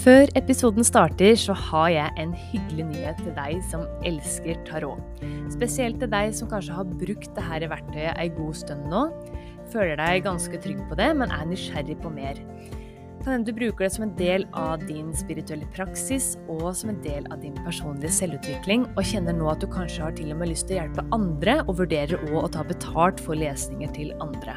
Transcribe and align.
Før 0.00 0.30
episoden 0.38 0.80
starter, 0.86 1.34
så 1.36 1.52
har 1.52 1.90
jeg 1.92 2.12
en 2.22 2.30
hyggelig 2.32 2.86
nyhet 2.88 3.18
til 3.20 3.34
deg 3.36 3.58
som 3.68 3.82
elsker 4.08 4.56
tarot. 4.64 5.00
Spesielt 5.52 5.98
til 6.00 6.08
deg 6.08 6.30
som 6.38 6.48
kanskje 6.48 6.76
har 6.78 6.86
brukt 7.02 7.34
dette 7.36 7.68
verktøyet 7.68 8.14
ei 8.14 8.30
god 8.32 8.56
stund 8.56 8.86
nå. 8.88 9.02
Føler 9.68 10.00
deg 10.00 10.22
ganske 10.24 10.60
trygg 10.64 10.80
på 10.88 10.96
det, 10.96 11.10
men 11.20 11.34
er 11.34 11.44
nysgjerrig 11.50 11.98
på 12.00 12.12
mer. 12.14 12.40
Kan 13.20 13.34
hende 13.34 13.50
du 13.50 13.58
bruker 13.58 13.84
det 13.84 13.90
som 13.92 14.06
en 14.06 14.14
del 14.16 14.46
av 14.56 14.80
din 14.88 15.10
spirituelle 15.12 15.68
praksis 15.74 16.30
og 16.46 16.70
som 16.78 16.94
en 16.94 17.02
del 17.04 17.28
av 17.28 17.42
din 17.44 17.58
personlige 17.66 18.14
selvutvikling, 18.22 18.86
og 18.94 19.04
kjenner 19.04 19.36
nå 19.36 19.50
at 19.52 19.60
du 19.60 19.68
kanskje 19.68 20.06
har 20.06 20.16
til 20.16 20.32
og 20.32 20.40
med 20.40 20.54
lyst 20.54 20.70
til 20.70 20.78
å 20.78 20.80
hjelpe 20.80 21.04
andre, 21.12 21.58
og 21.66 21.76
vurderer 21.82 22.24
òg 22.30 22.38
å 22.40 22.52
ta 22.56 22.64
betalt 22.64 23.20
for 23.20 23.36
lesninger 23.36 23.92
til 23.98 24.16
andre. 24.24 24.56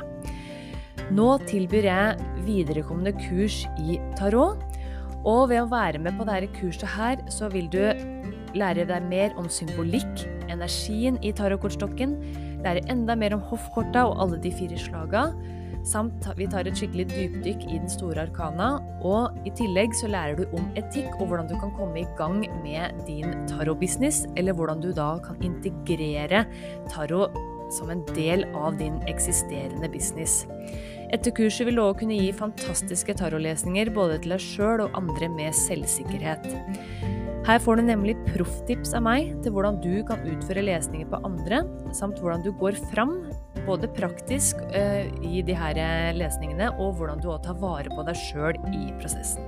Nå 1.11 1.33
tilbyr 1.52 1.89
jeg 1.89 2.31
viderekommende 2.47 3.11
kurs 3.25 3.66
i 3.83 3.99
tarot 4.16 4.64
og 5.23 5.49
ved 5.52 5.63
å 5.63 5.69
være 5.71 6.02
med 6.03 6.17
på 6.19 6.27
dette 6.27 6.52
kurset 6.57 6.88
her, 6.95 7.21
så 7.31 7.49
vil 7.53 7.69
du 7.71 7.81
lære 8.57 8.85
deg 8.89 9.09
mer 9.09 9.33
om 9.39 9.49
symbolikk, 9.49 10.25
energien 10.52 11.17
i 11.25 11.33
tarotkortstokken, 11.35 12.17
lære 12.63 12.85
enda 12.91 13.15
mer 13.19 13.35
om 13.35 13.43
hoffkorta 13.49 14.05
og 14.09 14.19
alle 14.23 14.39
de 14.43 14.52
fire 14.53 14.80
slaga, 14.80 15.30
samt 15.83 16.27
vi 16.38 16.47
tar 16.47 16.67
et 16.67 16.77
skikkelig 16.80 17.09
dypdykk 17.11 17.65
i 17.67 17.80
den 17.80 17.89
store 17.91 18.23
arkana, 18.27 18.77
og 19.03 19.35
i 19.47 19.52
tillegg 19.57 19.95
så 19.99 20.11
lærer 20.11 20.39
du 20.39 20.55
om 20.55 20.69
etikk 20.80 21.17
og 21.17 21.27
hvordan 21.27 21.49
du 21.49 21.58
kan 21.59 21.73
komme 21.75 22.03
i 22.03 22.08
gang 22.19 22.43
med 22.63 23.03
din 23.08 23.33
tarotbusiness, 23.52 24.23
eller 24.39 24.55
hvordan 24.55 24.83
du 24.83 24.91
da 24.95 25.17
kan 25.25 25.41
integrere 25.43 26.45
tarot 26.93 27.35
som 27.73 27.89
en 27.89 28.03
del 28.13 28.45
av 28.53 28.77
din 28.77 28.99
eksisterende 29.09 29.89
business. 29.91 30.43
Etter 31.14 31.30
kurset 31.38 31.67
vil 31.67 31.78
du 31.78 31.83
òg 31.83 32.00
kunne 32.00 32.16
gi 32.17 32.31
fantastiske 32.33 33.14
tarotlesninger 33.19 33.92
både 33.94 34.16
til 34.23 34.33
deg 34.33 34.42
sjøl 34.42 34.81
og 34.88 34.95
andre 34.97 35.28
med 35.30 35.53
selvsikkerhet. 35.53 36.47
Her 37.45 37.59
får 37.61 37.78
du 37.78 37.83
nemlig 37.86 38.16
profftips 38.31 38.95
av 38.97 39.03
meg 39.05 39.30
til 39.45 39.53
hvordan 39.53 39.78
du 39.83 40.00
kan 40.08 40.23
utføre 40.25 40.64
lesninger 40.66 41.11
på 41.11 41.20
andre, 41.28 41.61
samt 41.94 42.17
hvordan 42.23 42.42
du 42.42 42.50
går 42.58 42.80
fram, 42.95 43.17
både 43.67 43.92
praktisk 43.93 44.64
uh, 44.73 45.05
i 45.21 45.43
de 45.45 45.54
her 45.60 45.77
lesningene, 46.17 46.71
og 46.82 46.98
hvordan 46.98 47.21
du 47.21 47.30
òg 47.36 47.43
tar 47.45 47.61
vare 47.61 47.93
på 47.93 48.08
deg 48.08 48.17
sjøl 48.23 48.58
i 48.71 48.87
prosessen. 48.98 49.45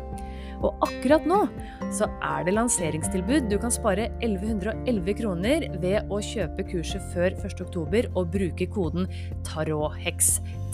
Og 0.63 0.71
akkurat 0.85 1.25
nå 1.27 1.47
så 1.95 2.05
er 2.23 2.43
det 2.45 2.53
lanseringstilbud. 2.55 3.49
Du 3.51 3.57
kan 3.61 3.71
spare 3.73 4.09
1111 4.23 5.13
kroner 5.19 5.59
ved 5.83 5.97
å 6.11 6.17
kjøpe 6.23 6.63
kurset 6.71 7.03
før 7.13 7.29
1.10 7.45 8.09
og 8.15 8.23
bruke 8.33 8.65
koden 8.71 9.03
TAROTHEX. 9.47 10.17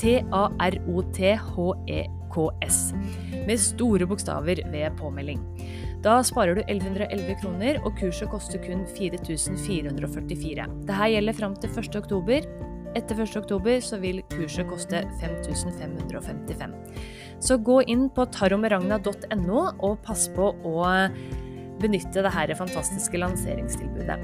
T-A-R-O-T-H-E-K-S. 0.01 0.87
Med 3.45 3.57
store 3.61 4.05
bokstaver 4.09 4.57
ved 4.73 4.87
påmelding. 4.99 5.39
Da 6.01 6.17
sparer 6.25 6.57
du 6.57 6.63
1111 6.65 7.35
kroner, 7.43 7.77
og 7.85 7.93
kurset 7.99 8.29
koster 8.31 8.57
kun 8.63 8.81
4444. 8.97 10.65
Dette 10.87 11.09
gjelder 11.13 11.37
fram 11.37 11.53
til 11.61 11.69
1.10. 11.77 12.70
Etter 12.97 13.21
1.10 13.23 13.85
så 13.85 13.99
vil 14.01 14.21
kurset 14.33 14.67
koste 14.69 15.03
5555. 15.21 16.75
Så 17.41 17.57
gå 17.57 17.79
inn 17.89 18.09
på 18.13 18.25
taromeragna.no 18.35 19.61
og 19.79 20.01
pass 20.05 20.27
på 20.35 20.51
å 20.51 20.83
benytte 21.81 22.21
dette 22.21 22.59
fantastiske 22.59 23.17
lanseringstilbudet. 23.21 24.19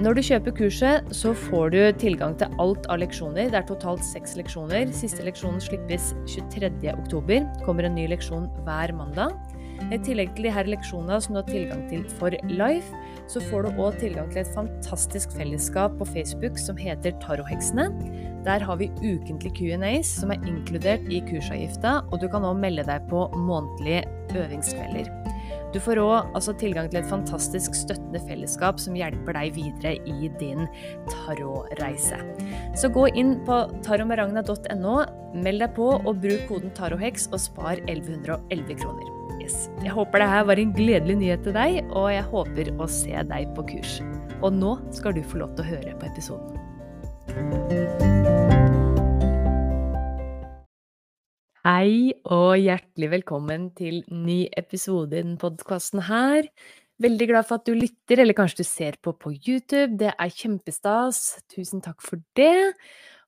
Når 0.00 0.16
du 0.16 0.22
kjøper 0.24 0.54
kurset, 0.56 1.10
så 1.12 1.34
får 1.36 1.72
du 1.74 1.80
tilgang 2.00 2.32
til 2.40 2.54
alt 2.62 2.86
av 2.88 3.02
leksjoner. 3.02 3.50
Det 3.52 3.58
er 3.60 3.66
totalt 3.68 4.00
seks 4.06 4.38
leksjoner. 4.38 4.88
Siste 4.96 5.26
leksjonen 5.26 5.60
slippes 5.60 6.14
23.10. 6.32 7.50
Kommer 7.66 7.84
en 7.84 7.98
ny 7.98 8.06
leksjon 8.08 8.48
hver 8.64 8.94
mandag. 8.96 9.36
I 9.92 9.98
tillegg 10.00 10.32
til 10.38 10.48
her 10.54 10.68
leksjonene 10.70 11.18
som 11.20 11.36
du 11.36 11.42
har 11.42 11.50
tilgang 11.50 11.84
til 11.90 12.06
for 12.16 12.32
life, 12.48 13.02
så 13.32 13.40
får 13.48 13.64
du 13.64 13.80
òg 13.80 13.96
tilgang 14.00 14.28
til 14.32 14.42
et 14.42 14.52
fantastisk 14.52 15.32
fellesskap 15.38 15.94
på 15.98 16.08
Facebook 16.10 16.58
som 16.60 16.76
heter 16.76 17.16
Taroheksene. 17.22 17.88
Der 18.44 18.64
har 18.66 18.76
vi 18.80 18.90
ukentlig 19.00 19.54
Q&As 19.56 20.10
som 20.20 20.34
er 20.34 20.42
inkludert 20.48 21.06
i 21.08 21.22
kursavgifta, 21.28 22.00
og 22.10 22.20
du 22.20 22.28
kan 22.28 22.44
òg 22.44 22.60
melde 22.60 22.84
deg 22.88 23.06
på 23.08 23.24
månedlige 23.38 24.04
øvingskvelder. 24.36 25.08
Du 25.72 25.78
får 25.80 26.02
òg 26.02 26.34
altså, 26.36 26.52
tilgang 26.60 26.90
til 26.92 27.00
et 27.00 27.08
fantastisk 27.08 27.76
støttende 27.76 28.20
fellesskap 28.26 28.80
som 28.82 28.96
hjelper 28.98 29.38
deg 29.38 29.56
videre 29.56 29.94
i 30.04 30.28
din 30.40 30.68
tarotreise. 31.08 32.20
Så 32.76 32.92
gå 32.92 33.06
inn 33.16 33.38
på 33.48 33.62
taromeragna.no, 33.86 34.98
meld 35.40 35.64
deg 35.64 35.74
på 35.78 35.88
og 35.96 36.20
bruk 36.20 36.46
koden 36.50 36.76
taroheks 36.76 37.30
og 37.32 37.40
spar 37.48 37.80
1111 37.86 38.80
kroner. 38.84 39.11
Yes. 39.52 39.68
Jeg 39.84 39.92
håper 39.92 40.22
det 40.22 40.28
her 40.30 40.44
var 40.48 40.60
en 40.60 40.72
gledelig 40.72 41.16
nyhet 41.20 41.42
til 41.44 41.52
deg, 41.56 41.78
og 41.92 42.06
jeg 42.08 42.24
håper 42.30 42.68
å 42.80 42.86
se 42.88 43.24
deg 43.28 43.50
på 43.56 43.64
kurs. 43.68 43.98
Og 44.40 44.54
nå 44.56 44.70
skal 44.96 45.12
du 45.16 45.20
få 45.26 45.42
lov 45.42 45.52
til 45.56 45.64
å 45.64 45.70
høre 45.74 45.92
på 45.98 46.08
episoden. 46.08 46.56
Hei 51.62 52.14
og 52.24 52.56
hjertelig 52.58 53.10
velkommen 53.12 53.68
til 53.76 54.00
ny 54.08 54.46
episode 54.56 55.12
i 55.12 55.20
denne 55.20 55.38
podkasten 55.42 56.06
her. 56.08 56.48
Veldig 57.02 57.28
glad 57.28 57.48
for 57.48 57.60
at 57.60 57.68
du 57.68 57.76
lytter, 57.76 58.22
eller 58.22 58.36
kanskje 58.38 58.62
du 58.62 58.68
ser 58.68 58.96
på 59.04 59.12
på 59.12 59.34
YouTube. 59.34 59.98
Det 60.00 60.14
er 60.16 60.32
kjempestas. 60.32 61.42
Tusen 61.52 61.84
takk 61.84 62.00
for 62.00 62.24
det. 62.38 62.72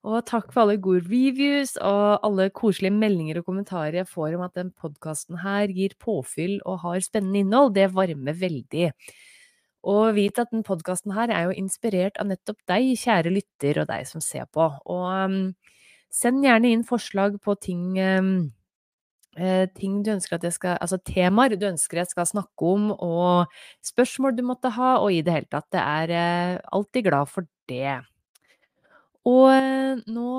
Og 0.05 0.21
takk 0.29 0.51
for 0.53 0.65
alle 0.65 0.77
gode 0.85 1.07
reviews 1.09 1.79
og 1.81 2.27
alle 2.27 2.51
koselige 2.53 2.93
meldinger 2.93 3.39
og 3.41 3.47
kommentarer 3.47 4.03
jeg 4.03 4.11
får 4.11 4.35
om 4.37 4.43
at 4.45 4.59
den 4.59 4.73
podkasten 4.77 5.39
her 5.41 5.73
gir 5.73 5.95
påfyll 6.01 6.59
og 6.69 6.83
har 6.83 7.01
spennende 7.07 7.41
innhold. 7.41 7.73
Det 7.79 7.89
varmer 7.95 8.37
veldig. 8.37 8.91
Og 9.89 10.15
vit 10.17 10.41
at 10.41 10.53
den 10.53 10.65
podkasten 10.65 11.15
her 11.17 11.33
er 11.33 11.49
jo 11.49 11.57
inspirert 11.57 12.21
av 12.21 12.29
nettopp 12.29 12.61
deg, 12.69 12.93
kjære 13.01 13.33
lytter, 13.33 13.81
og 13.81 13.89
deg 13.89 14.05
som 14.09 14.21
ser 14.25 14.49
på. 14.53 14.69
Og 14.93 15.09
um, 15.09 15.41
Send 16.15 16.45
gjerne 16.47 16.71
inn 16.71 16.85
forslag 16.87 17.41
på 17.43 17.57
ting, 17.59 17.97
um, 17.99 18.29
eh, 19.35 19.65
ting 19.75 19.97
du 20.07 20.13
ønsker 20.13 20.37
at 20.37 20.45
jeg 20.47 20.55
skal 20.55 20.77
Altså 20.79 21.01
temaer 21.03 21.57
du 21.59 21.67
ønsker 21.67 21.99
jeg 21.99 22.13
skal 22.13 22.29
snakke 22.31 22.69
om, 22.71 22.93
og 22.95 23.51
spørsmål 23.83 24.37
du 24.37 24.45
måtte 24.47 24.71
ha, 24.77 24.99
og 25.03 25.11
i 25.11 25.25
det 25.27 25.35
hele 25.35 25.51
tatt. 25.51 25.75
Jeg 25.75 26.13
er 26.13 26.15
uh, 26.15 26.69
alltid 26.79 27.09
glad 27.09 27.33
for 27.33 27.49
det. 27.67 27.99
Og 29.29 29.47
eh, 29.55 30.03
nå 30.13 30.33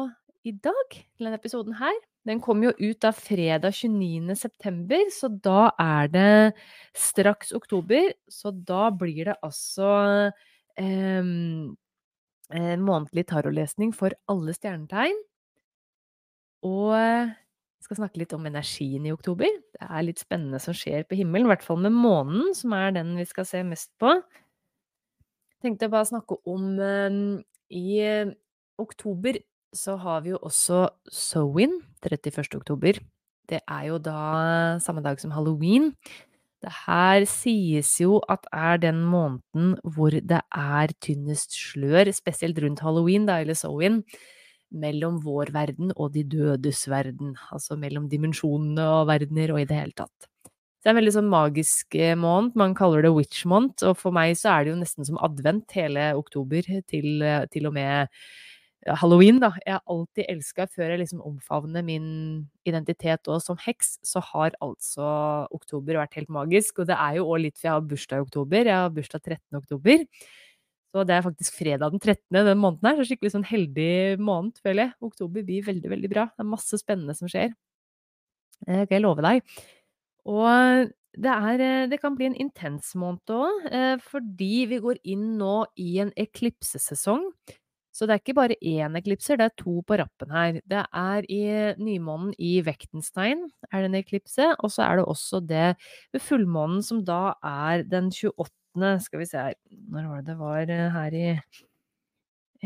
i 0.45 0.53
dag, 0.61 0.97
denne 1.17 1.39
episoden 1.39 1.77
her, 1.79 1.95
den 2.25 2.41
kommer 2.41 2.69
jo 2.69 2.91
ut 2.91 2.99
da 3.01 3.11
fredag 3.13 3.73
29. 3.77 4.35
september, 4.37 5.01
så 5.13 5.29
da 5.29 5.71
er 5.81 6.09
det 6.13 6.53
straks 6.97 7.53
oktober. 7.53 8.11
Så 8.29 8.53
da 8.65 8.89
blir 8.93 9.31
det 9.31 9.37
altså 9.45 9.89
eh, 10.77 11.31
månedlig 12.81 13.25
tarotlesning 13.29 13.93
for 13.93 14.13
alle 14.29 14.53
stjernetegn. 14.57 15.17
Og 16.65 16.93
jeg 16.97 17.85
skal 17.85 17.99
snakke 18.01 18.21
litt 18.21 18.33
om 18.33 18.45
energien 18.49 19.05
i 19.05 19.13
oktober. 19.13 19.49
Det 19.77 19.85
er 19.85 20.05
litt 20.07 20.21
spennende 20.21 20.61
som 20.61 20.73
skjer 20.77 21.05
på 21.05 21.17
himmelen, 21.19 21.45
i 21.45 21.53
hvert 21.53 21.65
fall 21.65 21.81
med 21.81 21.93
månen, 21.93 22.55
som 22.57 22.73
er 22.73 22.95
den 22.95 23.13
vi 23.19 23.25
skal 23.29 23.45
se 23.49 23.61
mest 23.65 23.91
på. 24.01 24.15
Jeg 25.57 25.69
tenkte 25.69 25.89
bare 25.93 26.05
å 26.05 26.13
snakke 26.13 26.41
om 26.49 26.73
eh, 26.81 27.21
I 27.69 27.85
oktober 28.81 29.39
så 29.75 29.98
har 30.00 30.24
vi 30.24 30.31
jo 30.31 30.39
også 30.42 30.86
Sowin, 31.12 31.81
31. 32.06 32.56
oktober. 32.56 33.00
Det 33.50 33.60
er 33.62 33.83
jo 33.89 33.98
da 34.01 34.80
samme 34.81 35.04
dag 35.06 35.19
som 35.22 35.33
halloween. 35.36 35.92
Det 36.63 36.72
her 36.88 37.25
sies 37.30 37.92
jo 38.01 38.22
at 38.31 38.48
er 38.56 38.80
den 38.81 39.04
måneden 39.06 39.75
hvor 39.83 40.16
det 40.16 40.42
er 40.42 40.94
tynnest 41.04 41.54
slør, 41.54 42.10
spesielt 42.16 42.57
rundt 42.63 42.81
halloween, 42.81 43.27
da, 43.27 43.42
eller 43.44 43.54
Sowin, 43.54 44.01
mellom 44.72 45.19
vår 45.24 45.51
verden 45.54 45.92
og 45.95 46.16
de 46.16 46.24
dødes 46.24 46.88
verden. 46.89 47.36
Altså 47.51 47.78
mellom 47.78 48.07
dimensjonene 48.10 48.88
og 49.00 49.12
verdener 49.12 49.54
og 49.54 49.62
i 49.62 49.68
det 49.69 49.78
hele 49.78 49.95
tatt. 49.95 50.31
Det 50.86 50.92
er 50.92 50.94
en 50.94 51.00
veldig 51.00 51.16
sånn 51.16 51.30
magisk 51.31 51.95
eh, 51.98 52.13
måned. 52.13 52.54
Man 52.62 52.75
kaller 52.78 53.01
det 53.01 53.10
witch 53.16 53.45
month, 53.50 53.81
og 53.89 53.95
for 53.98 54.13
meg 54.13 54.36
så 54.38 54.51
er 54.51 54.66
det 54.66 54.69
jo 54.69 54.81
nesten 54.83 55.07
som 55.07 55.18
advent 55.25 55.74
hele 55.74 56.12
oktober 56.13 56.68
til, 56.86 57.07
eh, 57.25 57.48
til 57.50 57.66
og 57.66 57.74
med 57.74 58.12
halloween, 58.93 59.39
da. 59.41 59.49
Jeg 59.65 59.73
har 59.79 59.83
alltid 59.89 60.27
elska, 60.29 60.67
før 60.69 60.91
jeg 60.93 61.01
liksom 61.01 61.21
omfavner 61.25 61.81
min 61.85 62.07
identitet 62.69 63.29
òg 63.31 63.41
som 63.41 63.57
heks, 63.61 63.95
så 64.05 64.21
har 64.33 64.53
altså 64.61 65.07
oktober 65.55 65.97
vært 65.97 66.17
helt 66.19 66.29
magisk. 66.33 66.83
Og 66.83 66.89
det 66.91 66.97
er 66.97 67.17
jo 67.17 67.25
òg 67.31 67.41
litt 67.47 67.57
for 67.57 67.69
jeg 67.69 67.73
har 67.73 67.87
bursdag 67.89 68.21
i 68.21 68.25
oktober. 68.27 68.69
Jeg 68.69 68.83
har 68.83 68.93
bursdag 68.93 69.23
13. 69.23 69.39
oktober. 69.57 70.05
Så 70.95 71.03
det 71.03 71.15
er 71.15 71.25
faktisk 71.25 71.57
fredag 71.57 71.91
den 71.91 71.99
13. 71.99 72.45
den 72.45 72.61
måneden 72.61 72.87
her. 72.91 72.99
Så 72.99 73.09
skikkelig 73.09 73.33
sånn 73.33 73.49
heldig 73.49 74.19
måned, 74.21 74.61
føler 74.63 74.85
jeg. 74.85 74.95
Oktober 75.09 75.47
blir 75.49 75.65
veldig, 75.65 75.91
veldig 75.95 76.11
bra. 76.13 76.29
Det 76.29 76.45
er 76.45 76.53
masse 76.53 76.79
spennende 76.79 77.17
som 77.17 77.31
skjer. 77.31 77.57
Det 78.63 78.85
kan 78.85 78.95
jeg 78.99 79.03
love 79.03 79.25
deg. 79.25 79.41
Og 80.29 80.93
det, 81.17 81.33
er, 81.33 81.87
det 81.89 81.99
kan 82.01 82.15
bli 82.15 82.29
en 82.29 82.39
intens 82.39 82.93
måned 82.99 83.33
òg, 83.33 83.67
eh, 83.71 83.97
fordi 84.03 84.65
vi 84.71 84.79
går 84.83 85.01
inn 85.09 85.35
nå 85.39 85.57
i 85.81 85.97
en 86.05 86.13
eklipsesesong. 86.19 87.27
Så 87.95 88.03
det 88.03 88.12
er 88.12 88.19
ikke 88.19 88.36
bare 88.36 88.57
én 88.59 88.97
eklipser, 89.00 89.38
det 89.39 89.45
er 89.47 89.53
to 89.62 89.77
på 89.88 89.95
rappen 90.01 90.31
her. 90.36 90.57
Det 90.68 90.81
er 90.83 91.27
i 91.31 91.44
nymånen 91.80 92.33
i 92.44 92.57
Vektenstein 92.65 93.45
er 93.69 93.86
det 93.86 93.88
en 93.88 93.95
eklipse, 94.01 94.50
og 94.59 94.74
så 94.74 94.83
er 94.83 95.00
det 95.00 95.06
også 95.07 95.39
det 95.47 95.69
ved 96.12 96.24
fullmånen 96.25 96.83
som 96.83 97.06
da 97.07 97.38
er 97.39 97.86
den 97.88 98.12
28. 98.12 98.51
Skal 99.06 99.21
vi 99.21 99.30
se 99.30 99.39
her 99.39 99.53
Når 99.71 100.09
var 100.12 100.19
det 100.19 100.27
det 100.27 100.38
var 100.42 100.74
eh, 100.75 100.89
her 100.92 101.15
i, 101.15 101.30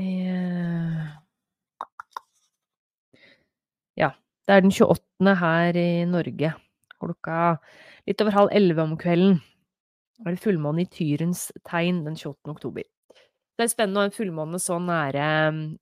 i 0.02 0.10
Ja, 4.02 4.10
det 4.48 4.56
er 4.56 4.66
den 4.66 4.74
28. 4.74 5.36
her 5.46 5.78
i 5.78 5.90
Norge. 6.10 6.56
Klokka 6.98 7.42
litt 8.10 8.22
over 8.26 8.34
halv 8.34 8.56
elleve 8.58 8.81
om 8.81 8.98
kvelden. 8.98 9.44
Da 10.18 10.31
er 10.31 10.40
det 10.40 10.48
fullmåne 10.48 10.88
i 10.88 10.90
Tyrens 10.90 11.52
tegn 11.70 12.02
den 12.08 12.18
28. 12.18 12.50
oktober. 12.58 12.90
Det 13.60 13.66
er 13.66 13.72
spennende 13.74 14.00
å 14.00 14.06
ha 14.06 14.08
en 14.08 14.16
fullmåne 14.16 14.60
så 14.64 14.78
nære 14.80 15.24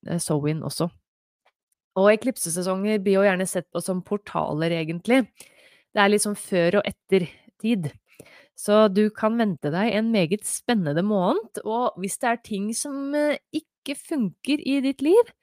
eh, 0.10 0.18
Sowin 0.18 0.64
også. 0.66 0.88
Og 2.02 2.10
eklipsesesonger 2.10 2.98
blir 3.06 3.20
jo 3.20 3.26
gjerne 3.28 3.46
sett 3.50 3.68
på 3.70 3.82
som 3.86 4.02
portaler, 4.06 4.74
egentlig. 4.80 5.28
Det 5.94 6.02
er 6.02 6.10
liksom 6.10 6.34
før 6.38 6.80
og 6.80 6.90
etter 6.90 7.28
tid. 7.62 7.92
Så 8.58 8.88
du 8.90 9.04
kan 9.14 9.38
vente 9.38 9.70
deg 9.74 9.94
en 9.94 10.10
meget 10.10 10.46
spennende 10.50 11.06
måned, 11.06 11.62
og 11.70 11.98
hvis 12.02 12.18
det 12.18 12.32
er 12.32 12.44
ting 12.50 12.72
som 12.74 13.14
eh, 13.14 13.38
ikke 13.54 13.94
funker 13.98 14.66
i 14.66 14.80
ditt 14.82 15.06
liv, 15.06 15.34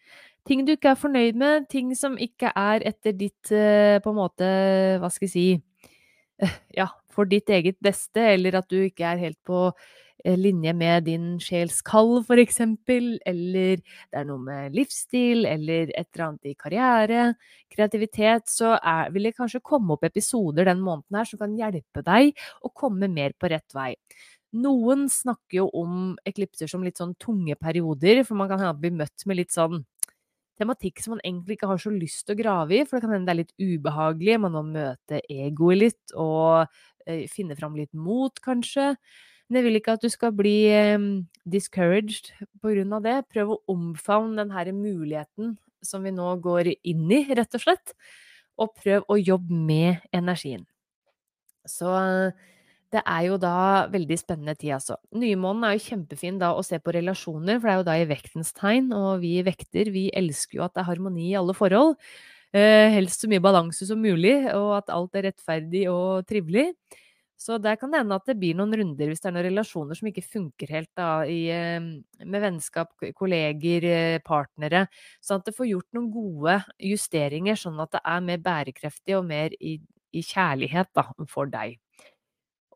ting 0.43 0.67
du 0.67 0.75
ikke 0.75 0.97
er 0.97 0.99
fornøyd 1.01 1.39
med, 1.39 1.69
ting 1.71 1.95
som 1.95 2.19
ikke 2.19 2.51
er 2.51 2.83
etter 2.91 3.15
ditt 3.15 3.55
eh, 3.55 4.03
på 4.03 4.11
en 4.11 4.19
måte, 4.19 4.49
hva 4.99 5.11
skal 5.15 5.31
jeg 5.31 5.35
si, 5.37 5.47
ja, 6.81 6.91
for 7.15 7.31
ditt 7.31 7.55
eget 7.55 7.79
beste, 7.79 8.33
eller 8.35 8.59
at 8.59 8.67
du 8.67 8.81
ikke 8.83 9.07
er 9.15 9.23
helt 9.23 9.39
på 9.47 9.69
linje 10.39 10.73
med 10.77 11.05
din 11.09 11.27
sjels 11.43 11.81
kall, 11.85 12.23
eksempel, 12.41 13.19
eller 13.27 13.81
det 13.83 14.19
er 14.21 14.29
noe 14.29 14.41
med 14.41 14.77
livsstil, 14.77 15.45
eller 15.49 15.91
et 15.93 16.09
eller 16.15 16.27
annet 16.29 16.53
i 16.53 16.55
karriere, 16.55 17.25
kreativitet, 17.73 18.49
så 18.49 18.77
er, 18.79 19.11
vil 19.15 19.29
det 19.29 19.35
kanskje 19.37 19.63
komme 19.65 19.97
opp 19.97 20.07
episoder 20.07 20.71
den 20.71 20.81
måneden 20.85 21.19
her 21.19 21.29
som 21.29 21.43
kan 21.43 21.57
hjelpe 21.59 22.05
deg 22.07 22.33
å 22.63 22.73
komme 22.73 23.11
mer 23.13 23.35
på 23.37 23.51
rett 23.53 23.77
vei. 23.77 23.93
Noen 24.55 25.09
snakker 25.11 25.65
jo 25.65 25.67
om 25.75 26.15
eklipser 26.25 26.71
som 26.71 26.85
litt 26.87 27.01
sånn 27.01 27.17
tunge 27.19 27.57
perioder, 27.59 28.23
for 28.25 28.39
man 28.39 28.53
kan 28.53 28.63
bli 28.79 28.93
møtt 28.95 29.27
med 29.27 29.41
litt 29.43 29.55
sånn 29.55 29.83
tematikk 30.61 31.03
som 31.03 31.17
man 31.17 31.23
egentlig 31.25 31.59
ikke 31.59 31.69
har 31.73 31.81
så 31.83 31.91
lyst 31.91 32.25
til 32.27 32.37
å 32.37 32.39
grave 32.39 32.77
i, 32.79 32.85
for 32.87 32.97
det 32.97 33.05
kan 33.05 33.15
hende 33.17 33.27
det 33.27 33.35
er 33.35 33.41
litt 33.43 33.55
ubehagelig, 33.59 34.41
man 34.45 34.55
må 34.55 34.63
møte 34.69 35.21
egoet 35.27 35.81
litt 35.81 36.15
og 36.15 36.69
eh, 37.09 37.25
finne 37.31 37.57
fram 37.59 37.75
litt 37.79 37.91
mot, 37.99 38.39
kanskje. 38.45 38.93
Men 39.49 39.61
jeg 39.61 39.67
vil 39.67 39.79
ikke 39.79 39.97
at 39.99 40.05
du 40.05 40.11
skal 40.13 40.33
bli 40.37 40.57
um, 40.97 41.09
discouraged 41.45 42.33
av 42.65 43.05
det. 43.05 43.19
Prøv 43.33 43.55
å 43.55 43.61
omfavne 43.75 44.41
den 44.41 44.55
her 44.55 44.73
muligheten 44.73 45.57
som 45.85 46.05
vi 46.07 46.15
nå 46.15 46.31
går 46.41 46.73
inn 46.81 47.05
i, 47.13 47.25
rett 47.37 47.57
og 47.57 47.65
slett. 47.67 47.93
Og 48.57 48.73
prøv 48.79 49.05
å 49.11 49.21
jobbe 49.21 49.53
med 49.53 50.01
energien. 50.15 50.65
Så 51.69 51.91
det 52.95 53.03
er 53.03 53.25
jo 53.27 53.39
da 53.43 53.87
veldig 53.91 54.17
spennende 54.21 54.55
tid, 54.55 54.77
altså. 54.77 54.97
Nymånen 55.19 55.67
er 55.67 55.75
jo 55.75 55.87
kjempefin 55.89 56.39
da 56.39 56.53
å 56.55 56.63
se 56.65 56.79
på 56.79 56.95
relasjoner, 56.95 57.59
for 57.59 57.67
det 57.67 57.73
er 57.73 57.81
jo 57.81 57.89
da 57.89 57.97
i 57.99 58.07
vektens 58.11 58.53
tegn, 58.55 58.93
og 58.95 59.25
vi 59.25 59.35
vekter, 59.47 59.91
vi 59.91 60.07
elsker 60.15 60.61
jo 60.61 60.67
at 60.67 60.77
det 60.77 60.85
er 60.85 60.91
harmoni 60.93 61.33
i 61.33 61.39
alle 61.41 61.57
forhold. 61.57 61.97
Eh, 62.55 62.93
helst 62.95 63.25
så 63.25 63.31
mye 63.31 63.43
balanse 63.43 63.89
som 63.89 63.99
mulig, 63.99 64.37
og 64.55 64.77
at 64.79 64.93
alt 64.95 65.19
er 65.19 65.27
rettferdig 65.33 65.89
og 65.91 66.23
trivelig. 66.31 66.69
Så 67.37 67.59
der 67.59 67.77
kan 67.77 67.91
det 67.91 68.01
hende 68.01 68.17
at 68.17 68.29
det 68.29 68.37
blir 68.39 68.55
noen 68.57 68.73
runder 68.79 69.11
hvis 69.11 69.21
det 69.23 69.29
er 69.29 69.35
noen 69.35 69.47
relasjoner 69.49 69.99
som 69.99 70.09
ikke 70.09 70.23
funker 70.25 70.71
helt 70.71 70.91
da, 70.97 71.09
i, 71.27 71.49
ehm, 71.53 71.89
med 72.25 72.45
vennskap, 72.45 72.93
kolleger, 73.19 73.87
eh, 73.91 74.19
partnere. 74.25 74.87
Sånn 75.25 75.43
at 75.43 75.51
det 75.51 75.57
får 75.57 75.71
gjort 75.73 75.91
noen 75.99 76.11
gode 76.15 76.59
justeringer, 76.79 77.59
sånn 77.59 77.81
at 77.83 77.97
det 77.97 78.05
er 78.07 78.23
mer 78.29 78.45
bærekraftig 78.45 79.19
og 79.19 79.27
mer 79.29 79.57
i, 79.61 79.81
i 80.15 80.23
kjærlighet 80.23 80.93
da, 80.95 81.09
for 81.29 81.51
deg. 81.51 81.79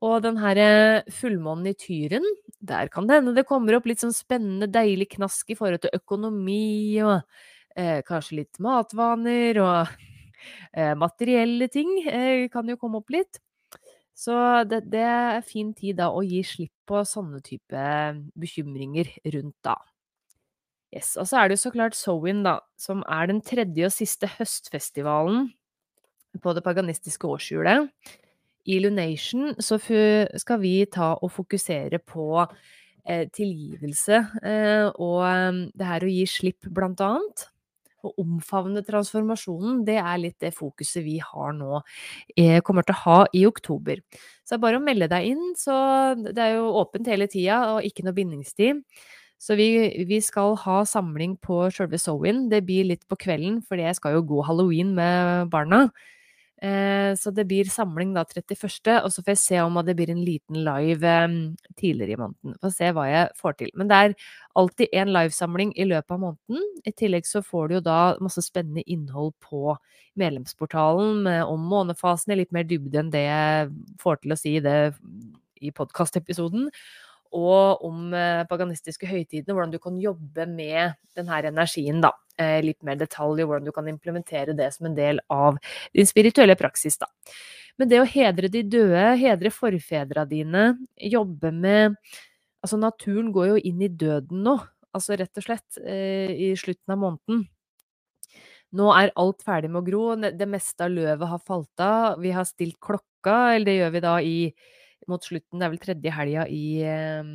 Og 0.05 0.20
den 0.22 0.38
her 0.38 0.58
eh, 0.62 1.08
fullmånen 1.11 1.72
i 1.72 1.75
Tyren, 1.78 2.26
der 2.62 2.90
kan 2.93 3.08
det 3.08 3.19
hende 3.19 3.34
det 3.34 3.46
kommer 3.49 3.78
opp 3.78 3.88
litt 3.90 4.02
sånn 4.02 4.14
spennende, 4.14 4.69
deilig 4.70 5.11
knask 5.16 5.50
i 5.50 5.56
forhold 5.58 5.82
til 5.82 5.94
økonomi 5.99 6.99
og 7.02 7.16
eh, 7.75 7.99
kanskje 8.06 8.43
litt 8.43 8.61
matvaner 8.62 9.58
og 9.62 9.99
eh, 10.78 10.94
materielle 10.99 11.70
ting 11.72 11.90
eh, 12.06 12.46
kan 12.52 12.69
jo 12.70 12.78
komme 12.78 13.02
opp 13.02 13.14
litt. 13.14 13.43
Så 14.18 14.34
det, 14.66 14.82
det 14.90 15.04
er 15.06 15.44
fin 15.46 15.70
tid 15.76 16.00
da 16.00 16.08
å 16.10 16.24
gi 16.26 16.40
slipp 16.42 16.74
på 16.88 17.04
sånne 17.06 17.38
type 17.44 17.82
bekymringer 18.38 19.12
rundt 19.34 19.56
da. 19.66 19.76
Yes, 20.94 21.16
Og 21.20 21.28
så 21.28 21.36
er 21.38 21.48
det 21.48 21.58
jo 21.58 21.64
så 21.66 21.72
klart 21.74 21.94
Sowin, 21.94 22.40
da, 22.46 22.58
som 22.80 23.04
er 23.12 23.28
den 23.28 23.42
tredje 23.44 23.86
og 23.86 23.92
siste 23.92 24.30
høstfestivalen 24.38 25.50
på 26.42 26.54
det 26.56 26.64
paganistiske 26.64 27.28
årshjulet. 27.28 27.90
I 28.68 28.78
Lunation 28.82 29.52
så 29.64 29.78
skal 29.78 30.60
vi 30.64 30.72
ta 30.92 31.12
og 31.22 31.30
fokusere 31.32 32.00
på 32.04 32.26
eh, 32.42 33.28
tilgivelse 33.32 34.18
eh, 34.42 34.88
og 34.88 35.22
eh, 35.28 35.62
det 35.78 35.88
her 35.92 36.04
å 36.04 36.10
gi 36.10 36.26
slipp, 36.28 36.68
blant 36.75 37.00
annet 37.04 37.46
å 38.08 38.24
omfavne 38.24 38.82
transformasjonen, 38.86 39.84
det 39.86 39.98
er 40.00 40.18
litt 40.22 40.38
det 40.42 40.54
fokuset 40.56 41.04
vi 41.04 41.18
har 41.22 41.54
nå, 41.56 41.82
eh, 42.36 42.58
kommer 42.64 42.86
til 42.86 42.96
å 42.96 43.02
ha 43.04 43.18
i 43.36 43.44
oktober. 43.48 44.02
Så 44.44 44.56
det 44.56 44.58
er 44.58 44.66
bare 44.66 44.80
å 44.80 44.84
melde 44.84 45.10
deg 45.12 45.30
inn, 45.34 45.54
så 45.56 45.76
det 46.16 46.38
er 46.38 46.56
jo 46.56 46.72
åpent 46.80 47.06
hele 47.12 47.28
tida 47.30 47.60
og 47.76 47.86
ikke 47.86 48.06
noe 48.06 48.16
bindingstid. 48.16 48.82
Så 49.38 49.54
vi, 49.54 49.70
vi 50.08 50.18
skal 50.24 50.56
ha 50.64 50.80
samling 50.88 51.36
på 51.38 51.68
sjølve 51.70 52.00
Sowin. 52.02 52.48
Det 52.50 52.64
blir 52.66 52.88
litt 52.88 53.04
på 53.06 53.18
kvelden, 53.22 53.60
for 53.62 53.78
jeg 53.78 53.94
skal 53.94 54.16
jo 54.16 54.24
gå 54.26 54.42
halloween 54.48 54.96
med 54.96 55.52
barna. 55.52 55.84
Eh, 56.62 57.14
så 57.14 57.30
det 57.30 57.44
blir 57.46 57.68
samling 57.70 58.10
da 58.16 58.24
31., 58.26 58.96
og 59.04 59.12
så 59.14 59.22
får 59.22 59.30
jeg 59.34 59.40
se 59.44 59.60
om 59.62 59.78
det 59.86 59.94
blir 59.98 60.10
en 60.10 60.24
liten 60.26 60.58
live 60.66 61.06
eh, 61.06 61.36
tidligere 61.78 62.16
i 62.16 62.18
måneden. 62.18 62.56
Får 62.62 62.74
se 62.74 62.90
hva 62.96 63.06
jeg 63.06 63.32
får 63.38 63.58
til. 63.60 63.70
Men 63.78 63.90
det 63.90 63.98
er 63.98 64.16
alltid 64.58 64.96
en 65.00 65.12
livesamling 65.14 65.72
i 65.78 65.86
løpet 65.86 66.16
av 66.16 66.22
måneden. 66.24 66.68
I 66.82 66.94
tillegg 66.98 67.28
så 67.30 67.44
får 67.46 67.68
du 67.68 67.78
jo 67.78 67.84
da 67.86 68.00
masse 68.24 68.42
spennende 68.42 68.82
innhold 68.90 69.36
på 69.44 69.76
medlemsportalen 70.18 71.28
om 71.46 71.66
månefasen 71.70 72.34
i 72.34 72.40
litt 72.40 72.54
mer 72.54 72.66
dybde 72.66 73.04
enn 73.04 73.12
det 73.14 73.22
jeg 73.28 73.68
får 74.02 74.24
til 74.24 74.34
å 74.34 74.40
si 74.40 74.56
det 74.64 74.78
i 75.62 75.70
podkastepisoden 75.74 76.66
og 77.37 77.85
om 77.87 78.14
eh, 78.16 78.44
paganistiske 78.49 79.08
høytidene, 79.08 79.54
hvordan 79.54 79.75
du 79.75 79.78
kan 79.82 79.99
jobbe 80.00 80.47
med 80.50 80.97
denne 81.16 81.40
energien, 81.50 82.00
da. 82.04 82.12
Eh, 82.38 82.61
litt 82.62 82.80
mer 82.87 82.99
detalj, 83.00 83.42
hvordan 83.42 83.66
du 83.66 83.73
kan 83.75 83.88
implementere 83.90 84.54
det 84.56 84.70
som 84.75 84.88
en 84.88 84.97
del 84.97 85.20
av 85.32 85.58
din 85.97 86.08
spirituelle 86.08 86.56
praksis, 86.58 86.99
da. 87.00 87.11
Men 87.78 87.90
det 87.90 88.00
å 88.02 88.08
hedre 88.08 88.50
de 88.50 88.64
døde, 88.66 89.04
hedre 89.20 89.52
forfedra 89.54 90.25
dine, 90.28 90.73
jobbe 90.97 91.52
med 91.54 92.00
Altså, 92.58 92.75
naturen 92.75 93.28
går 93.30 93.52
jo 93.52 93.58
inn 93.70 93.82
i 93.87 93.88
døden 93.88 94.40
nå, 94.42 94.56
altså 94.90 95.14
rett 95.14 95.38
og 95.38 95.44
slett, 95.44 95.76
eh, 95.78 96.26
i 96.26 96.49
slutten 96.58 96.90
av 96.90 96.99
måneden. 96.99 97.44
Nå 98.75 98.88
er 98.92 99.12
alt 99.16 99.44
ferdig 99.47 99.70
med 99.70 99.80
å 99.80 99.87
gro, 99.87 100.02
det 100.18 100.49
meste 100.50 100.85
av 100.85 100.90
løvet 100.92 101.30
har 101.30 101.40
falt 101.47 101.80
av, 101.80 102.18
vi 102.20 102.32
har 102.35 102.44
stilt 102.44 102.76
klokka, 102.82 103.54
eller 103.54 103.70
det 103.70 103.76
gjør 103.78 103.94
vi 103.94 104.02
da 104.04 104.16
i 104.20 104.35
mot 105.10 105.24
slutten, 105.24 105.58
det 105.58 105.66
er 105.66 105.74
vel 105.74 105.82
tredje 105.82 106.14
helga 106.14 106.46
i 106.52 106.62
eh, 106.86 107.34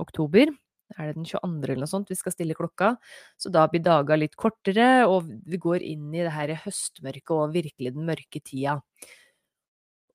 oktober. 0.00 0.52
Er 0.98 1.10
det 1.10 1.20
den 1.20 1.28
22. 1.28 1.68
eller 1.68 1.84
noe 1.84 1.90
sånt 1.90 2.10
vi 2.10 2.18
skal 2.18 2.34
stille 2.34 2.56
klokka? 2.58 2.94
Så 3.38 3.52
da 3.54 3.66
blir 3.70 3.82
daga 3.84 4.18
litt 4.18 4.34
kortere, 4.38 5.06
og 5.06 5.28
vi 5.46 5.60
går 5.60 5.84
inn 5.86 6.10
i 6.14 6.24
det 6.24 6.34
her 6.34 6.56
høstmørket 6.64 7.34
og 7.36 7.54
virkelig 7.54 7.94
den 7.94 8.08
mørke 8.08 8.42
tida. 8.42 8.80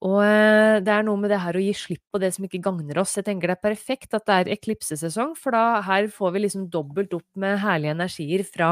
Og 0.05 0.19
eh, 0.21 0.77
det 0.83 0.91
er 0.91 1.05
noe 1.07 1.17
med 1.17 1.31
det 1.31 1.39
her 1.41 1.55
å 1.55 1.61
gi 1.63 1.71
slipp 1.77 2.03
på 2.13 2.19
det 2.21 2.29
som 2.35 2.45
ikke 2.45 2.61
gagner 2.65 2.99
oss. 3.01 3.15
Jeg 3.17 3.25
tenker 3.29 3.49
det 3.49 3.55
er 3.55 3.63
perfekt 3.63 4.13
at 4.17 4.25
det 4.27 4.35
er 4.35 4.51
eklipsesesong, 4.57 5.33
for 5.39 5.55
da 5.55 5.81
her 5.87 6.09
får 6.13 6.35
vi 6.35 6.43
liksom 6.43 6.67
dobbelt 6.73 7.15
opp 7.17 7.25
med 7.41 7.57
herlige 7.63 7.95
energier 7.95 8.43
fra 8.45 8.69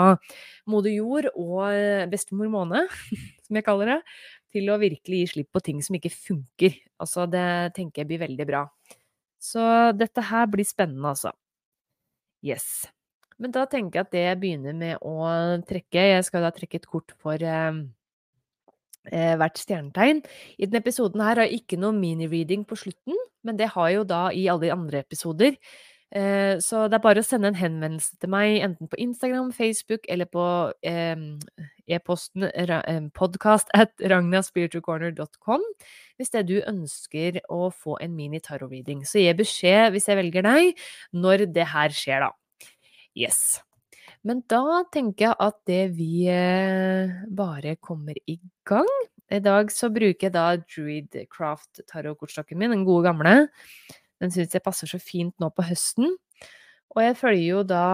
moder 0.69 0.93
jord 0.93 1.29
og 1.33 1.71
eh, 1.71 2.05
bestemor 2.11 2.51
måne, 2.53 2.83
som 3.47 3.59
jeg 3.59 3.65
kaller 3.65 3.95
det, 3.95 3.99
til 4.53 4.69
å 4.71 4.79
virkelig 4.81 5.23
gi 5.23 5.29
slipp 5.35 5.49
på 5.53 5.61
ting 5.65 5.79
som 5.85 5.97
ikke 5.97 6.13
funker. 6.13 6.75
Altså, 7.01 7.25
det 7.29 7.45
tenker 7.77 8.03
jeg 8.03 8.11
blir 8.11 8.23
veldig 8.23 8.47
bra. 8.49 8.65
Så 9.43 9.63
dette 9.97 10.23
her 10.29 10.47
blir 10.51 10.67
spennende, 10.67 11.11
altså. 11.15 11.33
Yes. 12.43 12.85
Men 13.41 13.53
da 13.55 13.65
tenker 13.67 13.99
jeg 13.99 14.07
at 14.07 14.13
det 14.13 14.23
jeg 14.23 14.39
begynner 14.39 14.75
med 14.77 15.03
å 15.03 15.17
trekke 15.67 16.07
Jeg 16.11 16.25
skal 16.27 16.45
da 16.45 16.51
trekke 16.53 16.79
et 16.79 16.87
kort 16.89 17.15
for 17.19 17.39
eh, 17.39 17.79
eh, 19.11 19.33
hvert 19.39 19.59
stjernetegn. 19.59 20.21
I 20.57 20.67
denne 20.67 20.83
episoden 20.83 21.23
her 21.23 21.41
har 21.41 21.49
jeg 21.49 21.63
ikke 21.63 21.79
noe 21.81 21.95
mini-reading 21.97 22.67
på 22.69 22.77
slutten, 22.79 23.17
men 23.43 23.59
det 23.59 23.71
har 23.73 23.89
jeg 23.89 23.99
jo 24.01 24.05
da 24.13 24.21
i 24.31 24.45
alle 24.51 24.67
de 24.67 24.75
andre 24.75 25.03
episoder. 25.03 25.57
Eh, 26.13 26.59
så 26.61 26.83
det 26.85 26.99
er 26.99 27.03
bare 27.03 27.23
å 27.23 27.25
sende 27.25 27.49
en 27.49 27.57
henvendelse 27.57 28.19
til 28.21 28.29
meg, 28.29 28.59
enten 28.61 28.89
på 28.89 28.99
Instagram, 29.01 29.49
Facebook 29.55 30.05
eller 30.13 30.29
på 30.29 30.45
e-posten 31.89 32.45
podcast 33.17 33.71
at 33.73 33.91
ragnaspiritualcorner.com 33.99 35.65
hvis 36.19 36.31
det 36.35 36.45
du 36.51 36.55
ønsker 36.61 37.41
å 37.51 37.71
få 37.73 37.97
en 38.03 38.13
mini-tarot-reading. 38.15 39.01
Så 39.09 39.23
gi 39.23 39.33
beskjed 39.37 39.95
hvis 39.95 40.07
jeg 40.11 40.19
velger 40.21 40.45
deg, 40.45 40.83
når 41.17 41.47
det 41.55 41.65
her 41.73 41.95
skjer, 41.97 42.27
da. 42.27 42.69
Yes. 43.17 43.61
Men 44.23 44.43
da 44.49 44.83
tenker 44.93 45.31
jeg 45.31 45.39
at 45.43 45.57
det 45.67 45.81
vi 45.97 46.27
eh, 46.31 47.11
bare 47.33 47.75
kommer 47.81 48.15
i 48.29 48.37
gang. 48.69 48.87
I 49.33 49.41
dag 49.43 49.71
så 49.73 49.89
bruker 49.91 50.29
jeg 50.29 50.35
da 50.35 50.45
Druidcraft 50.61 51.83
tarotkortstokken 51.89 52.59
min, 52.59 52.71
den 52.75 52.85
gode 52.87 53.09
gamle. 53.09 53.35
Den 54.23 54.33
syns 54.33 54.55
jeg 54.55 54.63
passer 54.63 54.89
så 54.89 54.99
fint 55.03 55.35
nå 55.43 55.51
på 55.53 55.65
høsten. 55.67 56.15
Og 56.93 57.01
jeg 57.03 57.19
følger 57.19 57.47
jo 57.47 57.61
da 57.67 57.85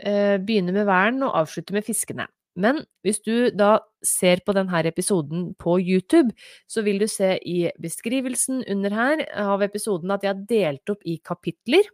eh, 0.00 0.36
Begynner 0.40 0.76
med 0.76 0.86
væren 0.88 1.24
og 1.26 1.34
avslutter 1.42 1.76
med 1.76 1.86
fiskene. 1.86 2.28
Men 2.58 2.80
hvis 3.06 3.20
du 3.22 3.52
da 3.54 3.78
ser 4.04 4.40
på 4.44 4.52
denne 4.56 4.80
episoden 4.88 5.52
på 5.60 5.76
YouTube, 5.78 6.32
så 6.68 6.82
vil 6.82 6.98
du 7.00 7.06
se 7.08 7.36
i 7.46 7.70
beskrivelsen 7.80 8.64
under 8.72 8.96
her 8.96 9.22
av 9.38 9.62
episoden 9.62 10.10
at 10.10 10.24
jeg 10.24 10.32
har 10.32 10.42
delt 10.50 10.92
opp 10.92 11.06
i 11.06 11.18
kapitler. 11.24 11.86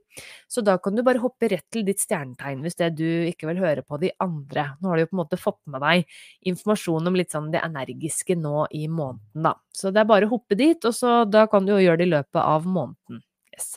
Så 0.49 0.65
da 0.65 0.79
kan 0.81 0.97
du 0.97 1.05
bare 1.07 1.21
hoppe 1.21 1.51
rett 1.53 1.67
til 1.75 1.85
ditt 1.87 2.01
stjernetegn 2.01 2.65
hvis 2.65 2.79
det 2.81 2.95
du 2.97 3.07
ikke 3.29 3.51
vil 3.51 3.61
høre 3.61 3.85
på 3.85 4.01
de 4.03 4.15
andre. 4.23 4.71
Nå 4.81 4.91
har 4.91 4.97
du 4.97 5.05
jo 5.05 5.13
på 5.13 5.19
en 5.19 5.23
måte 5.23 5.41
fått 5.41 5.61
med 5.71 5.85
deg 5.85 6.19
informasjon 6.49 7.13
om 7.13 7.21
litt 7.21 7.37
sånn 7.37 7.53
det 7.53 7.63
energiske 7.67 8.39
nå 8.41 8.67
i 8.73 8.87
måneden, 8.89 9.47
da. 9.51 9.57
Så 9.77 9.93
det 9.93 10.03
er 10.03 10.09
bare 10.09 10.27
å 10.29 10.35
hoppe 10.39 10.57
dit, 10.59 10.81
og 10.89 10.97
så 10.97 11.21
da 11.29 11.45
kan 11.53 11.69
du 11.69 11.77
jo 11.77 11.85
gjøre 11.85 12.01
det 12.01 12.09
i 12.09 12.15
løpet 12.17 12.43
av 12.43 12.65
måneden. 12.65 13.21
Yes. 13.57 13.77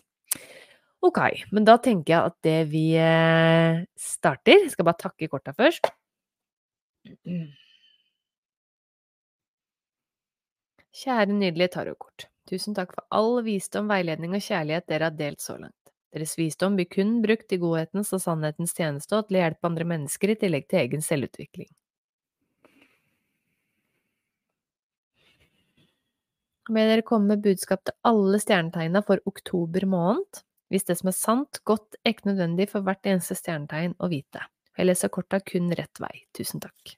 Ok, 1.00 1.20
men 1.56 1.64
da 1.68 1.78
tenker 1.80 2.12
jeg 2.12 2.32
at 2.32 2.36
det 2.44 2.58
vi 2.74 2.84
eh, 3.00 3.80
starter 3.96 4.66
Jeg 4.66 4.74
skal 4.74 4.88
bare 4.90 5.00
takke 5.00 5.30
korta 5.32 5.54
først. 5.56 5.88
Kjære 11.00 11.32
nydelige 11.32 11.72
tarotkort. 11.78 12.28
Tusen 12.50 12.76
takk 12.76 12.92
for 12.98 13.06
all 13.16 13.40
visdom, 13.46 13.88
veiledning 13.92 14.34
og 14.36 14.44
kjærlighet 14.44 14.90
dere 14.90 15.08
har 15.08 15.16
delt 15.16 15.40
så 15.44 15.56
langt. 15.62 15.76
Deres 16.12 16.34
visdom 16.40 16.76
blir 16.76 16.90
kun 16.90 17.20
brukt 17.24 17.54
i 17.54 17.60
godhetens 17.62 18.12
og 18.18 18.24
sannhetens 18.24 18.74
tjeneste 18.76 19.16
og 19.16 19.28
til 19.30 19.38
å 19.38 19.44
hjelpe 19.44 19.70
andre 19.70 19.86
mennesker 19.92 20.34
i 20.34 20.40
tillegg 20.42 20.66
til 20.68 20.82
egen 20.82 21.06
selvutvikling. 21.06 21.70
Be 26.70 26.86
dere 26.86 27.02
komme 27.06 27.34
med 27.34 27.42
budskap 27.42 27.82
til 27.88 27.96
alle 28.06 28.38
stjernetegna 28.42 29.02
for 29.06 29.22
oktober 29.30 29.88
måned, 29.90 30.44
hvis 30.70 30.86
det 30.86 31.00
som 31.00 31.10
er 31.10 31.18
sant, 31.18 31.62
godt, 31.66 31.98
ekte 32.06 32.30
nødvendig 32.30 32.70
for 32.70 32.86
hvert 32.86 33.10
eneste 33.10 33.38
stjernetegn 33.40 33.96
å 33.98 34.10
vite. 34.12 34.44
Jeg 34.78 34.86
leser 34.86 35.12
korta 35.12 35.42
kun 35.42 35.72
rett 35.76 36.00
vei. 36.00 36.14
Tusen 36.38 36.62
takk. 36.62 36.94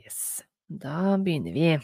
Yes, 0.00 0.40
da 0.64 1.18
begynner 1.20 1.52
vi. 1.54 1.74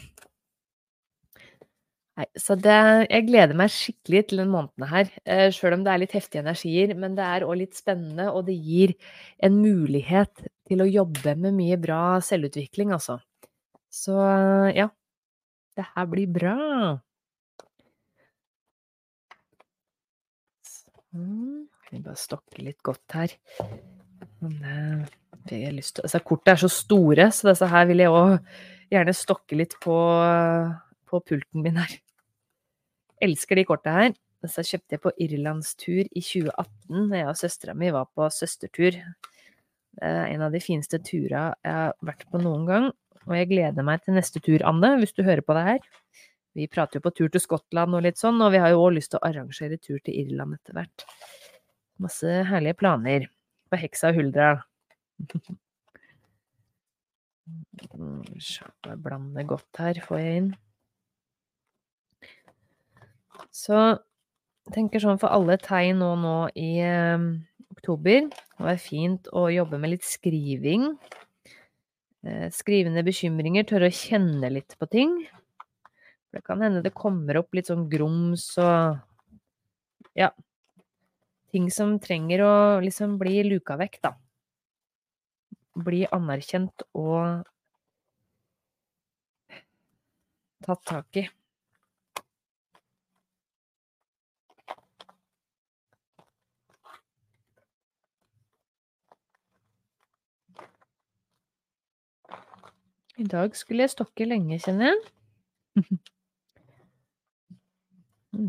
Nei, 2.17 2.25
så 2.33 2.57
det, 2.57 2.75
jeg 3.11 3.27
gleder 3.27 3.57
meg 3.59 3.69
skikkelig 3.69 4.23
til 4.25 4.41
denne 4.41 4.55
måneden 4.55 4.89
her, 4.89 5.09
eh, 5.29 5.47
sjøl 5.53 5.77
om 5.77 5.83
det 5.85 5.93
er 5.93 6.01
litt 6.01 6.15
heftige 6.17 6.41
energier. 6.41 6.95
Men 6.97 7.13
det 7.19 7.29
er 7.29 7.45
òg 7.45 7.59
litt 7.61 7.77
spennende, 7.77 8.31
og 8.33 8.47
det 8.49 8.57
gir 8.57 8.97
en 9.45 9.61
mulighet 9.61 10.47
til 10.67 10.81
å 10.81 10.89
jobbe 10.89 11.37
med 11.37 11.53
mye 11.61 11.77
bra 11.77 12.17
selvutvikling, 12.25 12.95
altså. 12.97 13.19
Så 13.93 14.17
ja, 14.73 14.89
det 15.77 15.85
her 15.93 16.09
blir 16.09 16.29
bra. 16.33 16.55
Sånn. 20.65 21.67
Vi 21.87 22.01
bare 22.03 22.19
stokke 22.19 22.63
litt 22.65 22.81
godt 22.85 23.15
her. 23.15 23.35
Det, 25.47 25.55
jeg 25.55 25.75
lyst 25.75 25.97
til 25.97 26.07
altså, 26.07 26.19
kortet 26.25 26.55
er 26.55 26.63
så 26.65 26.71
store, 26.71 27.29
så 27.31 27.51
disse 27.51 27.69
her 27.71 27.87
vil 27.89 28.03
jeg 28.03 28.11
òg 28.11 28.33
gjerne 28.91 29.15
stokke 29.15 29.59
litt 29.59 29.77
på, 29.83 29.97
på 31.07 31.21
pulten 31.29 31.63
min 31.63 31.79
her. 31.79 31.95
Elsker 33.23 33.57
de 33.57 33.65
korta 33.67 33.95
her. 33.95 34.11
Disse 34.43 34.61
kjøpte 34.67 34.97
jeg 34.97 35.01
på 35.01 35.13
irlandstur 35.23 36.03
i 36.05 36.21
2018, 36.21 37.07
da 37.09 37.21
jeg 37.21 37.31
og 37.31 37.39
søstera 37.39 37.73
mi 37.77 37.89
var 37.93 38.09
på 38.13 38.27
søstertur. 38.33 38.99
Det 39.97 40.11
er 40.11 40.27
en 40.35 40.43
av 40.45 40.53
de 40.53 40.61
fineste 40.61 40.99
turene 41.01 41.55
jeg 41.65 41.73
har 41.73 41.95
vært 42.05 42.27
på 42.29 42.41
noen 42.43 42.67
gang. 42.67 42.91
Og 43.27 43.35
jeg 43.35 43.49
gleder 43.51 43.83
meg 43.85 44.03
til 44.03 44.15
neste 44.15 44.39
tur, 44.43 44.63
Anne, 44.67 44.93
hvis 45.01 45.15
du 45.15 45.23
hører 45.27 45.43
på 45.43 45.55
det 45.57 45.65
her. 45.67 45.81
Vi 46.57 46.65
prater 46.71 46.97
jo 46.97 47.05
på 47.05 47.13
tur 47.13 47.29
til 47.29 47.43
Skottland 47.43 47.93
og 47.93 48.01
litt 48.05 48.17
sånn, 48.17 48.39
og 48.41 48.53
vi 48.55 48.61
har 48.63 48.71
jo 48.73 48.81
òg 48.85 48.95
lyst 48.95 49.11
til 49.13 49.19
å 49.19 49.27
arrangere 49.27 49.77
tur 49.77 49.99
til 50.01 50.15
Irland 50.23 50.57
etter 50.57 50.73
hvert. 50.77 51.05
Masse 52.01 52.29
herlige 52.49 52.79
planer 52.79 53.27
på 53.69 53.79
Heksa 53.81 54.09
og 54.13 54.17
Huldra. 54.21 54.49
Blande 59.03 59.43
godt 59.47 59.81
her, 59.83 59.99
får 60.07 60.17
jeg 60.23 60.33
inn. 60.41 60.49
Så 63.53 63.77
jeg 63.77 64.73
tenker 64.75 65.03
sånn 65.03 65.21
for 65.21 65.29
alle 65.33 65.59
tegn 65.61 66.01
nå, 66.01 66.09
nå 66.19 66.37
i 66.57 66.71
eh, 66.83 67.21
oktober 67.71 68.25
Det 68.27 68.65
var 68.65 68.81
fint 68.81 69.29
å 69.31 69.47
jobbe 69.53 69.77
med 69.79 69.93
litt 69.93 70.05
skriving. 70.07 70.89
Eh, 72.25 72.47
skrivende 72.53 73.03
bekymringer, 73.05 73.65
tørre 73.69 73.89
å 73.91 73.93
kjenne 73.93 74.49
litt 74.53 74.73
på 74.79 74.87
ting. 74.89 75.13
Det 76.33 76.41
kan 76.45 76.61
hende 76.61 76.81
det 76.85 76.93
kommer 76.97 77.39
opp 77.41 77.53
litt 77.57 77.69
sånn 77.71 77.87
grums 77.91 78.49
og 78.61 78.97
Ja. 80.15 80.31
Ting 81.51 81.69
som 81.71 81.97
trenger 81.99 82.43
å 82.45 82.53
liksom 82.83 83.17
bli 83.21 83.43
luka 83.47 83.77
vekk, 83.79 83.99
da. 84.03 84.13
Bli 85.87 86.01
anerkjent 86.17 86.83
og 87.03 87.47
tatt 90.65 90.83
tak 90.85 91.17
i. 91.17 91.27
I 103.17 103.25
dag 103.25 103.55
skulle 103.57 103.85
jeg 103.85 103.95
stokke 103.95 104.27
lenge, 104.29 104.59
kjenner 104.61 104.91
jeg. 104.91 104.99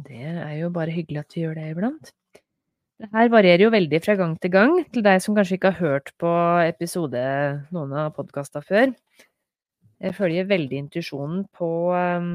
Det 0.09 0.21
er 0.21 0.55
jo 0.59 0.69
bare 0.75 0.93
hyggelig 0.93 1.23
at 1.23 1.33
vi 1.33 1.43
gjør 1.47 1.55
det 1.57 1.71
iblant. 1.71 2.11
Det 2.99 3.09
her 3.15 3.31
varierer 3.33 3.63
jo 3.63 3.71
veldig 3.73 4.01
fra 4.05 4.17
gang 4.19 4.35
til 4.43 4.53
gang, 4.53 4.75
til 4.93 5.05
deg 5.07 5.23
som 5.25 5.37
kanskje 5.39 5.57
ikke 5.57 5.71
har 5.73 5.95
hørt 5.95 6.11
på 6.21 6.33
episode 6.67 7.23
noen 7.73 7.95
av 7.97 8.11
podkasta 8.19 8.61
før. 8.61 8.93
Jeg 10.03 10.17
følger 10.19 10.51
veldig 10.51 10.83
intuisjonen 10.83 11.47
på 11.57 11.71
um, 11.95 12.29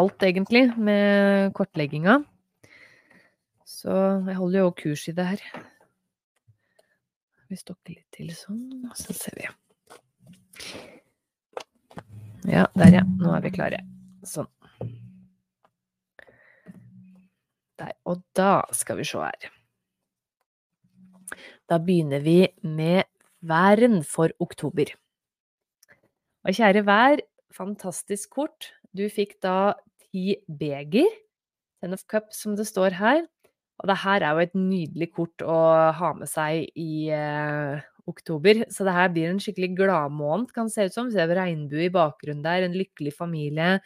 alt, 0.00 0.24
egentlig, 0.24 0.70
med 0.78 1.52
kortlegginga. 1.58 2.20
Så 3.66 3.92
jeg 4.30 4.40
holder 4.40 4.64
jo 4.64 4.72
kurs 4.80 5.04
i 5.10 5.16
det 5.18 5.28
her. 5.34 5.44
Vi 7.50 7.60
stokker 7.60 7.98
litt 7.98 8.08
til 8.16 8.32
sånn, 8.38 8.86
og 8.88 8.96
så 8.96 9.12
ser 9.18 9.36
vi. 9.42 9.50
Ja, 12.46 12.66
der 12.78 12.92
ja. 12.94 13.02
Nå 13.18 13.32
er 13.34 13.42
vi 13.42 13.50
klare. 13.54 13.80
Sånn. 14.26 14.46
Der. 17.76 17.92
Og 18.08 18.22
da 18.38 18.62
skal 18.74 19.00
vi 19.00 19.06
se 19.06 19.20
her. 19.20 19.48
Da 21.66 21.80
begynner 21.82 22.22
vi 22.22 22.38
med 22.62 23.08
væren 23.42 24.00
for 24.06 24.30
oktober. 24.40 24.92
Og 26.46 26.54
kjære 26.54 26.84
vær, 26.86 27.20
fantastisk 27.50 28.38
kort. 28.38 28.70
Du 28.94 29.08
fikk 29.10 29.36
da 29.42 29.74
ti 30.06 30.38
beger, 30.46 31.10
ten 31.82 31.96
of 31.96 32.06
Cup, 32.06 32.30
som 32.30 32.54
det 32.56 32.68
står 32.70 32.94
her. 33.00 33.26
Og 33.82 33.90
det 33.90 33.98
her 34.06 34.22
er 34.22 34.32
jo 34.32 34.46
et 34.46 34.54
nydelig 34.56 35.10
kort 35.18 35.42
å 35.42 35.58
ha 35.98 36.12
med 36.16 36.30
seg 36.30 36.70
i 36.78 37.10
eh, 37.12 37.82
oktober. 38.10 38.64
Så 38.72 38.86
det 38.86 38.94
her 38.96 39.10
blir 39.12 39.30
en 39.30 39.40
skikkelig 39.42 39.72
gladmåned, 39.78 40.52
kan 40.54 40.70
det 40.70 40.76
se 40.76 40.86
ut 40.88 40.96
som. 40.96 41.10
Ser 41.12 41.32
regnbue 41.36 41.86
i 41.88 41.92
bakgrunnen 41.92 42.44
der, 42.44 42.66
en 42.66 42.76
lykkelig 42.76 43.14
familie. 43.16 43.76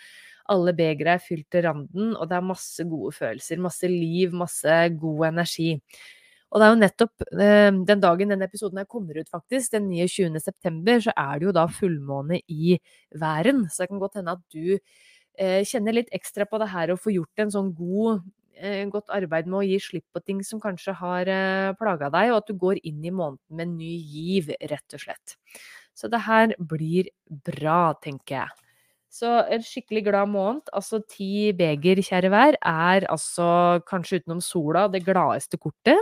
Alle 0.50 0.74
begre 0.76 1.14
er 1.16 1.22
fylt 1.22 1.46
til 1.52 1.64
randen, 1.66 2.14
og 2.16 2.26
det 2.30 2.38
er 2.38 2.48
masse 2.48 2.86
gode 2.90 3.12
følelser, 3.14 3.60
masse 3.62 3.90
liv, 3.90 4.34
masse 4.34 4.80
god 4.98 5.28
energi. 5.30 5.76
Og 6.50 6.58
det 6.58 6.66
er 6.66 6.72
jo 6.72 6.80
nettopp 6.80 7.24
eh, 7.30 7.68
den 7.86 8.02
dagen 8.02 8.32
denne 8.32 8.48
episoden 8.50 8.80
her 8.82 8.88
kommer 8.90 9.20
ut, 9.20 9.30
faktisk, 9.30 9.76
den 9.76 9.86
29. 9.92 10.40
september, 10.42 10.98
så 11.04 11.14
er 11.14 11.38
det 11.38 11.46
jo 11.46 11.54
da 11.54 11.68
fullmåne 11.70 12.40
i 12.50 12.74
væren. 13.22 13.68
Så 13.70 13.84
det 13.84 13.92
kan 13.92 14.02
godt 14.02 14.18
hende 14.18 14.34
at 14.34 14.42
du 14.50 14.74
eh, 14.74 15.62
kjenner 15.68 15.94
litt 16.00 16.10
ekstra 16.16 16.48
på 16.50 16.58
det 16.58 16.72
her 16.72 16.90
å 16.90 16.98
få 16.98 17.14
gjort 17.14 17.44
en 17.44 17.54
sånn 17.54 17.70
god 17.78 18.26
godt 18.92 19.10
arbeid 19.14 19.46
med 19.48 19.58
å 19.60 19.66
gi 19.66 19.78
slipp 19.80 20.06
på 20.12 20.22
ting 20.24 20.42
som 20.44 20.60
kanskje 20.60 20.94
har 20.98 21.28
eh, 21.28 21.74
plaga 21.78 22.10
deg, 22.12 22.32
og 22.32 22.42
at 22.42 22.50
du 22.50 22.54
går 22.54 22.80
inn 22.84 23.04
i 23.04 23.12
måneden 23.12 23.56
med 23.56 23.76
ny 23.76 23.94
giv, 23.98 24.50
rett 24.70 24.96
og 24.96 25.00
slett. 25.00 25.36
Så 25.94 26.08
det 26.08 26.22
her 26.26 26.54
blir 26.58 27.10
bra, 27.28 27.94
tenker 28.02 28.42
jeg. 28.42 28.66
Så 29.10 29.26
en 29.50 29.64
skikkelig 29.66 30.04
glad 30.06 30.30
måned, 30.30 30.68
altså 30.72 31.00
ti 31.02 31.50
beger, 31.56 31.98
kjære 31.98 32.30
vær, 32.30 32.56
er 32.62 33.08
altså 33.10 33.80
kanskje 33.88 34.20
utenom 34.20 34.40
sola 34.44 34.86
det 34.88 35.02
gladeste 35.02 35.58
kortet 35.58 35.98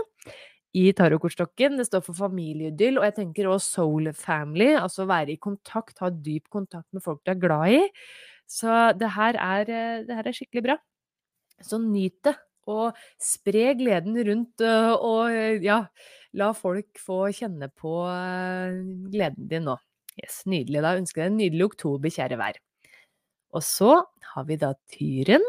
i 0.76 0.90
tarotkortstokken. 0.92 1.78
Det 1.80 1.86
står 1.88 2.04
for 2.04 2.18
familieidyll, 2.18 3.00
og 3.00 3.08
jeg 3.08 3.16
tenker 3.22 3.48
også 3.48 3.80
soul 3.80 4.12
family, 4.12 4.74
altså 4.76 5.08
være 5.08 5.32
i 5.34 5.40
kontakt, 5.40 5.96
ha 6.04 6.12
dyp 6.12 6.50
kontakt 6.52 6.88
med 6.92 7.02
folk 7.06 7.22
du 7.24 7.32
er 7.32 7.40
glad 7.40 7.78
i. 7.78 7.80
Så 8.48 8.92
det 9.00 9.10
her 9.16 9.40
er, 9.40 9.72
det 10.04 10.20
her 10.20 10.28
er 10.28 10.36
skikkelig 10.36 10.66
bra. 10.68 10.78
Så 11.64 11.80
nyt 11.82 12.16
det, 12.26 12.34
og 12.68 12.96
spre 13.22 13.72
gleden 13.78 14.18
rundt, 14.28 14.62
og 15.00 15.62
ja, 15.64 15.80
la 16.36 16.50
folk 16.54 17.00
få 17.00 17.30
kjenne 17.34 17.70
på 17.72 17.94
gleden 19.12 19.48
din 19.50 19.64
nå. 19.70 19.78
Yes, 20.18 20.42
nydelig. 20.50 20.82
Da 20.84 20.96
ønsker 20.98 21.22
jeg 21.22 21.30
deg 21.30 21.32
en 21.32 21.40
nydelig 21.40 21.68
oktober, 21.70 22.12
kjære 22.12 22.38
vær. 22.40 22.56
Og 23.56 23.62
så 23.64 23.92
har 24.34 24.46
vi 24.48 24.58
da 24.60 24.74
Tyren. 24.92 25.44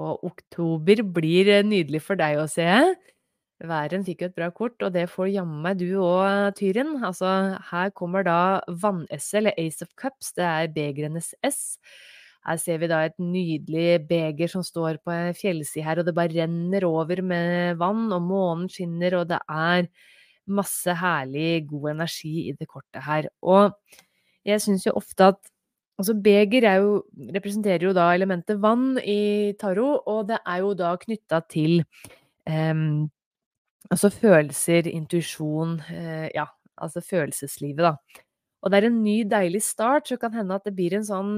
Og 0.00 0.22
oktober 0.24 1.02
blir 1.04 1.50
nydelig 1.66 2.00
for 2.06 2.16
deg 2.16 2.38
å 2.40 2.46
se. 2.48 2.68
Væren 3.62 4.06
fikk 4.06 4.24
jo 4.24 4.30
et 4.30 4.38
bra 4.38 4.48
kort, 4.54 4.78
og 4.82 4.94
det 4.94 5.04
får 5.12 5.28
jammen 5.34 5.60
meg 5.62 5.82
du 5.82 5.98
òg, 6.00 6.54
Tyren. 6.58 6.96
Altså, 7.04 7.28
her 7.68 7.92
kommer 7.94 8.24
da 8.26 8.38
vannesset, 8.66 9.42
eller 9.42 9.58
Ace 9.60 9.84
of 9.84 9.92
Cups, 10.00 10.32
det 10.38 10.48
er 10.48 10.72
begrenes 10.72 11.34
S. 11.46 11.76
Her 12.42 12.58
ser 12.58 12.80
vi 12.82 12.88
da 12.90 13.04
et 13.06 13.18
nydelig 13.22 14.02
beger 14.08 14.50
som 14.50 14.64
står 14.66 14.98
på 15.04 15.12
en 15.14 15.36
fjellside 15.38 15.84
her, 15.86 16.00
og 16.00 16.08
det 16.08 16.16
bare 16.16 16.34
renner 16.34 16.86
over 16.88 17.22
med 17.22 17.78
vann, 17.78 18.08
og 18.10 18.24
månen 18.26 18.70
skinner, 18.72 19.20
og 19.20 19.28
det 19.30 19.38
er 19.46 19.86
masse 20.50 20.96
herlig, 20.98 21.68
god 21.70 21.92
energi 21.94 22.48
i 22.48 22.56
det 22.58 22.66
kortet 22.66 23.04
her. 23.06 23.28
Og 23.46 23.70
jeg 24.48 24.62
syns 24.64 24.88
jo 24.88 24.98
ofte 24.98 25.32
at 25.34 25.52
Altså 26.00 26.14
beger 26.18 26.64
jo, 26.80 26.94
representerer 27.36 27.84
jo 27.84 27.92
da 27.94 28.08
elementet 28.16 28.56
vann 28.58 28.96
i 28.98 29.52
tarot, 29.60 30.02
og 30.08 30.24
det 30.30 30.38
er 30.48 30.62
jo 30.64 30.72
da 30.74 30.94
knytta 30.98 31.42
til 31.52 31.82
um, 32.48 33.04
altså 33.92 34.10
følelser, 34.10 34.88
intuisjon, 34.88 35.76
uh, 35.84 36.26
ja, 36.34 36.46
altså 36.80 37.04
følelseslivet, 37.06 37.84
da. 37.84 38.22
Og 38.62 38.70
det 38.70 38.78
er 38.78 38.88
en 38.88 39.00
ny, 39.02 39.16
deilig 39.26 39.62
start, 39.66 40.08
så 40.08 40.18
kan 40.20 40.34
hende 40.36 40.54
at 40.54 40.66
det 40.66 40.74
blir 40.76 40.94
en 40.94 41.06
sånn 41.06 41.32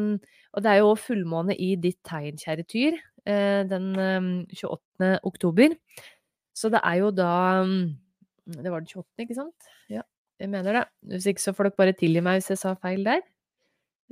Og 0.54 0.64
det 0.64 0.70
er 0.70 0.82
jo 0.82 0.94
fullmåne 1.00 1.56
i 1.56 1.74
ditt 1.80 2.00
tegn, 2.06 2.36
kjære 2.40 2.66
Tyr, 2.68 2.98
uh, 3.28 3.62
den 3.70 3.92
um, 3.96 4.32
28. 4.52 5.12
oktober. 5.24 5.76
Så 6.54 6.70
det 6.70 6.82
er 6.84 7.00
jo 7.00 7.12
da 7.14 7.62
um, 7.64 7.94
Det 8.44 8.70
var 8.70 8.84
den 8.84 8.90
28., 8.92 9.24
ikke 9.24 9.38
sant? 9.38 9.70
Ja, 9.90 10.04
jeg 10.40 10.52
mener 10.52 10.80
det. 10.80 10.84
Hvis 11.14 11.30
ikke 11.32 11.46
så 11.46 11.56
får 11.56 11.70
dere 11.70 11.80
bare 11.80 11.96
tilgi 11.96 12.22
meg 12.24 12.42
hvis 12.42 12.52
jeg 12.52 12.60
sa 12.60 12.76
feil 12.76 13.06
der. 13.08 13.24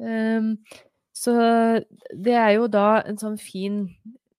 Um, 0.00 0.56
så 1.12 1.36
det 2.16 2.32
er 2.40 2.54
jo 2.56 2.66
da 2.72 3.02
en 3.04 3.20
sånn 3.20 3.36
fin 3.36 3.84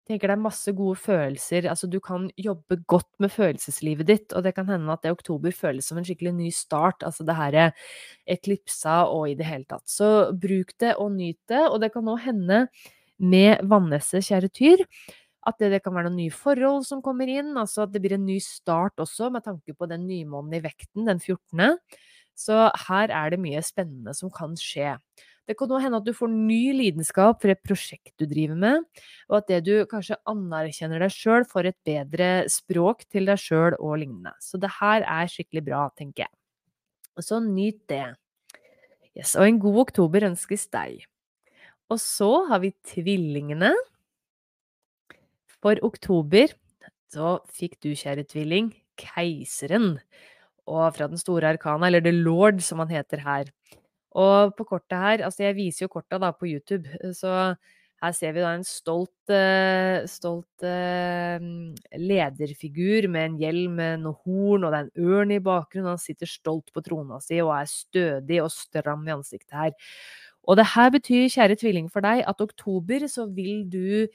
tenker 0.08 0.30
det 0.30 0.36
er 0.36 0.44
masse 0.44 0.74
gode 0.76 1.00
følelser. 1.00 1.68
Altså, 1.72 1.88
du 1.88 2.00
kan 2.04 2.28
jobbe 2.40 2.78
godt 2.90 3.10
med 3.24 3.32
følelseslivet 3.32 4.10
ditt, 4.10 4.36
og 4.36 4.44
det 4.46 4.54
kan 4.58 4.68
hende 4.70 4.92
at 4.92 5.04
det 5.04 5.14
i 5.14 5.16
oktober 5.16 5.56
føles 5.56 5.88
som 5.88 6.00
en 6.00 6.08
skikkelig 6.08 6.34
ny 6.36 6.52
start. 6.54 7.06
Altså 7.08 7.26
det 7.28 7.38
her 7.38 7.60
eklipsa 8.36 9.04
og 9.12 9.30
i 9.32 9.38
det 9.40 9.48
hele 9.48 9.68
tatt. 9.70 9.86
Så 9.90 10.34
bruk 10.36 10.76
det 10.84 10.96
og 11.00 11.14
nyt 11.16 11.40
det, 11.52 11.64
og 11.70 11.80
det 11.84 11.94
kan 11.96 12.08
nå 12.08 12.18
hende 12.24 12.66
med 13.24 13.64
vannesset, 13.70 14.26
kjære 14.26 14.50
tyr, 14.52 14.84
at 15.48 15.60
det, 15.60 15.74
det, 15.74 15.82
kan 15.84 15.96
være 15.96 16.08
noen 16.08 16.22
nye 16.22 16.34
forhold 16.34 16.86
som 16.88 17.04
kommer 17.04 17.30
inn. 17.30 17.52
Altså 17.60 17.86
at 17.86 17.94
det 17.94 18.02
blir 18.04 18.18
en 18.18 18.28
ny 18.28 18.40
start 18.44 19.00
også, 19.04 19.30
med 19.32 19.46
tanke 19.46 19.76
på 19.76 19.88
den 19.92 20.08
nymånen 20.08 20.56
i 20.58 20.64
vekten, 20.64 21.08
den 21.08 21.20
14. 21.20 21.78
Så 22.36 22.66
her 22.88 23.14
er 23.14 23.34
det 23.34 23.42
mye 23.44 23.62
spennende 23.64 24.16
som 24.18 24.32
kan 24.34 24.56
skje. 24.60 24.96
Det 25.44 25.58
kan 25.60 25.72
òg 25.76 25.84
hende 25.84 26.00
at 26.00 26.06
du 26.08 26.14
får 26.16 26.30
ny 26.32 26.72
lidenskap 26.78 27.42
for 27.44 27.52
et 27.52 27.60
prosjekt 27.68 28.14
du 28.20 28.24
driver 28.30 28.56
med, 28.56 28.84
og 29.28 29.42
at 29.42 29.50
det 29.52 29.60
du 29.68 29.74
kanskje 29.92 30.16
anerkjenner 30.30 31.04
deg 31.04 31.12
sjøl 31.12 31.44
får 31.50 31.68
et 31.74 31.80
bedre 31.88 32.30
språk 32.52 33.04
til 33.12 33.28
deg 33.28 33.42
sjøl 33.42 33.76
og 33.76 33.98
lignende. 34.00 34.32
Så 34.40 34.60
det 34.62 34.72
her 34.80 35.04
er 35.04 35.32
skikkelig 35.32 35.66
bra, 35.68 35.88
tenker 36.00 36.26
jeg. 36.26 36.34
Så 37.20 37.42
nyt 37.44 37.82
det. 37.92 38.06
Yes, 39.14 39.36
og 39.36 39.46
en 39.46 39.60
god 39.62 39.82
oktober 39.84 40.30
ønskes 40.32 40.66
deg. 40.74 41.04
Og 41.92 42.00
så 42.02 42.32
har 42.50 42.64
vi 42.64 42.72
tvillingene. 42.90 43.74
For 45.62 45.78
oktober 45.86 46.56
så 47.14 47.36
fikk 47.54 47.78
du, 47.84 47.92
kjære 47.94 48.26
tvilling, 48.32 48.72
keiseren. 48.98 50.00
Og 50.66 50.96
fra 50.96 51.10
den 51.12 51.20
store 51.20 51.52
arkana, 51.54 51.90
eller 51.90 52.02
The 52.02 52.16
Lord 52.16 52.64
som 52.66 52.82
han 52.82 52.96
heter 52.96 53.22
her. 53.22 53.52
Og 54.20 54.54
på 54.58 54.66
kortet 54.70 54.98
her 55.00 55.24
Altså, 55.26 55.44
jeg 55.48 55.58
viser 55.58 55.86
jo 55.86 55.94
korta 55.96 56.20
da 56.22 56.32
på 56.36 56.50
YouTube, 56.50 56.90
eh, 57.02 57.16
så 57.18 57.56
her 58.04 58.12
ser 58.12 58.34
vi 58.36 58.42
da 58.44 58.50
en 58.52 58.66
stolt, 58.68 59.32
uh, 59.32 60.04
stolt 60.12 60.66
uh, 60.68 61.44
lederfigur 61.96 63.08
med 63.08 63.30
en 63.30 63.38
hjelm 63.40 63.78
med 63.80 64.02
noe 64.04 64.20
horn, 64.26 64.66
og 64.66 64.74
det 64.74 64.82
er 64.82 64.90
en 64.90 65.14
ørn 65.14 65.32
i 65.32 65.40
bakgrunnen. 65.40 65.94
Han 65.94 66.02
sitter 66.04 66.28
stolt 66.28 66.74
på 66.76 66.84
trona 66.84 67.22
si 67.24 67.40
og 67.40 67.54
er 67.56 67.70
stødig 67.72 68.42
og 68.44 68.52
stram 68.52 69.08
i 69.08 69.16
ansiktet 69.16 69.56
her. 69.56 69.72
Og 70.44 70.60
det 70.60 70.68
her 70.74 70.92
betyr, 70.92 71.30
kjære 71.32 71.56
tvilling, 71.62 71.88
for 71.92 72.04
deg 72.04 72.26
at 72.28 72.44
oktober 72.44 73.08
så 73.08 73.30
vil 73.32 73.64
du 73.72 74.04
eh, 74.04 74.10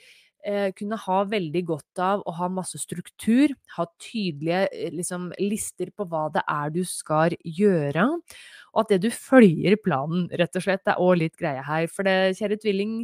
kunne 0.79 0.97
ha 1.03 1.19
veldig 1.29 1.63
godt 1.69 2.01
av 2.03 2.23
å 2.29 2.35
ha 2.39 2.49
masse 2.53 2.79
struktur, 2.81 3.53
ha 3.77 3.87
tydelige 4.01 4.61
eh, 4.73 4.93
liksom, 4.95 5.31
lister 5.43 5.91
på 5.97 6.07
hva 6.09 6.27
det 6.35 6.45
er 6.49 6.71
du 6.75 6.83
skal 6.89 7.35
gjøre, 7.45 8.07
og 8.75 8.85
at 8.85 8.95
det 8.95 9.01
du 9.07 9.11
følger 9.15 9.79
planen, 9.85 10.29
rett 10.39 10.57
og 10.61 10.65
slett, 10.65 10.87
er 10.89 11.03
òg 11.03 11.19
litt 11.25 11.37
greie 11.41 11.65
her. 11.67 11.89
For 11.93 12.07
det, 12.09 12.37
kjære 12.39 12.61
tvilling, 12.63 12.95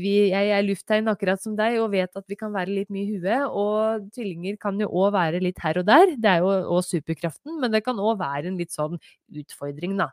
vi, 0.00 0.12
jeg 0.32 0.50
er 0.56 0.64
lufttegn 0.64 1.10
akkurat 1.12 1.40
som 1.42 1.54
deg 1.58 1.76
og 1.82 1.90
vet 1.92 2.16
at 2.16 2.24
vi 2.30 2.36
kan 2.38 2.52
være 2.54 2.72
litt 2.72 2.90
mye 2.92 3.04
i 3.04 3.18
huet. 3.18 3.44
Og 3.48 4.06
tvillinger 4.16 4.56
kan 4.62 4.80
jo 4.80 4.88
òg 4.88 5.12
være 5.16 5.42
litt 5.44 5.60
her 5.62 5.80
og 5.82 5.88
der. 5.88 6.14
Det 6.16 6.30
er 6.30 6.40
jo 6.44 6.54
òg 6.76 6.80
superkraften, 6.86 7.58
men 7.60 7.74
det 7.74 7.82
kan 7.86 8.00
òg 8.00 8.16
være 8.22 8.50
en 8.50 8.58
litt 8.60 8.72
sånn 8.74 8.96
utfordring, 9.42 9.98
da. 10.00 10.08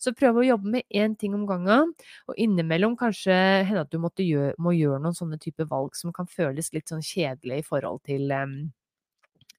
Så 0.00 0.14
prøv 0.16 0.42
å 0.42 0.46
jobbe 0.46 0.76
med 0.76 0.86
én 0.92 1.16
ting 1.18 1.36
om 1.38 1.46
gangen, 1.48 1.94
og 2.28 2.38
innimellom 2.40 2.98
kanskje 3.00 3.38
hende 3.68 3.86
at 3.86 3.92
du 3.92 4.26
gjøre, 4.26 4.54
må 4.58 4.76
gjøre 4.76 5.00
noen 5.02 5.16
sånne 5.16 5.40
type 5.42 5.66
valg 5.70 5.96
som 5.98 6.12
kan 6.14 6.28
føles 6.30 6.72
litt 6.76 6.92
sånn 6.92 7.04
kjedelig 7.04 7.62
i 7.62 7.66
forhold 7.66 8.04
til 8.08 8.32
um, 8.36 8.56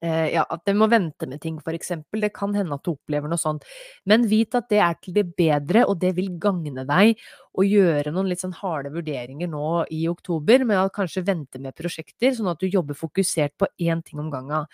ja, 0.04 0.44
at 0.44 0.66
de 0.68 0.74
må 0.76 0.90
vente 0.92 1.28
med 1.30 1.40
ting, 1.42 1.60
eksempel. 1.64 2.22
Det 2.24 2.34
kan 2.36 2.54
hende 2.56 2.76
at 2.76 2.84
du 2.84 2.92
opplever 2.92 3.32
noe 3.32 3.40
sånt. 3.40 3.64
Men 4.06 4.28
vit 4.28 4.56
at 4.56 4.68
det 4.70 4.82
er 4.84 4.98
til 5.00 5.16
det 5.16 5.30
bedre, 5.38 5.86
og 5.88 6.00
det 6.02 6.14
vil 6.18 6.34
gagne 6.42 6.84
deg 6.84 7.16
å 7.54 7.64
gjøre 7.66 8.12
noen 8.14 8.30
litt 8.32 8.42
sånn 8.42 8.56
harde 8.58 8.90
vurderinger 8.94 9.50
nå 9.52 9.84
i 9.94 10.04
oktober, 10.10 10.64
med 10.66 10.80
å 10.82 10.92
kanskje 10.94 11.24
vente 11.28 11.62
med 11.62 11.76
prosjekter, 11.78 12.34
sånn 12.34 12.50
at 12.50 12.62
du 12.62 12.66
jobber 12.68 12.98
fokusert 12.98 13.54
på 13.62 13.70
én 13.84 14.02
ting 14.06 14.22
om 14.24 14.32
gangen. 14.34 14.66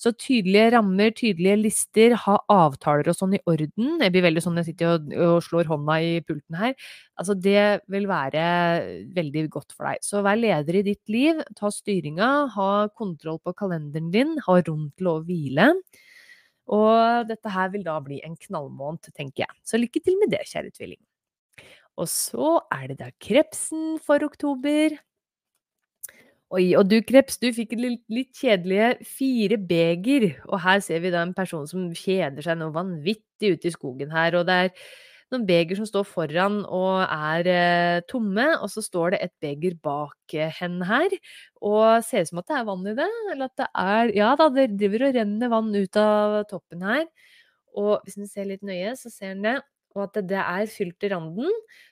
Så 0.00 0.10
tydelige 0.18 0.72
rammer, 0.74 1.12
tydelige 1.14 1.60
lister, 1.60 2.16
ha 2.24 2.36
avtaler 2.50 3.12
og 3.12 3.18
sånn 3.18 3.36
i 3.38 3.42
orden. 3.50 4.00
Jeg 4.02 4.14
blir 4.16 4.26
veldig 4.26 4.42
sånn 4.42 4.58
jeg 4.60 4.72
sitter 4.72 4.96
og, 4.96 5.14
og 5.14 5.36
slår 5.46 5.70
hånda 5.70 5.98
i 6.02 6.10
pulten 6.26 6.58
her. 6.58 6.74
Altså, 7.14 7.38
det 7.38 7.86
vil 7.94 8.08
være 8.10 8.42
veldig 9.14 9.46
godt 9.54 9.76
for 9.76 9.86
deg. 9.92 10.02
Så 10.02 10.24
vær 10.26 10.40
leder 10.40 10.80
i 10.80 10.84
ditt 10.90 11.14
liv, 11.14 11.38
ta 11.54 11.70
styringa, 11.70 12.32
ha 12.56 12.72
kontroll 12.98 13.38
på 13.44 13.54
kalenderen 13.62 14.10
din, 14.14 14.34
ha 14.48 14.58
rom 14.66 14.88
til 14.98 15.12
å 15.14 15.20
hvile. 15.22 15.70
Og 16.74 17.28
dette 17.28 17.50
her 17.52 17.70
vil 17.70 17.84
da 17.86 17.98
bli 18.02 18.22
en 18.24 18.38
knallmåned, 18.40 19.12
tenker 19.14 19.46
jeg. 19.46 19.58
Så 19.62 19.78
lykke 19.78 20.02
til 20.02 20.18
med 20.18 20.34
det, 20.34 20.46
kjære 20.50 20.74
tvilling. 20.74 21.02
Og 22.00 22.10
så 22.10 22.58
er 22.74 22.88
det 22.90 22.98
da 23.00 23.10
krepsen 23.22 23.98
for 24.02 24.24
oktober. 24.26 24.96
Oi, 26.54 26.74
og 26.78 26.86
du 26.86 26.98
kreps, 27.02 27.38
du 27.42 27.48
fikk 27.54 27.72
litt, 27.80 28.02
litt 28.12 28.36
kjedelige 28.38 28.90
fire 29.08 29.56
beger. 29.58 30.28
Og 30.50 30.60
her 30.62 30.82
ser 30.84 31.00
vi 31.02 31.10
da 31.14 31.24
en 31.24 31.34
person 31.34 31.64
som 31.66 31.88
kjeder 31.98 32.44
seg 32.44 32.60
noe 32.60 32.74
vanvittig 32.74 33.54
ute 33.56 33.70
i 33.70 33.74
skogen 33.74 34.12
her. 34.14 34.36
Og 34.38 34.46
det 34.46 34.58
er 34.66 34.70
noen 35.32 35.46
beger 35.48 35.80
som 35.80 35.88
står 35.88 36.06
foran 36.06 36.60
og 36.68 37.00
er 37.08 37.50
eh, 37.50 38.04
tomme, 38.10 38.46
og 38.60 38.70
så 38.70 38.84
står 38.84 39.14
det 39.16 39.22
et 39.24 39.34
beger 39.42 39.74
bak 39.82 40.36
eh, 40.36 40.52
henne 40.60 40.86
her. 40.86 41.18
Og 41.64 42.04
ser 42.06 42.22
ut 42.22 42.30
som 42.30 42.42
at 42.44 42.50
det 42.52 42.58
er 42.60 42.68
vann 42.70 42.86
i 42.92 42.96
det. 43.00 43.10
Eller 43.32 43.50
at 43.50 43.58
det 43.62 43.70
er 43.86 44.14
Ja 44.20 44.32
da, 44.38 44.50
det 44.54 44.70
driver 44.78 45.08
og 45.08 45.18
renner 45.18 45.54
vann 45.56 45.74
ut 45.74 46.02
av 46.04 46.42
toppen 46.50 46.86
her. 46.86 47.06
Og 47.74 47.96
hvis 48.04 48.20
en 48.20 48.30
ser 48.30 48.46
litt 48.52 48.62
nøye, 48.62 48.94
så 49.00 49.10
ser 49.10 49.34
en 49.34 49.46
det. 49.48 49.58
Og 49.94 50.06
at 50.08 50.18
det 50.26 50.40
er 50.40 50.70
fylt 50.70 50.96
til 51.00 51.12
randen, 51.14 51.50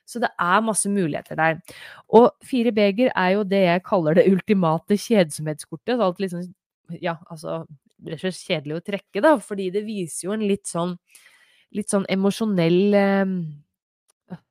så 0.08 0.20
det 0.22 0.32
er 0.40 0.64
masse 0.66 0.90
muligheter 0.90 1.38
der. 1.38 1.60
Og 2.10 2.32
fire 2.46 2.72
beger 2.74 3.12
er 3.14 3.36
jo 3.36 3.44
det 3.46 3.62
jeg 3.62 3.84
kaller 3.86 4.18
det 4.18 4.26
ultimate 4.30 4.98
kjedsomhetskortet. 4.98 5.94
Så 5.96 6.08
alt 6.08 6.22
liksom, 6.24 6.46
ja, 7.00 7.16
altså 7.30 7.62
det 8.02 8.16
er 8.16 8.24
så 8.24 8.32
kjedelig 8.34 8.78
å 8.78 8.84
trekke, 8.84 9.22
da, 9.22 9.36
fordi 9.38 9.68
det 9.74 9.84
viser 9.86 10.26
jo 10.26 10.34
en 10.34 10.46
litt 10.46 10.66
sånn 10.66 10.96
litt 11.72 11.92
sånn 11.92 12.06
emosjonell 12.12 12.96
eh, 12.98 13.36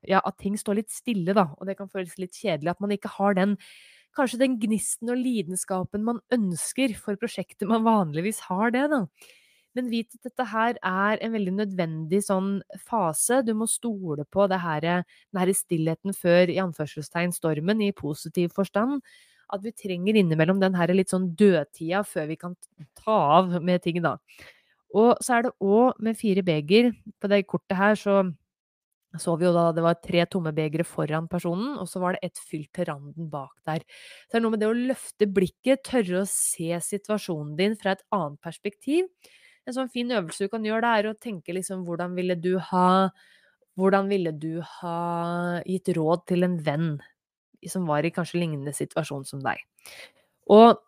Ja, 0.09 0.21
at 0.21 0.37
ting 0.41 0.55
står 0.59 0.79
litt 0.81 0.93
stille, 0.93 1.33
da, 1.33 1.49
og 1.57 1.67
det 1.67 1.75
kan 1.79 1.89
føles 1.89 2.13
litt 2.21 2.37
kjedelig. 2.37 2.75
At 2.75 2.83
man 2.83 2.93
ikke 2.93 3.11
har 3.15 3.37
den 3.37 3.55
kanskje 4.17 4.41
den 4.41 4.57
gnisten 4.61 5.09
og 5.09 5.21
lidenskapen 5.21 6.03
man 6.05 6.19
ønsker 6.35 6.93
for 6.99 7.17
prosjektet 7.19 7.69
man 7.69 7.85
vanligvis 7.85 8.43
har 8.49 8.73
det, 8.75 8.83
da. 8.91 9.05
Men 9.77 9.89
vit 9.91 10.11
at 10.17 10.25
dette 10.27 10.45
her 10.51 10.77
er 10.83 11.21
en 11.23 11.33
veldig 11.35 11.53
nødvendig 11.61 12.21
sånn 12.25 12.57
fase. 12.83 13.41
Du 13.47 13.53
må 13.55 13.67
stole 13.71 14.25
på 14.27 14.47
det 14.51 14.59
her, 14.63 14.87
den 15.31 15.41
her 15.41 15.51
stillheten 15.55 16.15
før 16.17 16.51
i 16.51 16.59
anførselstegn 16.63 17.31
stormen, 17.35 17.83
i 17.83 17.93
positiv 17.95 18.51
forstand 18.57 18.99
at 19.51 19.63
vi 19.65 19.73
trenger 19.75 20.15
innimellom 20.15 20.61
den 20.61 20.75
her 20.79 20.91
litt 20.95 21.11
sånn 21.11 21.31
dødtida 21.35 22.05
før 22.07 22.29
vi 22.29 22.37
kan 22.39 22.53
ta 22.95 23.15
av 23.39 23.57
med 23.63 23.83
ting, 23.83 23.99
da. 24.03 24.15
Og 24.95 25.15
så 25.23 25.37
er 25.37 25.47
det 25.47 25.55
òg 25.63 25.99
med 26.03 26.19
fire 26.19 26.43
beger. 26.45 26.91
På 27.19 27.29
det 27.31 27.43
kortet 27.49 27.77
her 27.79 27.97
så 27.99 28.21
så 29.19 29.33
vi 29.35 29.43
jo 29.43 29.51
da 29.51 29.65
det 29.75 29.83
var 29.83 29.97
tre 29.99 30.23
tomme 30.31 30.53
begre 30.55 30.85
foran 30.87 31.25
personen, 31.31 31.73
og 31.81 31.87
så 31.91 31.99
var 31.99 32.15
det 32.15 32.29
ett 32.29 32.39
fylt 32.47 32.69
til 32.77 32.87
randen 32.87 33.27
bak 33.31 33.51
der. 33.67 33.83
Så 34.27 34.31
det 34.31 34.39
er 34.39 34.43
noe 34.45 34.53
med 34.53 34.61
det 34.63 34.69
å 34.71 34.77
løfte 34.77 35.27
blikket, 35.27 35.81
tørre 35.83 36.21
å 36.21 36.29
se 36.31 36.69
situasjonen 36.85 37.57
din 37.59 37.75
fra 37.79 37.97
et 37.97 38.05
annet 38.15 38.39
perspektiv. 38.45 39.09
En 39.71 39.77
sånn 39.77 39.93
fin 39.93 40.11
øvelse 40.11 40.45
du 40.45 40.51
kan 40.51 40.65
gjøre, 40.67 40.83
det 40.83 40.93
er 40.99 41.09
å 41.11 41.17
tenke 41.17 41.55
liksom 41.55 41.85
hvordan 41.87 42.17
ville 42.19 42.35
du 42.39 42.57
ha 42.71 42.87
Hvordan 43.79 44.09
ville 44.11 44.33
du 44.35 44.59
ha 44.67 45.61
gitt 45.63 45.87
råd 45.95 46.25
til 46.27 46.43
en 46.43 46.57
venn 46.59 46.89
som 47.71 47.85
var 47.87 48.03
i 48.03 48.11
kanskje 48.13 48.41
lignende 48.41 48.73
situasjon 48.75 49.23
som 49.29 49.39
deg. 49.43 49.61
Og 50.51 50.79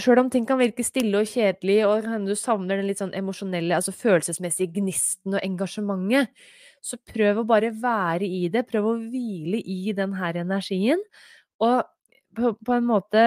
sjøl 0.00 0.22
om 0.22 0.30
ting 0.32 0.46
kan 0.48 0.60
virke 0.60 0.84
stille 0.86 1.20
og 1.20 1.28
kjedelig, 1.28 1.80
og 1.88 2.08
du 2.24 2.34
savner 2.38 2.80
den 2.80 2.88
litt 2.88 3.02
sånn 3.02 3.14
emosjonelle, 3.16 3.76
altså 3.76 3.94
følelsesmessige 3.96 4.78
gnisten 4.78 5.36
og 5.36 5.44
engasjementet, 5.44 6.30
så 6.80 6.96
prøv 7.12 7.42
å 7.42 7.48
bare 7.48 7.72
være 7.76 8.24
i 8.24 8.46
det. 8.52 8.64
Prøv 8.70 8.86
å 8.88 8.98
hvile 9.02 9.60
i 9.60 9.92
den 9.96 10.14
her 10.16 10.38
energien. 10.40 11.02
Og 11.60 11.82
på, 12.36 12.52
på, 12.54 12.74
en 12.76 12.86
måte 12.86 13.20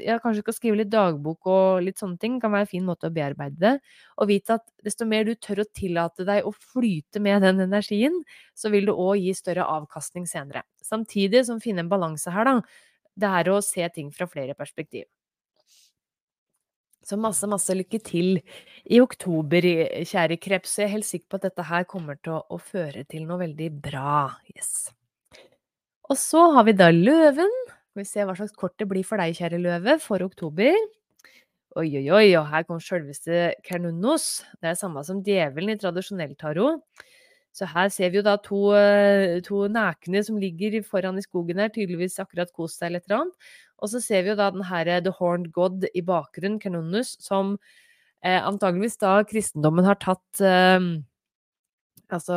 ja, 0.00 0.16
Kanskje 0.22 0.42
skal 0.44 0.56
skrive 0.56 0.78
litt 0.80 0.92
dagbok 0.92 1.48
og 1.50 1.82
litt 1.84 2.00
sånne 2.00 2.16
ting. 2.20 2.38
Kan 2.40 2.54
være 2.54 2.66
en 2.66 2.70
fin 2.70 2.86
måte 2.86 3.10
å 3.10 3.14
bearbeide 3.14 3.60
det. 3.60 3.74
Og 4.16 4.30
vite 4.30 4.56
at 4.56 4.64
desto 4.86 5.08
mer 5.08 5.26
du 5.28 5.34
tør 5.34 5.64
å 5.64 5.68
tillate 5.76 6.24
deg 6.28 6.46
å 6.46 6.54
flyte 6.54 7.20
med 7.22 7.44
den 7.44 7.60
energien, 7.66 8.16
så 8.56 8.72
vil 8.72 8.88
det 8.88 8.96
òg 8.96 9.20
gi 9.20 9.34
større 9.36 9.66
avkastning 9.76 10.28
senere. 10.30 10.64
Samtidig 10.84 11.44
som 11.48 11.60
finne 11.60 11.84
en 11.84 11.92
balanse 11.92 12.32
her, 12.32 12.48
da. 12.48 12.56
Det 13.16 13.28
er 13.40 13.48
å 13.48 13.60
se 13.64 13.86
ting 13.94 14.10
fra 14.12 14.28
flere 14.28 14.56
perspektiv. 14.56 15.06
Så 17.06 17.16
masse, 17.20 17.46
masse 17.46 17.74
lykke 17.76 18.00
til 18.02 18.40
i 18.90 18.98
oktober, 18.98 19.62
kjære 20.08 20.40
kreps. 20.42 20.74
Jeg 20.80 20.88
er 20.88 20.94
helt 20.96 21.06
sikker 21.06 21.30
på 21.30 21.38
at 21.38 21.46
dette 21.46 21.66
her 21.68 21.86
kommer 21.88 22.18
til 22.18 22.34
å, 22.34 22.42
å 22.50 22.58
føre 22.58 23.04
til 23.06 23.28
noe 23.28 23.44
veldig 23.44 23.70
bra. 23.84 24.26
Yes. 24.50 24.88
Og 26.10 26.18
så 26.18 26.42
har 26.56 26.66
vi 26.66 26.74
da 26.76 26.90
løven. 26.90 27.54
Skal 27.96 28.04
vi 28.04 28.10
se 28.10 28.24
hva 28.28 28.34
slags 28.36 28.52
kort 28.52 28.74
det 28.76 28.84
blir 28.90 29.06
for 29.08 29.16
deg, 29.16 29.32
kjære 29.38 29.56
løve, 29.56 29.94
for 30.04 30.20
oktober. 30.20 30.74
Oi, 31.80 31.86
oi, 31.96 32.02
oi, 32.12 32.26
og 32.36 32.50
her 32.50 32.66
kom 32.68 32.76
sjølveste 32.76 33.54
Kernunnos. 33.64 34.42
Det 34.60 34.68
er 34.68 34.76
samme 34.76 35.00
som 35.08 35.22
djevelen 35.24 35.72
i 35.72 35.78
tradisjonell 35.80 36.34
tarot. 36.36 36.82
Så 37.56 37.64
her 37.70 37.88
ser 37.94 38.12
vi 38.12 38.20
jo 38.20 38.24
da 38.26 38.34
to, 38.36 38.58
eh, 38.76 39.40
to 39.46 39.62
nakne 39.72 40.20
som 40.28 40.36
ligger 40.36 40.76
foran 40.84 41.16
i 41.16 41.24
skogen 41.24 41.56
her, 41.56 41.72
tydeligvis 41.72 42.20
akkurat 42.20 42.52
kost 42.52 42.84
seg 42.84 43.00
et. 43.00 43.08
Og 43.16 43.88
så 43.88 44.04
ser 44.04 44.28
vi 44.28 44.34
jo 44.34 44.36
da 44.36 44.50
den 44.50 44.68
her 44.68 44.86
eh, 44.86 45.00
The 45.00 45.16
Horned 45.16 45.50
God 45.56 45.88
i 45.94 46.04
bakgrunnen, 46.04 46.60
Kernunnos, 46.60 47.16
som 47.18 47.56
eh, 48.22 48.42
antageligvis 48.44 49.00
da 49.00 49.22
kristendommen 49.24 49.88
har 49.88 49.96
tatt 49.96 50.44
eh, 50.44 51.00
Altså 52.06 52.36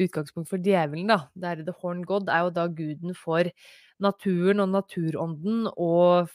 utgangspunkt 0.00 0.48
for 0.48 0.56
djevelen, 0.56 1.10
da. 1.10 1.26
Det 1.36 1.48
her 1.48 1.56
The 1.66 1.74
Horned 1.82 2.06
God 2.06 2.30
er 2.30 2.46
jo 2.46 2.50
da 2.56 2.68
guden 2.68 3.12
for 3.12 3.44
naturen 4.02 4.62
og 4.64 4.70
naturånden 4.72 5.66
og 5.74 6.30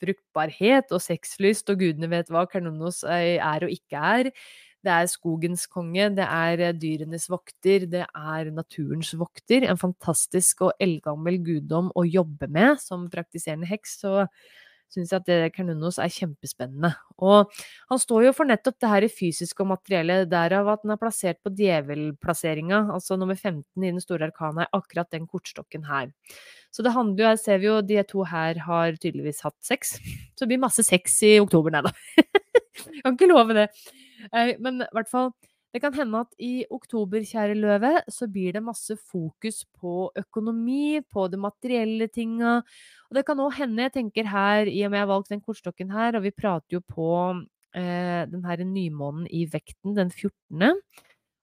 fruktbarhet 0.00 0.92
og 0.94 1.02
sexlyst, 1.04 1.70
og 1.70 1.82
gudene 1.82 2.10
vet 2.10 2.30
hva 2.32 2.46
Karnonos 2.50 3.02
er 3.06 3.66
og 3.66 3.72
ikke 3.72 4.00
er. 4.00 4.30
Det 4.80 4.92
er 4.94 5.08
skogens 5.12 5.66
konge, 5.68 6.06
det 6.16 6.24
er 6.24 6.62
eh, 6.64 6.72
dyrenes 6.72 7.26
vokter, 7.28 7.84
det 7.84 8.06
er 8.06 8.50
naturens 8.56 9.12
vokter. 9.20 9.66
En 9.68 9.80
fantastisk 9.80 10.64
og 10.64 10.72
eldgammel 10.80 11.36
guddom 11.44 11.90
å 11.92 12.06
jobbe 12.08 12.48
med 12.48 12.80
som 12.80 13.04
praktiserende 13.12 13.68
heks. 13.68 13.98
Så 14.00 14.14
syns 14.94 15.12
at 15.16 15.26
det 15.28 15.52
Karnunos 15.54 15.98
er 16.02 16.10
kjempespennende. 16.12 16.92
Og 17.22 17.50
han 17.90 18.00
står 18.00 18.28
jo 18.28 18.32
for 18.36 18.48
nettopp 18.48 18.78
det 18.82 18.90
her 18.92 19.06
fysiske 19.12 19.64
og 19.64 19.70
materielle, 19.72 20.22
derav 20.30 20.70
at 20.72 20.84
den 20.84 20.94
er 20.94 21.00
plassert 21.00 21.40
på 21.44 21.52
djevelplasseringa, 21.58 22.82
altså 22.96 23.18
nummer 23.20 23.38
15 23.38 23.64
i 23.84 23.92
den 23.92 24.02
store 24.02 24.30
arkana, 24.30 24.68
akkurat 24.76 25.10
den 25.14 25.28
kortstokken 25.30 25.86
her. 25.88 26.10
Så 26.74 26.84
det 26.86 26.94
handler 26.94 27.24
jo, 27.24 27.30
her 27.32 27.40
ser 27.40 27.62
vi 27.62 27.70
jo, 27.70 27.80
de 27.82 28.02
to 28.06 28.24
her 28.30 28.60
har 28.66 28.98
tydeligvis 28.98 29.42
hatt 29.46 29.58
sex. 29.66 29.96
Så 30.34 30.44
det 30.44 30.52
blir 30.52 30.62
masse 30.62 30.84
sex 30.86 31.20
i 31.26 31.36
oktober, 31.42 31.74
nei 31.74 31.84
da. 31.86 31.94
kan 33.02 33.16
ikke 33.16 33.30
love 33.30 33.56
det. 33.56 33.70
Eh, 34.32 34.54
men 34.62 34.82
i 34.84 34.92
hvert 34.94 35.10
fall 35.10 35.32
det 35.70 35.80
kan 35.84 35.94
hende 35.94 36.22
at 36.24 36.32
i 36.42 36.64
oktober, 36.74 37.22
kjære 37.26 37.54
løve, 37.58 37.92
så 38.10 38.26
blir 38.30 38.56
det 38.56 38.62
masse 38.66 38.96
fokus 38.98 39.62
på 39.78 40.10
økonomi, 40.18 40.98
på 41.06 41.28
de 41.30 41.38
materielle 41.38 42.08
tinga. 42.10 42.56
Og 43.10 43.18
det 43.18 43.22
kan 43.28 43.38
òg 43.42 43.54
hende, 43.60 43.86
jeg 43.86 43.94
tenker 44.00 44.26
her, 44.32 44.66
i 44.66 44.82
og 44.86 44.90
med 44.90 44.98
jeg 44.98 45.06
har 45.06 45.12
valgt 45.12 45.30
den 45.30 45.44
kortstokken 45.44 45.94
her, 45.94 46.18
og 46.18 46.26
vi 46.26 46.34
prater 46.34 46.78
jo 46.78 46.82
på 46.82 47.12
eh, 47.78 48.26
den 48.32 48.42
her 48.48 48.64
nymånen 48.66 49.30
i 49.30 49.44
vekten 49.52 49.94
den 49.98 50.10
14., 50.10 50.74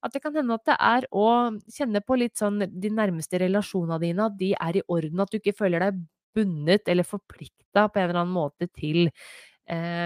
at 0.06 0.14
det 0.14 0.22
kan 0.22 0.36
hende 0.38 0.54
at 0.54 0.68
det 0.70 0.76
er 0.78 1.08
å 1.10 1.30
kjenne 1.74 2.04
på 2.06 2.20
litt 2.22 2.38
sånn 2.38 2.62
de 2.62 2.90
nærmeste 2.94 3.40
relasjonene 3.42 3.98
dine, 4.04 4.28
at 4.28 4.36
de 4.40 4.52
er 4.54 4.78
i 4.78 4.84
orden, 4.94 5.24
at 5.24 5.32
du 5.34 5.40
ikke 5.40 5.56
føler 5.58 5.84
deg 5.88 6.04
bundet 6.38 6.92
eller 6.92 7.08
forplikta 7.08 7.88
på 7.90 8.00
en 8.00 8.06
eller 8.06 8.22
annen 8.22 8.36
måte 8.36 8.68
til 8.70 9.08
eh, 9.08 10.06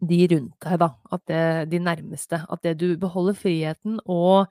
de 0.00 0.20
rundt 0.32 0.56
deg, 0.64 0.78
da. 0.80 0.90
At 1.12 1.24
det, 1.28 1.44
de 1.72 1.80
nærmeste. 1.84 2.42
At 2.48 2.62
det 2.66 2.76
du 2.80 2.88
beholder 3.00 3.36
friheten 3.38 4.00
og, 4.06 4.50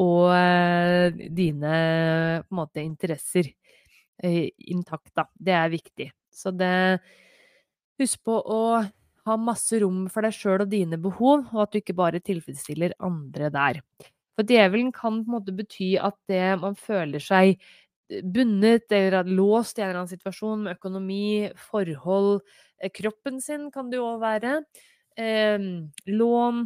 og 0.00 0.32
eh, 0.36 1.26
dine 1.34 1.74
måte 2.54 2.82
interesser 2.84 3.50
eh, 4.22 4.48
intakt, 4.70 5.12
da. 5.16 5.26
Det 5.34 5.56
er 5.58 5.74
viktig. 5.74 6.10
Så 6.34 6.54
det 6.54 6.74
Husk 7.94 8.24
på 8.26 8.34
å 8.34 8.62
ha 9.24 9.34
masse 9.38 9.78
rom 9.78 10.08
for 10.10 10.26
deg 10.26 10.34
sjøl 10.34 10.64
og 10.64 10.70
dine 10.72 10.98
behov, 10.98 11.44
og 11.54 11.60
at 11.62 11.70
du 11.70 11.78
ikke 11.78 11.94
bare 11.94 12.18
tilfredsstiller 12.18 12.96
andre 13.06 13.50
der. 13.54 13.78
For 14.34 14.46
djevelen 14.48 14.90
kan 14.90 15.20
på 15.22 15.30
en 15.30 15.36
måte 15.36 15.54
bety 15.54 15.92
at 16.02 16.16
det 16.30 16.56
man 16.58 16.74
føler 16.74 17.22
seg 17.22 17.54
bundet 18.34 18.92
eller 18.92 19.24
låst 19.24 19.78
i 19.78 19.82
en 19.82 19.88
eller 19.88 20.02
annen 20.02 20.12
situasjon 20.12 20.66
med 20.66 20.76
økonomi, 20.76 21.50
forhold, 21.70 22.42
Eh, 22.84 22.90
kroppen 22.90 23.40
sin 23.40 23.70
kan 23.70 23.90
det 23.90 23.98
jo 24.00 24.08
òg 24.14 24.20
være. 24.22 24.54
Eh, 25.16 25.58
lån, 26.10 26.64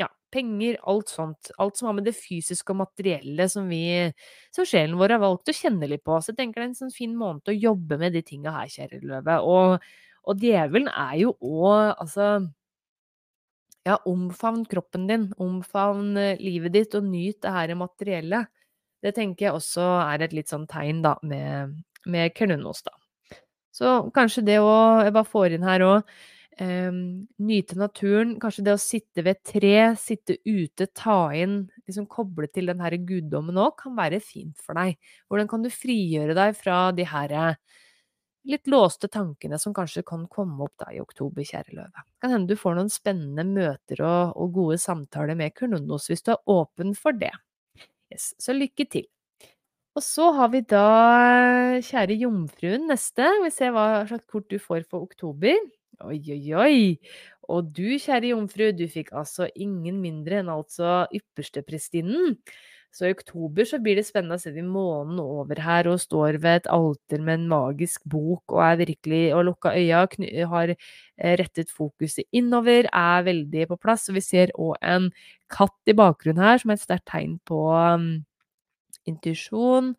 ja, 0.00 0.08
penger, 0.32 0.78
alt 0.88 1.12
sånt. 1.12 1.52
Alt 1.58 1.76
som 1.76 1.90
har 1.90 1.98
med 1.98 2.08
det 2.08 2.16
fysiske 2.16 2.72
og 2.72 2.80
materielle 2.82 3.48
som 3.52 3.68
vi, 3.68 4.12
som 4.54 4.66
sjelen 4.68 4.98
vår 5.00 5.16
har 5.16 5.22
valgt 5.24 5.52
å 5.52 5.56
kjenne 5.56 5.90
litt 5.90 6.04
på. 6.04 6.18
Så 6.20 6.32
jeg 6.32 6.40
tenker 6.40 6.60
det 6.60 6.66
er 6.66 6.72
en 6.72 6.80
sånn 6.84 6.94
fin 6.94 7.14
måned 7.18 7.48
å 7.48 7.56
jobbe 7.56 8.00
med 8.00 8.16
de 8.16 8.24
tinga 8.26 8.54
her, 8.56 8.72
kjære 8.72 9.02
løve. 9.04 9.38
Og, 9.44 9.92
og 10.24 10.42
djevelen 10.42 10.90
er 10.90 11.14
jo 11.26 11.36
òg, 11.36 11.94
altså 12.00 12.32
ja, 13.82 13.96
omfavn 14.06 14.62
kroppen 14.70 15.08
din, 15.10 15.24
omfavn 15.42 16.16
eh, 16.20 16.38
livet 16.40 16.74
ditt, 16.76 16.94
og 16.94 17.06
nyt 17.08 17.40
det 17.42 17.54
her 17.54 17.74
materielle. 17.74 18.44
Det 19.02 19.14
tenker 19.16 19.48
jeg 19.48 19.56
også 19.58 19.86
er 20.04 20.22
et 20.24 20.36
litt 20.36 20.52
sånn 20.52 20.68
tegn, 20.70 21.02
da, 21.04 21.16
med, 21.26 21.80
med 22.06 22.34
Kernunos, 22.36 22.84
da. 22.86 22.94
Så 23.72 23.96
kanskje 24.12 24.44
det 24.44 24.58
å 24.60 25.00
Jeg 25.00 25.14
bare 25.16 25.28
får 25.28 25.56
inn 25.56 25.64
her 25.64 25.84
òg. 25.86 26.16
Eh, 26.60 26.90
nyte 27.42 27.78
naturen. 27.80 28.34
Kanskje 28.40 28.66
det 28.66 28.74
å 28.76 28.80
sitte 28.80 29.24
ved 29.24 29.38
et 29.38 29.54
tre, 29.54 29.76
sitte 29.98 30.36
ute, 30.44 30.86
ta 30.92 31.32
inn 31.34 31.62
liksom 31.86 32.06
Koble 32.06 32.50
til 32.52 32.68
den 32.68 32.82
her 32.84 32.98
guddommen 33.00 33.58
òg, 33.58 33.78
kan 33.80 33.96
være 33.96 34.20
fint 34.22 34.60
for 34.60 34.76
deg. 34.78 35.00
Hvordan 35.26 35.48
kan 35.50 35.64
du 35.64 35.72
frigjøre 35.72 36.36
deg 36.36 36.58
fra 36.58 36.84
de 36.94 37.08
her 37.08 37.56
litt 38.44 38.66
låste 38.66 39.08
tankene 39.08 39.58
som 39.58 39.74
kanskje 39.74 40.02
kan 40.06 40.26
komme 40.30 40.64
opp 40.66 40.74
da 40.82 40.90
i 40.92 41.00
oktober, 41.02 41.44
kjære 41.46 41.76
løve. 41.76 42.04
Kan 42.22 42.34
hende 42.34 42.50
du 42.50 42.58
får 42.58 42.76
noen 42.78 42.90
spennende 42.92 43.44
møter 43.46 44.02
og, 44.02 44.34
og 44.36 44.54
gode 44.56 44.78
samtaler 44.82 45.38
med 45.38 45.54
Kurnonos 45.58 46.08
hvis 46.10 46.24
du 46.26 46.32
er 46.34 46.42
åpen 46.50 46.96
for 46.98 47.16
det. 47.16 47.32
Yes, 48.12 48.32
så 48.40 48.52
lykke 48.52 48.84
til. 48.92 49.06
Og 49.96 50.04
så 50.04 50.30
har 50.36 50.48
vi 50.52 50.62
da 50.64 50.84
kjære 51.84 52.16
jomfruen 52.22 52.86
neste. 52.88 53.26
Vi 53.44 53.50
ser 53.52 53.72
hva 53.74 54.04
slags 54.08 54.28
kort 54.28 54.48
du 54.52 54.58
får 54.60 54.86
for 54.88 55.04
oktober. 55.04 55.58
Oi, 56.04 56.18
oi, 56.32 56.42
oi! 56.56 56.76
Og 57.52 57.68
du, 57.76 57.98
kjære 58.00 58.32
jomfru, 58.32 58.70
du 58.76 58.86
fikk 58.88 59.12
altså 59.16 59.48
ingen 59.60 60.00
mindre 60.00 60.40
enn 60.40 60.50
altså 60.52 61.02
yppersteprestinnen. 61.14 62.38
Så 62.92 63.06
i 63.08 63.12
oktober 63.14 63.64
så 63.64 63.78
blir 63.80 63.96
det 63.96 64.04
spennende 64.04 64.36
å 64.36 64.42
se 64.42 64.50
de 64.52 64.62
månen 64.66 65.16
over 65.22 65.62
her 65.64 65.86
og 65.88 66.00
står 66.02 66.36
ved 66.42 66.58
et 66.60 66.66
alter 66.74 67.22
med 67.24 67.38
en 67.38 67.46
magisk 67.48 68.02
bok 68.04 68.52
og 68.52 68.60
er 68.66 68.82
virkelig 68.82 69.22
og 69.32 69.46
lukka 69.48 69.72
øya, 69.72 70.02
har 70.50 70.74
eh, 70.74 71.36
rettet 71.40 71.72
fokuset 71.72 72.28
innover, 72.36 72.90
er 72.92 73.24
veldig 73.24 73.70
på 73.70 73.78
plass. 73.80 74.10
Og 74.12 74.18
vi 74.18 74.24
ser 74.26 74.52
òg 74.60 74.76
en 74.84 75.08
katt 75.52 75.88
i 75.88 75.96
bakgrunnen 75.96 76.44
her, 76.44 76.60
som 76.60 76.74
er 76.74 76.76
et 76.76 76.84
sterkt 76.84 77.08
tegn 77.08 77.38
på 77.48 77.62
um, 77.72 78.06
intuisjon. 79.08 79.94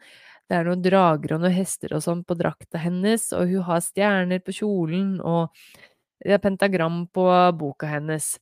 Det 0.46 0.60
er 0.60 0.70
noen 0.70 0.86
drager 0.86 1.34
og 1.34 1.42
noen 1.48 1.58
hester 1.58 1.96
og 1.98 2.06
sånn 2.06 2.22
på 2.28 2.38
drakta 2.38 2.78
hennes, 2.78 3.32
og 3.34 3.50
hun 3.50 3.66
har 3.72 3.82
stjerner 3.82 4.44
på 4.46 4.54
kjolen, 4.60 5.16
og 5.18 5.50
det 6.22 6.38
er 6.38 6.46
pentagram 6.46 7.08
på 7.10 7.26
boka 7.58 7.90
hennes. 7.90 8.36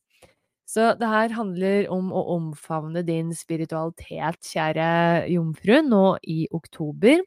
Så 0.72 0.94
det 0.96 1.08
her 1.10 1.34
handler 1.36 1.90
om 1.92 2.06
å 2.16 2.22
omfavne 2.38 3.02
din 3.04 3.34
spiritualitet, 3.36 4.40
kjære 4.54 4.86
jomfru, 5.28 5.74
nå 5.84 6.04
i 6.24 6.46
oktober. 6.56 7.20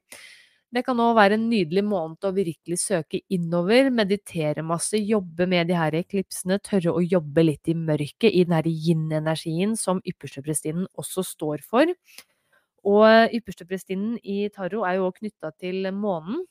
Det 0.74 0.82
kan 0.84 1.00
òg 1.00 1.14
være 1.16 1.38
en 1.38 1.46
nydelig 1.52 1.84
måned 1.86 2.26
å 2.26 2.34
virkelig 2.36 2.80
søke 2.82 3.22
innover, 3.32 3.92
meditere 3.94 4.66
masse, 4.66 4.98
jobbe 4.98 5.46
med 5.48 5.70
de 5.70 5.78
her 5.78 5.96
eklipsene, 6.02 6.58
tørre 6.66 6.96
å 6.98 7.04
jobbe 7.06 7.46
litt 7.46 7.70
i 7.70 7.78
mørket, 7.78 8.32
i 8.34 8.42
den 8.48 8.58
her 8.58 8.68
yin-energien 8.68 9.78
som 9.80 10.02
yppersteprestinnen 10.10 10.90
også 10.98 11.24
står 11.30 11.64
for. 11.70 11.94
Og 12.86 13.38
yppersteprestinnen 13.38 14.18
i 14.26 14.50
tarot 14.56 14.90
er 14.90 14.98
jo 14.98 15.08
òg 15.12 15.22
knytta 15.22 15.54
til 15.62 15.86
månen. 15.94 16.42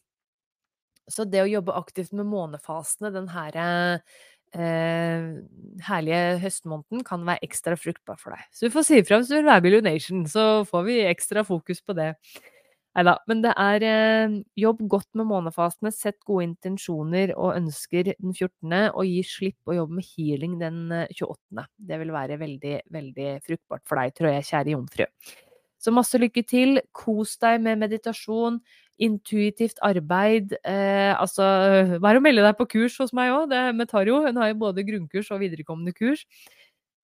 Så 1.11 1.26
det 1.28 1.42
å 1.42 1.50
jobbe 1.50 1.74
aktivt 1.76 2.14
med 2.16 2.30
månefasene, 2.30 3.11
den 3.12 3.28
herre 3.35 3.66
eh, 4.55 5.29
herlige 5.87 6.40
høstmåneden 6.43 7.05
kan 7.07 7.23
være 7.27 7.45
ekstra 7.47 7.77
fruktbar 7.79 8.19
for 8.21 8.35
deg. 8.35 8.49
Så 8.55 8.67
du 8.67 8.75
får 8.75 8.88
si 8.88 8.99
ifra 9.03 9.21
hvis 9.21 9.31
du 9.31 9.38
vil 9.38 9.49
være 9.51 9.64
Billionation, 9.67 10.27
så 10.31 10.64
får 10.69 10.85
vi 10.88 10.99
ekstra 11.11 11.45
fokus 11.47 11.83
på 11.85 11.97
det. 11.99 12.12
Nei 12.95 13.03
da, 13.09 13.17
men 13.27 13.40
det 13.43 13.51
er 13.59 13.85
eh, 13.88 14.35
jobb 14.62 14.85
godt 14.90 15.09
med 15.19 15.27
månefasene, 15.27 15.90
sett 15.90 16.21
gode 16.23 16.47
intensjoner 16.47 17.33
og 17.35 17.57
ønsker 17.57 18.12
den 18.12 18.31
14., 18.31 18.93
og 18.95 19.09
gi 19.09 19.25
slipp 19.27 19.67
å 19.67 19.75
jobbe 19.81 19.99
med 19.99 20.07
healing 20.12 20.55
den 20.61 20.79
28. 21.09 21.40
Eh, 21.59 21.73
det 21.90 21.99
vil 22.05 22.14
være 22.14 22.38
veldig, 22.38 22.77
veldig 22.95 23.33
fruktbart 23.43 23.83
for 23.90 23.99
deg, 23.99 24.14
tror 24.14 24.31
jeg, 24.31 24.47
kjære 24.53 24.77
jomfru. 24.77 25.09
Så 25.85 25.92
masse 25.92 26.16
lykke 26.20 26.44
til. 26.49 26.81
Kos 26.97 27.37
deg 27.42 27.61
med 27.64 27.83
meditasjon 27.83 28.59
intuitivt 29.05 29.81
arbeid. 29.85 30.55
Eh, 30.62 31.12
altså, 31.12 31.44
vær 32.01 32.20
og 32.20 32.25
melde 32.25 32.44
deg 32.47 32.59
på 32.59 32.68
kurs 32.77 32.97
hos 33.03 33.12
meg 33.16 33.35
òg, 33.35 33.55
med 33.75 33.90
Tarjo. 33.90 34.23
Hun 34.25 34.38
har 34.40 34.53
jo 34.53 34.61
både 34.62 34.87
grunnkurs 34.87 35.33
og 35.35 35.42
viderekommende 35.42 35.94
kurs. 35.97 36.25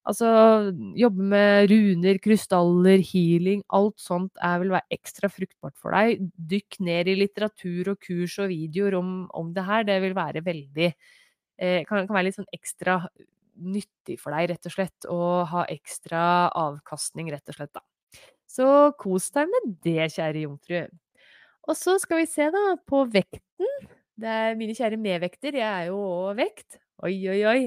Altså, 0.09 0.27
jobbe 0.97 1.27
med 1.35 1.69
runer, 1.69 2.19
krystaller, 2.25 3.03
healing, 3.05 3.61
alt 3.69 3.99
sånt 4.01 4.33
er 4.41 4.63
vel 4.63 4.73
være 4.73 4.97
ekstra 4.97 5.29
fruktbart 5.29 5.77
for 5.77 5.93
deg. 5.93 6.23
Dykk 6.51 6.81
ned 6.87 7.11
i 7.13 7.19
litteratur 7.21 7.93
og 7.93 8.01
kurs 8.07 8.39
og 8.41 8.49
videoer 8.49 8.97
om, 8.97 9.13
om 9.37 9.53
det 9.57 9.67
her. 9.67 9.85
Det 9.91 9.99
vil 10.07 10.17
være 10.17 10.45
veldig 10.47 10.89
eh, 10.89 11.83
kan, 11.85 12.07
kan, 12.07 12.15
være 12.17 12.31
litt 12.31 12.41
sånn 12.41 12.49
ekstra 12.57 13.03
nyttig 13.61 14.17
for 14.23 14.33
deg, 14.33 14.55
rett 14.55 14.71
og 14.71 14.77
slett. 14.79 15.11
Å 15.13 15.21
ha 15.53 15.69
ekstra 15.69 16.23
avkastning, 16.49 17.29
rett 17.35 17.53
og 17.53 17.61
slett, 17.61 17.75
da. 17.77 17.85
Så 18.51 18.67
kos 18.99 19.31
deg 19.35 19.51
med 19.51 19.73
det, 19.87 20.11
kjære 20.17 20.45
jomfru. 20.45 20.83
Og 21.71 21.77
så 21.79 21.97
skal 22.03 22.23
vi 22.23 22.29
se 22.31 22.49
da 22.51 22.65
på 22.89 23.05
vekten. 23.13 23.75
Det 24.21 24.29
er 24.29 24.59
mine 24.59 24.75
kjære 24.77 24.99
medvekter, 25.01 25.55
jeg 25.57 25.69
er 25.69 25.91
jo 25.93 26.01
òg 26.01 26.41
vekt. 26.41 26.81
Oi, 27.07 27.15
oi, 27.31 27.41
oi. 27.49 27.61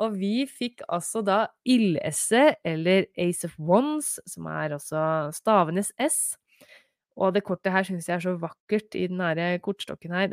Og 0.00 0.14
vi 0.16 0.46
fikk 0.48 0.84
altså 0.88 1.20
da 1.26 1.40
ildesse, 1.68 2.54
eller 2.64 3.08
Ace 3.20 3.48
of 3.48 3.56
Wands, 3.58 4.14
som 4.30 4.46
er 4.48 4.76
altså 4.78 5.02
stavenes 5.36 5.90
S. 6.00 6.38
Og 7.20 7.34
det 7.34 7.44
kortet 7.44 7.74
her 7.74 7.84
syns 7.84 8.08
jeg 8.08 8.16
er 8.16 8.24
så 8.24 8.36
vakkert 8.40 8.96
i 8.96 9.08
den 9.10 9.20
nære 9.20 9.58
kortstokken 9.64 10.14
her. 10.16 10.30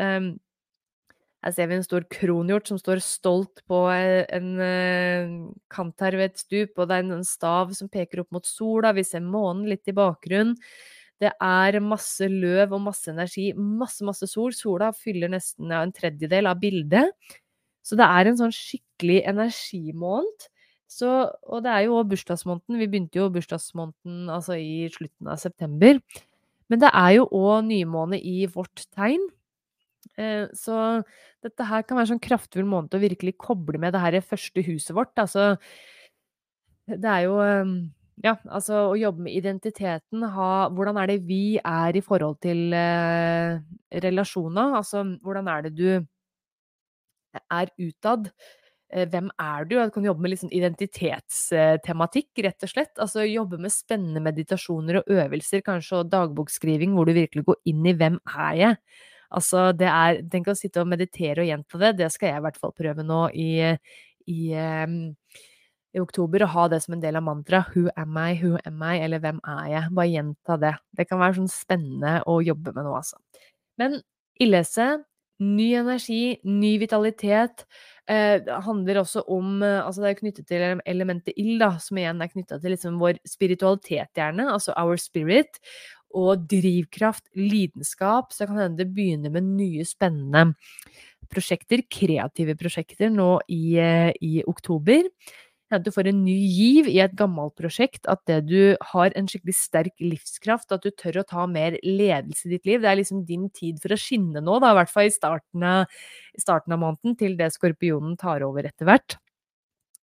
Her 1.45 1.53
ser 1.53 1.69
vi 1.69 1.77
en 1.77 1.85
stor 1.85 2.05
kronhjort 2.11 2.69
som 2.69 2.79
står 2.81 3.01
stolt 3.05 3.61
på 3.69 3.83
eh, 3.93 4.25
en 4.33 4.47
eh, 4.63 5.33
kant 5.71 6.03
her 6.03 6.17
ved 6.17 6.31
et 6.31 6.41
stup, 6.41 6.73
og 6.75 6.89
det 6.89 6.97
er 6.97 7.05
en 7.05 7.27
stav 7.27 7.73
som 7.77 7.91
peker 7.93 8.23
opp 8.23 8.31
mot 8.33 8.47
sola. 8.47 8.93
Vi 8.97 9.05
ser 9.05 9.21
månen 9.25 9.67
litt 9.69 9.87
i 9.87 9.95
bakgrunnen. 9.95 10.57
Det 11.17 11.31
er 11.41 11.79
masse 11.81 12.27
løv 12.29 12.75
og 12.77 12.83
masse 12.89 13.09
energi. 13.09 13.49
Masse, 13.57 14.03
masse 14.05 14.27
sol. 14.29 14.53
Sola 14.53 14.91
fyller 14.93 15.31
nesten 15.33 15.71
en 15.73 15.93
tredjedel 15.93 16.49
av 16.49 16.59
bildet. 16.61 17.09
Så 17.85 17.97
det 17.97 18.05
er 18.05 18.29
en 18.29 18.37
sånn 18.37 18.53
skikkelig 18.53 19.23
energimåned. 19.31 20.49
Så, 20.87 21.09
og 21.49 21.63
det 21.65 21.73
er 21.73 21.87
jo 21.87 21.97
òg 21.99 22.11
bursdagsmåneden. 22.13 22.77
Vi 22.79 22.89
begynte 22.89 23.19
jo 23.19 23.31
bursdagsmåneden 23.33 24.29
altså 24.31 24.59
i 24.61 24.85
slutten 24.93 25.31
av 25.33 25.41
september. 25.41 25.97
Men 26.69 26.83
det 26.83 26.91
er 26.93 27.17
jo 27.17 27.27
òg 27.33 27.65
nymåne 27.67 28.19
i 28.21 28.45
vårt 28.51 28.85
tegn. 28.95 29.25
Eh, 30.17 30.47
så 30.57 30.77
dette 31.45 31.67
her 31.69 31.83
kan 31.85 31.97
være 31.97 32.07
en 32.07 32.13
sånn 32.15 32.23
kraftfull 32.23 32.65
måned 32.69 32.95
å 32.97 33.01
virkelig 33.01 33.35
koble 33.41 33.79
med 33.81 33.93
det 33.95 34.01
her 34.03 34.17
første 34.25 34.63
huset 34.65 34.95
vårt. 34.97 35.13
Altså, 35.21 35.55
det 36.87 37.09
er 37.11 37.23
jo 37.27 37.37
ehm, 37.43 37.73
ja, 38.23 38.33
altså 38.49 38.79
å 38.91 38.97
jobbe 38.97 39.25
med 39.27 39.35
identiteten, 39.37 40.23
ha 40.33 40.51
Hvordan 40.73 40.97
er 41.01 41.11
det 41.11 41.17
vi 41.27 41.57
er 41.59 41.97
i 41.99 42.01
forhold 42.05 42.39
til 42.41 42.71
eh, 42.73 43.59
relasjoner? 44.07 44.77
Altså 44.79 45.03
hvordan 45.21 45.51
er 45.53 45.67
det 45.67 45.73
du 45.77 45.89
er 47.51 47.69
utad? 47.77 48.31
Eh, 48.89 49.07
hvem 49.11 49.29
er 49.41 49.65
du? 49.67 49.75
Du 49.75 49.91
kan 49.93 50.05
jobbe 50.07 50.23
med 50.23 50.33
liksom 50.33 50.51
identitetstematikk, 50.55 52.31
rett 52.45 52.63
og 52.65 52.71
slett. 52.71 52.93
Altså 53.03 53.25
jobbe 53.27 53.59
med 53.61 53.73
spennende 53.75 54.23
meditasjoner 54.23 55.01
og 55.01 55.11
øvelser, 55.11 55.61
kanskje, 55.65 56.01
og 56.01 56.11
dagbokskriving, 56.13 56.95
hvor 56.95 57.05
du 57.09 57.13
virkelig 57.17 57.45
går 57.49 57.61
inn 57.65 57.85
i 57.85 57.93
'hvem 57.93 58.19
er 58.25 58.53
jeg'? 58.63 58.77
Altså, 59.29 59.71
det 59.75 59.89
er 59.91 60.21
Tenk 60.31 60.47
å 60.51 60.55
sitte 60.57 60.81
og 60.83 60.89
meditere 60.91 61.43
og 61.43 61.49
gjenta 61.49 61.81
det. 61.83 61.93
Det 62.03 62.11
skal 62.13 62.31
jeg 62.31 62.41
i 62.41 62.45
hvert 62.47 62.59
fall 62.61 62.73
prøve 62.77 63.03
nå 63.05 63.27
i, 63.35 63.51
i 64.27 64.41
um, 64.55 64.97
i 65.97 66.01
oktober 66.03 66.45
og 66.45 66.53
ha 66.53 66.67
det 66.71 66.81
som 66.83 66.95
en 66.95 67.03
del 67.03 67.17
av 67.17 67.25
mantraet 67.25 67.73
'Who 67.73 67.89
am 67.97 68.17
I? 68.17 68.37
Who 68.41 68.57
am 68.65 68.81
I?' 68.83 69.01
eller 69.03 69.19
'Hvem 69.19 69.39
er 69.43 69.65
jeg?' 69.73 69.93
Bare 69.95 70.13
gjenta 70.13 70.57
det. 70.61 70.75
Det 70.97 71.07
kan 71.09 71.19
være 71.19 71.39
sånn 71.39 71.51
spennende 71.51 72.21
å 72.27 72.39
jobbe 72.43 72.73
med 72.75 72.85
nå, 72.85 72.93
altså. 72.95 73.17
Men 73.77 74.01
ildelse, 74.39 75.03
ny 75.39 75.73
energi, 75.77 76.39
ny 76.43 76.77
vitalitet. 76.81 77.65
Eh, 78.09 78.39
det 78.41 78.63
handler 78.65 79.01
også 79.03 79.23
om 79.27 79.61
Altså, 79.63 80.01
det 80.01 80.09
er 80.09 80.21
knyttet 80.21 80.47
til 80.47 80.81
elementet 80.85 81.33
ild, 81.37 81.59
da, 81.59 81.77
som 81.77 81.97
igjen 81.97 82.21
er 82.21 82.27
knytta 82.31 82.59
til 82.61 82.71
liksom 82.71 82.99
vår 82.99 83.19
spiritualitet, 83.25 84.09
gjerne. 84.15 84.51
Altså 84.51 84.73
our 84.77 84.97
spirit. 84.97 85.59
Og 86.15 86.45
drivkraft, 86.49 87.25
lidenskap. 87.35 88.31
Så 88.33 88.47
kan 88.47 88.61
hende 88.61 88.83
det 88.83 88.93
begynner 88.95 89.33
med 89.33 89.49
nye, 89.57 89.85
spennende 89.85 90.53
prosjekter, 91.27 91.83
kreative 91.91 92.55
prosjekter, 92.55 93.11
nå 93.11 93.41
i, 93.51 93.75
eh, 93.81 94.13
i 94.23 94.43
oktober 94.47 95.09
at 95.73 95.83
du 95.83 95.91
får 95.91 96.07
en 96.11 96.21
ny 96.23 96.35
giv 96.47 96.87
i 96.87 96.99
et 97.03 97.15
gammelt 97.19 97.55
prosjekt, 97.59 98.07
at 98.07 98.21
det 98.29 98.39
du 98.47 98.77
har 98.93 99.11
en 99.19 99.27
skikkelig 99.27 99.55
sterk 99.57 99.95
livskraft, 99.99 100.71
at 100.71 100.85
du 100.85 100.93
tør 100.95 101.21
å 101.21 101.27
ta 101.27 101.45
mer 101.49 101.77
ledelse 101.83 102.47
i 102.47 102.53
ditt 102.55 102.69
liv. 102.69 102.81
Det 102.83 102.91
er 102.91 102.99
liksom 103.01 103.25
din 103.27 103.49
tid 103.51 103.81
for 103.83 103.91
å 103.91 103.99
skinne 103.99 104.43
nå, 104.43 104.59
da, 104.63 104.71
i 104.71 104.77
hvert 104.79 104.93
fall 104.93 105.09
i 105.09 105.13
starten 105.15 105.65
av, 105.67 105.97
starten 106.39 106.75
av 106.75 106.83
måneden, 106.85 107.17
til 107.19 107.35
det 107.39 107.51
skorpionen 107.55 108.15
tar 108.19 108.45
over 108.47 108.69
etter 108.69 108.87
hvert. 108.87 109.17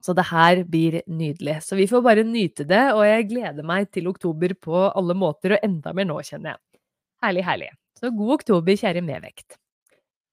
Så 0.06 0.14
det 0.14 0.28
her 0.28 0.62
blir 0.70 1.00
nydelig. 1.10 1.58
Så 1.66 1.74
vi 1.78 1.88
får 1.90 2.04
bare 2.04 2.22
nyte 2.26 2.66
det, 2.68 2.84
og 2.94 3.02
jeg 3.02 3.26
gleder 3.32 3.66
meg 3.66 3.88
til 3.90 4.06
oktober 4.06 4.54
på 4.62 4.86
alle 4.86 5.16
måter, 5.18 5.56
og 5.56 5.66
enda 5.66 5.90
mer 5.96 6.06
nå, 6.06 6.20
kjenner 6.22 6.54
jeg. 6.54 6.80
Herlig, 7.24 7.46
herlig. 7.48 7.70
Så 7.98 8.12
god 8.14 8.36
oktober, 8.36 8.76
kjære 8.78 9.02
medvekt. 9.02 9.56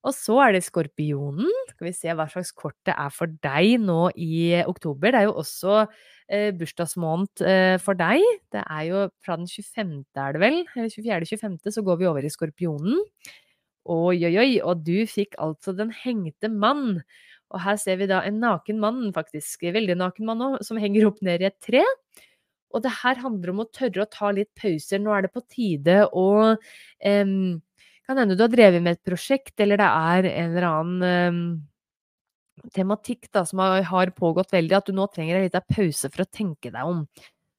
Og 0.03 0.12
så 0.12 0.36
er 0.43 0.53
det 0.53 0.65
Skorpionen. 0.65 1.47
Skal 1.71 1.88
vi 1.88 1.93
se 1.95 2.13
hva 2.13 2.27
slags 2.29 2.51
kort 2.51 2.75
det 2.86 2.93
er 2.99 3.13
for 3.15 3.31
deg 3.45 3.77
nå 3.81 4.09
i 4.19 4.59
oktober. 4.67 5.13
Det 5.15 5.21
er 5.21 5.29
jo 5.29 5.38
også 5.39 5.77
eh, 5.79 6.49
bursdagsmåned 6.59 7.43
eh, 7.47 7.77
for 7.81 7.97
deg. 7.97 8.21
Det 8.51 8.65
er 8.65 8.83
jo 8.89 9.05
fra 9.23 9.39
den 9.39 9.47
25., 9.47 9.95
er 10.19 10.36
det 10.36 10.43
vel? 10.43 10.59
24.-25. 10.75 11.55
så 11.71 11.86
går 11.88 12.03
vi 12.03 12.12
over 12.12 12.27
i 12.27 12.33
Skorpionen. 12.33 12.99
Oi, 13.83 14.19
oi, 14.27 14.36
oi. 14.43 14.49
Og 14.63 14.83
du 14.83 15.07
fikk 15.07 15.39
altså 15.41 15.73
Den 15.75 15.95
hengte 16.03 16.51
mann. 16.51 16.99
Og 17.54 17.62
her 17.62 17.78
ser 17.78 18.00
vi 18.00 18.10
da 18.10 18.24
en 18.26 18.39
naken 18.42 18.80
mann, 18.82 19.02
faktisk. 19.16 19.68
Veldig 19.76 19.98
naken 20.00 20.30
mann 20.30 20.42
òg, 20.42 20.62
som 20.66 20.80
henger 20.82 21.10
opp 21.12 21.22
ned 21.26 21.44
i 21.44 21.50
et 21.52 21.60
tre. 21.62 21.84
Og 22.74 22.82
det 22.82 22.94
her 23.04 23.20
handler 23.22 23.54
om 23.54 23.62
å 23.62 23.70
tørre 23.70 24.06
å 24.06 24.10
ta 24.10 24.32
litt 24.34 24.50
pauser. 24.58 25.02
Nå 25.02 25.13
er 25.13 25.28
det 25.28 25.34
på 25.36 25.44
tide 25.46 26.00
å 26.10 26.26
um, 26.58 27.62
kan 28.04 28.20
hende 28.20 28.36
du 28.36 28.44
har 28.44 28.52
drevet 28.52 28.84
med 28.84 28.98
et 28.98 29.06
prosjekt, 29.06 29.54
eller 29.63 29.80
det 29.80 29.88
er 29.88 30.28
en 30.32 30.50
eller 30.50 30.68
annen 30.68 31.38
um, 31.38 32.66
tematikk 32.76 33.30
da, 33.32 33.46
som 33.48 33.62
har, 33.63 34.12
pågått 34.18 34.52
veldig, 34.54 34.76
at 34.76 34.89
du 34.89 34.98
nå 34.98 35.08
trenger 35.13 35.39
en 35.39 35.46
liten 35.48 35.70
pause 35.70 36.12
for 36.12 36.26
å 36.26 36.32
tenke 36.32 36.74
deg 36.74 36.89
om. 36.89 37.06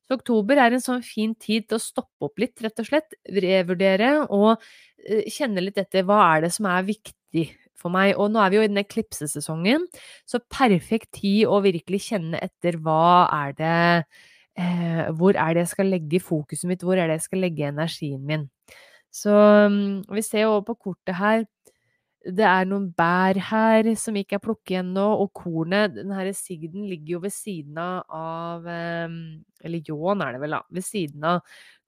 Så 0.05 0.19
oktober 0.19 0.61
er 0.61 0.75
en 0.75 0.85
sånn 0.85 1.05
fin 1.07 1.33
tid 1.41 1.71
til 1.71 1.79
å 1.79 1.83
stoppe 1.83 2.29
opp 2.29 2.43
litt, 2.43 2.59
rett 2.61 2.83
og 2.83 2.91
slett. 2.91 3.17
Revurdere 3.25 4.17
og 4.27 4.51
uh, 4.59 5.23
kjenne 5.33 5.65
litt 5.65 5.81
etter 5.81 6.05
hva 6.05 6.21
er 6.35 6.45
det 6.45 6.53
som 6.59 6.69
er 6.69 6.91
viktig 6.91 7.49
for 7.81 7.95
meg. 7.95 8.15
Og 8.19 8.31
nå 8.33 8.43
er 8.43 8.53
vi 8.53 8.59
jo 8.59 8.65
i 8.65 8.71
denne 8.71 8.85
eklipsesesongen, 8.87 9.87
så 10.29 10.43
perfekt 10.53 11.13
tid 11.21 11.45
å 11.49 11.61
virkelig 11.65 12.05
kjenne 12.11 12.41
etter 12.45 12.79
hva 12.83 13.27
er 13.33 13.57
det 13.59 13.79
eh, 14.59 15.11
Hvor 15.19 15.37
er 15.37 15.55
det 15.55 15.65
jeg 15.65 15.73
skal 15.75 15.93
legge 15.93 16.23
fokuset 16.23 16.69
mitt, 16.71 16.85
hvor 16.87 16.99
er 16.99 17.11
det 17.11 17.21
jeg 17.21 17.29
skal 17.29 17.45
legge 17.47 17.71
energien 17.71 18.23
min? 18.27 18.49
Så 19.15 19.31
mm, 19.71 20.11
vi 20.11 20.23
ser 20.27 20.49
jo 20.49 20.63
på 20.67 20.75
kortet 20.75 21.15
her 21.19 21.45
det 22.25 22.45
er 22.49 22.65
noen 22.69 22.87
bær 22.97 23.37
her 23.51 23.89
som 24.01 24.17
ikke 24.17 24.39
er 24.39 24.43
plukket 24.43 24.79
ennå, 24.81 25.05
og 25.21 25.33
kornet, 25.37 25.93
Denne 25.99 26.33
sigden, 26.37 26.87
ligger 26.89 27.19
jo 27.19 27.21
ved 27.27 27.35
siden 27.35 27.79
av 27.79 28.65
ehm, 28.65 29.45
Eller 29.61 29.85
ljåen 29.85 30.23
er 30.25 30.33
det 30.33 30.41
vel, 30.41 30.57
da. 30.57 30.63
Ved 30.73 30.87
siden 30.87 31.25
av 31.29 31.43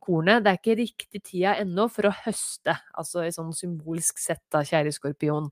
kornet. 0.06 0.44
Det 0.44 0.52
er 0.52 0.60
ikke 0.60 0.78
riktig 0.78 1.22
tida 1.26 1.56
ennå 1.60 1.88
for 1.92 2.08
å 2.08 2.14
høste, 2.22 2.76
altså 2.96 3.26
i 3.26 3.34
sånn 3.34 3.52
symbolsk 3.56 4.22
sett, 4.22 4.44
da, 4.54 4.62
kjære 4.66 4.94
skorpion. 4.94 5.50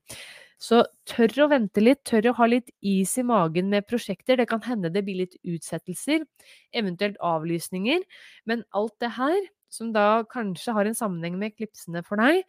Så 0.61 0.79
tør 1.09 1.43
å 1.43 1.49
vente 1.51 1.83
litt, 1.83 2.01
tør 2.07 2.31
å 2.31 2.37
ha 2.39 2.47
litt 2.47 2.71
is 2.85 3.11
i 3.19 3.25
magen 3.27 3.67
med 3.73 3.87
prosjekter. 3.89 4.39
Det 4.39 4.47
kan 4.49 4.63
hende 4.65 4.91
det 4.93 5.03
blir 5.05 5.19
litt 5.25 5.35
utsettelser, 5.43 6.23
eventuelt 6.73 7.19
avlysninger. 7.19 8.05
Men 8.47 8.63
alt 8.77 8.95
det 9.03 9.11
her, 9.17 9.37
som 9.69 9.91
da 9.95 10.23
kanskje 10.31 10.73
har 10.77 10.87
en 10.87 10.97
sammenheng 10.97 11.37
med 11.41 11.53
eklipsene 11.53 12.05
for 12.07 12.23
deg, 12.23 12.45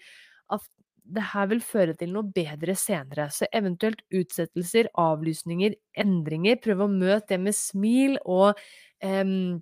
at 0.54 0.62
det 1.06 1.22
her 1.32 1.46
vil 1.50 1.62
føre 1.62 1.94
til 1.98 2.12
noe 2.14 2.26
bedre 2.34 2.74
senere. 2.78 3.28
Så 3.34 3.46
eventuelt 3.54 4.02
utsettelser, 4.14 4.90
avlysninger, 4.98 5.76
endringer. 5.98 6.58
Prøv 6.62 6.86
å 6.86 6.90
møte 6.90 7.34
det 7.34 7.40
med 7.42 7.58
smil, 7.58 8.18
og 8.24 8.58
um, 9.02 9.58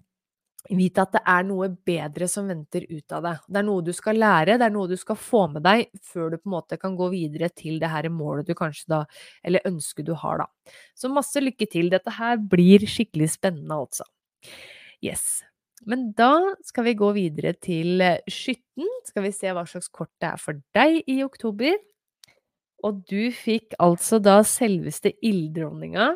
vite 0.72 1.02
at 1.02 1.12
det 1.12 1.22
er 1.28 1.44
noe 1.44 1.68
bedre 1.86 2.28
som 2.30 2.48
venter 2.48 2.86
ut 2.88 3.12
av 3.12 3.24
deg. 3.26 3.40
Det 3.48 3.60
er 3.60 3.66
noe 3.66 3.84
du 3.84 3.92
skal 3.96 4.18
lære, 4.20 4.56
det 4.60 4.66
er 4.66 4.72
noe 4.72 4.88
du 4.88 4.96
skal 5.00 5.18
få 5.20 5.44
med 5.52 5.64
deg 5.66 5.86
før 6.06 6.32
du 6.32 6.38
på 6.38 6.48
en 6.48 6.54
måte 6.56 6.78
kan 6.80 6.96
gå 6.96 7.10
videre 7.12 7.50
til 7.52 7.80
det 7.82 7.90
her 7.92 8.08
målet 8.12 8.48
du 8.48 8.54
kanskje 8.56 8.88
da, 8.94 9.00
eller 9.44 9.66
ønsket 9.68 10.08
du 10.08 10.14
har, 10.18 10.44
da. 10.44 10.74
Så 10.96 11.12
masse 11.12 11.42
lykke 11.42 11.68
til. 11.70 11.90
Dette 11.92 12.14
her 12.16 12.38
blir 12.40 12.86
skikkelig 12.88 13.34
spennende, 13.36 13.76
altså. 13.76 14.08
Yes. 15.04 15.42
Men 15.84 16.12
da 16.16 16.32
skal 16.64 16.88
vi 16.88 16.96
gå 16.96 17.10
videre 17.16 17.52
til 17.60 18.00
skytten. 18.30 18.88
Skal 19.04 19.26
vi 19.26 19.34
se 19.36 19.52
hva 19.52 19.66
slags 19.68 19.90
kort 19.92 20.12
det 20.22 20.30
er 20.30 20.40
for 20.40 20.62
deg 20.76 21.02
i 21.10 21.18
oktober. 21.26 21.76
Og 22.84 23.04
du 23.08 23.28
fikk 23.32 23.76
altså 23.82 24.20
da 24.22 24.38
selveste 24.48 25.14
ilddronninga. 25.24 26.14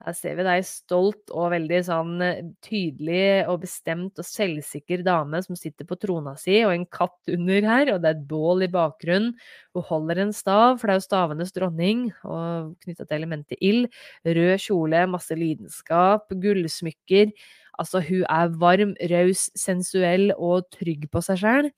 Her 0.00 0.14
ser 0.16 0.36
vi 0.38 0.44
deg 0.46 0.64
stolt 0.64 1.32
og 1.36 1.50
veldig 1.52 1.78
sånn 1.84 2.22
eh, 2.24 2.38
tydelig 2.64 3.44
og 3.52 3.58
bestemt 3.66 4.20
og 4.20 4.24
selvsikker 4.24 5.02
dame 5.04 5.42
som 5.44 5.58
sitter 5.58 5.84
på 5.84 5.98
trona 6.00 6.32
si, 6.40 6.56
og 6.64 6.72
en 6.72 6.86
katt 6.88 7.32
under 7.34 7.66
her, 7.68 7.92
og 7.92 8.00
det 8.00 8.08
er 8.08 8.16
et 8.16 8.26
bål 8.30 8.64
i 8.64 8.70
bakgrunnen. 8.72 9.34
Hun 9.76 9.86
holder 9.90 10.22
en 10.24 10.32
stav, 10.36 10.78
for 10.80 10.88
det 10.88 10.94
er 10.94 11.02
jo 11.02 11.06
stavenes 11.06 11.52
dronning, 11.56 12.06
og 12.24 12.72
knytta 12.86 13.04
til 13.04 13.18
elementet 13.18 13.60
ild. 13.60 13.90
Rød 14.24 14.54
kjole, 14.64 15.04
masse 15.12 15.36
lidenskap, 15.36 16.32
gullsmykker. 16.32 17.34
Altså, 17.80 18.00
hun 18.04 18.24
er 18.24 18.56
varm, 18.60 18.96
raus, 19.12 19.50
sensuell 19.58 20.30
og 20.36 20.70
trygg 20.78 21.10
på 21.12 21.22
seg 21.28 21.44
sjæl. 21.44 21.70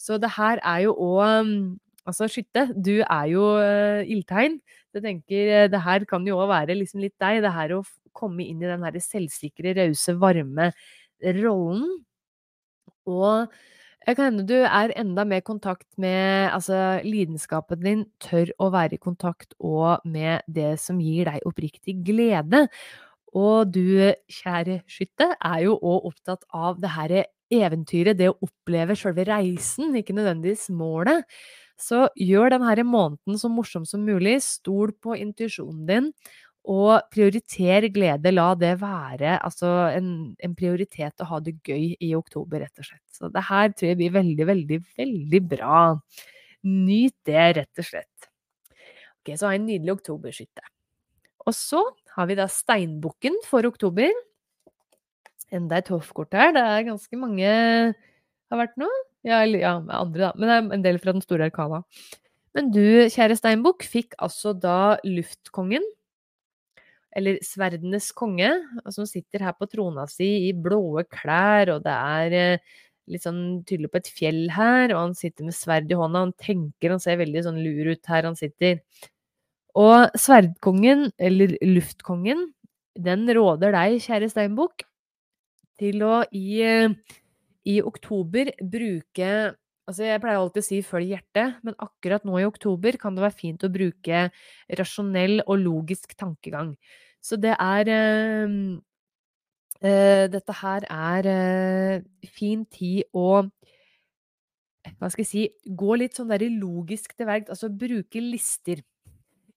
Så 0.00 0.20
det 0.20 0.34
her 0.36 0.60
er 0.60 0.84
jo 0.84 0.98
òg 1.00 1.48
mm, 1.48 1.64
Altså, 2.04 2.26
skytte, 2.28 2.66
du 2.76 2.98
er 3.00 3.28
jo 3.32 3.44
uh, 3.56 4.02
ildtegn. 4.04 4.58
Jeg 4.94 5.04
tenker, 5.04 5.52
uh, 5.64 5.68
det 5.72 5.82
her 5.84 6.06
kan 6.10 6.26
jo 6.28 6.38
òg 6.42 6.50
være 6.52 6.78
liksom 6.78 7.02
litt 7.04 7.16
deg. 7.22 7.42
Det 7.44 7.54
her 7.54 7.76
å 7.78 7.84
komme 8.14 8.46
inn 8.46 8.62
i 8.62 8.70
den 8.70 8.84
her 8.86 8.98
selvsikre, 9.02 9.74
rause, 9.78 10.16
varme 10.20 10.70
rollen. 11.42 11.86
Og 13.10 13.52
jeg 14.04 14.16
kan 14.18 14.28
hende 14.28 14.44
du 14.48 14.56
er 14.64 14.92
enda 15.00 15.24
mer 15.28 15.40
i 15.40 15.44
kontakt 15.44 15.86
med 16.00 16.52
Altså, 16.52 17.00
lidenskapen 17.04 17.80
din 17.84 18.04
tør 18.22 18.52
å 18.60 18.68
være 18.74 18.98
i 18.98 19.02
kontakt 19.02 19.56
og 19.60 20.04
med 20.04 20.44
det 20.46 20.74
som 20.82 21.00
gir 21.00 21.30
deg 21.30 21.46
oppriktig 21.48 21.98
glede. 22.06 22.66
Og 23.34 23.72
du, 23.74 24.12
kjære 24.30 24.82
skytte, 24.90 25.32
er 25.42 25.64
jo 25.66 25.78
òg 25.80 26.10
opptatt 26.12 26.44
av 26.54 26.78
det 26.82 26.92
her 26.94 27.14
eventyret, 27.54 28.18
det 28.18 28.30
å 28.30 28.36
oppleve 28.46 28.94
sjølve 28.98 29.26
reisen, 29.28 29.94
ikke 29.98 30.14
nødvendigvis 30.16 30.68
målet. 30.74 31.24
Så 31.80 32.06
gjør 32.14 32.54
denne 32.54 32.86
måneden 32.86 33.38
så 33.38 33.50
morsom 33.50 33.86
som 33.88 34.04
mulig, 34.06 34.38
stol 34.44 34.92
på 35.02 35.16
intuisjonen 35.18 35.86
din, 35.88 36.10
og 36.64 37.10
prioriter 37.12 37.88
glede. 37.92 38.32
La 38.32 38.52
det 38.56 38.74
være 38.80 39.36
altså 39.44 39.70
en, 39.92 40.08
en, 40.38 40.54
prioritet 40.56 41.20
å 41.20 41.28
ha 41.28 41.40
det 41.44 41.58
gøy 41.66 41.92
i 42.00 42.14
oktober, 42.16 42.62
rett 42.64 42.80
og 42.80 42.88
slett. 42.88 43.04
Så 43.12 43.28
det 43.32 43.44
her 43.50 43.72
tror 43.72 43.90
jeg 43.90 44.00
blir 44.00 44.14
veldig, 44.14 44.46
veldig, 44.52 44.78
veldig 45.00 45.42
bra. 45.50 45.80
Nyt 46.64 47.16
det, 47.28 47.42
rett 47.58 47.82
og 47.82 47.88
slett. 47.90 48.30
Ok, 49.20 49.34
så 49.36 49.50
ha 49.50 49.58
en 49.58 49.66
nydelig 49.68 49.98
oktoberskytte. 49.98 50.64
Og 51.44 51.52
så 51.56 51.82
har 52.16 52.30
vi 52.30 52.38
da 52.38 52.48
Steinbukken 52.48 53.36
for 53.44 53.66
oktober. 53.68 54.12
Enda 55.52 55.78
et 55.78 55.90
hoffkort 55.92 56.32
her. 56.32 56.54
Det 56.56 56.64
er 56.64 56.88
ganske 56.88 57.20
mange 57.20 57.50
har 57.52 58.60
vært 58.60 58.78
nå. 58.80 58.88
Ja, 59.24 59.40
eller 59.40 59.62
ja, 59.62 59.74
andre, 59.96 60.28
da. 60.28 60.32
Men 60.36 60.48
det 60.48 60.54
er 60.54 60.78
en 60.78 60.84
del 60.84 61.00
fra 61.00 61.14
den 61.16 61.24
store 61.24 61.48
arkana. 61.48 61.82
Men 62.54 62.70
du, 62.74 62.84
kjære 63.10 63.36
steinbukk, 63.38 63.86
fikk 63.88 64.14
altså 64.22 64.52
da 64.54 64.96
luftkongen, 65.02 65.84
eller 67.14 67.38
sverdenes 67.46 68.10
konge, 68.14 68.50
som 68.92 69.06
sitter 69.06 69.46
her 69.46 69.54
på 69.56 69.68
trona 69.70 70.04
si 70.10 70.48
i 70.48 70.52
blåe 70.54 71.06
klær, 71.10 71.70
og 71.76 71.84
det 71.86 71.94
er 71.94 72.36
eh, 72.38 72.78
litt 73.10 73.24
sånn 73.24 73.42
tydelig 73.66 73.90
på 73.92 74.00
et 74.00 74.10
fjell 74.10 74.42
her, 74.54 74.94
og 74.94 75.00
han 75.00 75.16
sitter 75.18 75.46
med 75.46 75.56
sverd 75.56 75.90
i 75.90 75.98
hånda, 75.98 76.24
han 76.26 76.34
tenker, 76.40 76.94
han 76.94 77.02
ser 77.02 77.20
veldig 77.20 77.44
sånn 77.46 77.60
lur 77.64 77.92
ut 77.92 78.10
her 78.10 78.28
han 78.28 78.38
sitter. 78.38 78.80
Og 79.78 80.14
sverdkongen, 80.18 81.08
eller 81.18 81.56
luftkongen, 81.66 82.48
den 82.94 83.26
råder 83.34 83.74
deg, 83.74 83.98
kjære 84.04 84.30
steinbukk, 84.30 84.86
til 85.80 86.04
å 86.06 86.20
i, 86.30 86.62
i 87.64 87.80
oktober 87.82 88.52
bruke 88.60 89.54
Altså, 89.84 90.06
jeg 90.08 90.20
pleier 90.22 90.40
alltid 90.40 90.62
å 90.62 90.64
si 90.64 90.78
'følg 90.80 91.10
hjertet', 91.12 91.58
men 91.60 91.74
akkurat 91.76 92.24
nå 92.24 92.38
i 92.40 92.46
oktober 92.48 92.96
kan 92.96 93.12
det 93.12 93.20
være 93.20 93.36
fint 93.36 93.64
å 93.66 93.68
bruke 93.68 94.30
rasjonell 94.80 95.42
og 95.44 95.58
logisk 95.60 96.16
tankegang. 96.16 96.70
Så 97.20 97.36
det 97.36 97.52
er 97.60 97.90
øh, 97.92 98.80
Dette 100.32 100.52
her 100.56 100.86
er 100.88 101.28
øh, 101.28 102.02
fin 102.32 102.64
tid 102.64 103.04
å 103.12 103.44
Hva 104.96 105.10
skal 105.12 105.24
jeg 105.24 105.28
si 105.28 105.44
Gå 105.68 105.96
litt 106.00 106.16
sånn 106.16 106.32
der 106.32 106.48
logisk 106.48 107.12
til 107.16 107.28
verks, 107.28 107.52
altså 107.52 107.68
bruke 107.68 108.20
lister 108.24 108.80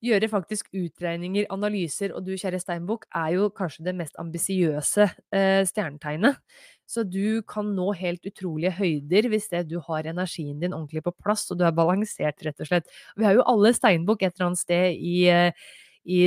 gjøre 0.04 0.30
faktisk 0.30 0.70
utregninger, 0.78 1.48
analyser, 1.54 2.14
og 2.14 2.26
du, 2.26 2.36
kjære 2.38 2.60
steinbukk, 2.62 3.08
er 3.16 3.34
jo 3.38 3.50
kanskje 3.56 3.86
det 3.88 3.96
mest 3.98 4.18
ambisiøse 4.22 5.08
eh, 5.34 5.64
stjernetegnet. 5.66 6.38
Så 6.88 7.04
du 7.04 7.42
kan 7.48 7.74
nå 7.76 7.90
helt 8.00 8.24
utrolige 8.30 8.72
høyder 8.78 9.28
hvis 9.32 9.50
det, 9.52 9.66
du 9.68 9.76
har 9.84 10.08
energien 10.08 10.62
din 10.62 10.76
ordentlig 10.76 11.04
på 11.04 11.14
plass, 11.20 11.44
og 11.52 11.60
du 11.60 11.66
er 11.68 11.76
balansert, 11.76 12.40
rett 12.48 12.64
og 12.64 12.70
slett. 12.70 12.88
Vi 13.20 13.28
har 13.28 13.36
jo 13.36 13.44
alle 13.52 13.74
steinbukk 13.76 14.24
et 14.24 14.38
eller 14.38 14.50
annet 14.50 14.62
sted 14.62 14.96
i, 14.96 15.18
eh, 15.28 15.68
i 16.08 16.22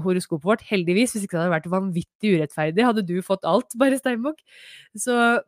horoskopet 0.00 0.48
vårt, 0.48 0.64
heldigvis. 0.70 1.12
Hvis 1.12 1.26
ikke 1.26 1.36
det 1.36 1.44
hadde 1.44 1.56
vært 1.58 1.72
vanvittig 1.74 2.32
urettferdig, 2.38 2.88
hadde 2.88 3.04
du 3.04 3.18
fått 3.24 3.44
alt, 3.44 3.76
bare 3.82 4.00
steinbukk. 4.00 4.40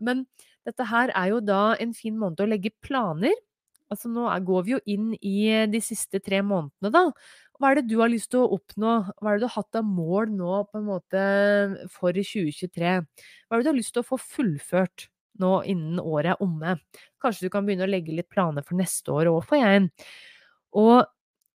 Men 0.04 0.26
dette 0.68 0.88
her 0.92 1.14
er 1.16 1.32
jo 1.32 1.40
da 1.40 1.62
en 1.80 1.96
fin 1.96 2.16
måned 2.20 2.44
å 2.44 2.50
legge 2.50 2.74
planer. 2.84 3.32
Altså 3.88 4.10
nå 4.12 4.28
går 4.44 4.64
vi 4.66 4.74
jo 4.74 4.80
inn 4.84 5.12
i 5.24 5.48
de 5.72 5.80
siste 5.80 6.20
tre 6.20 6.42
månedene, 6.44 6.92
da. 6.92 7.06
Hva 7.58 7.72
er 7.72 7.80
det 7.80 7.88
du 7.90 7.96
har 7.98 8.10
lyst 8.10 8.30
til 8.30 8.44
å 8.44 8.52
oppnå? 8.54 8.92
Hva 9.18 9.32
er 9.32 9.38
det 9.38 9.42
du 9.42 9.48
har 9.48 9.56
hatt 9.58 9.78
av 9.80 9.86
mål 9.86 10.30
nå 10.38 10.58
på 10.70 10.78
en 10.78 10.86
måte 10.86 11.22
for 11.90 12.14
2023? 12.14 12.92
Hva 13.02 13.56
er 13.56 13.60
det 13.62 13.66
du 13.66 13.70
har 13.72 13.78
lyst 13.78 13.94
til 13.96 14.04
å 14.04 14.06
få 14.06 14.18
fullført 14.22 15.08
nå 15.42 15.52
innen 15.70 15.98
året 16.02 16.36
er 16.36 16.44
omme? 16.44 16.76
Kanskje 17.22 17.48
du 17.48 17.52
kan 17.54 17.66
begynne 17.66 17.88
å 17.88 17.90
legge 17.90 18.14
litt 18.14 18.30
planer 18.30 18.62
for 18.66 18.78
neste 18.78 19.10
år 19.14 19.32
òg, 19.32 19.40
får 19.48 19.58
jeg. 19.62 19.88
Og 20.78 21.00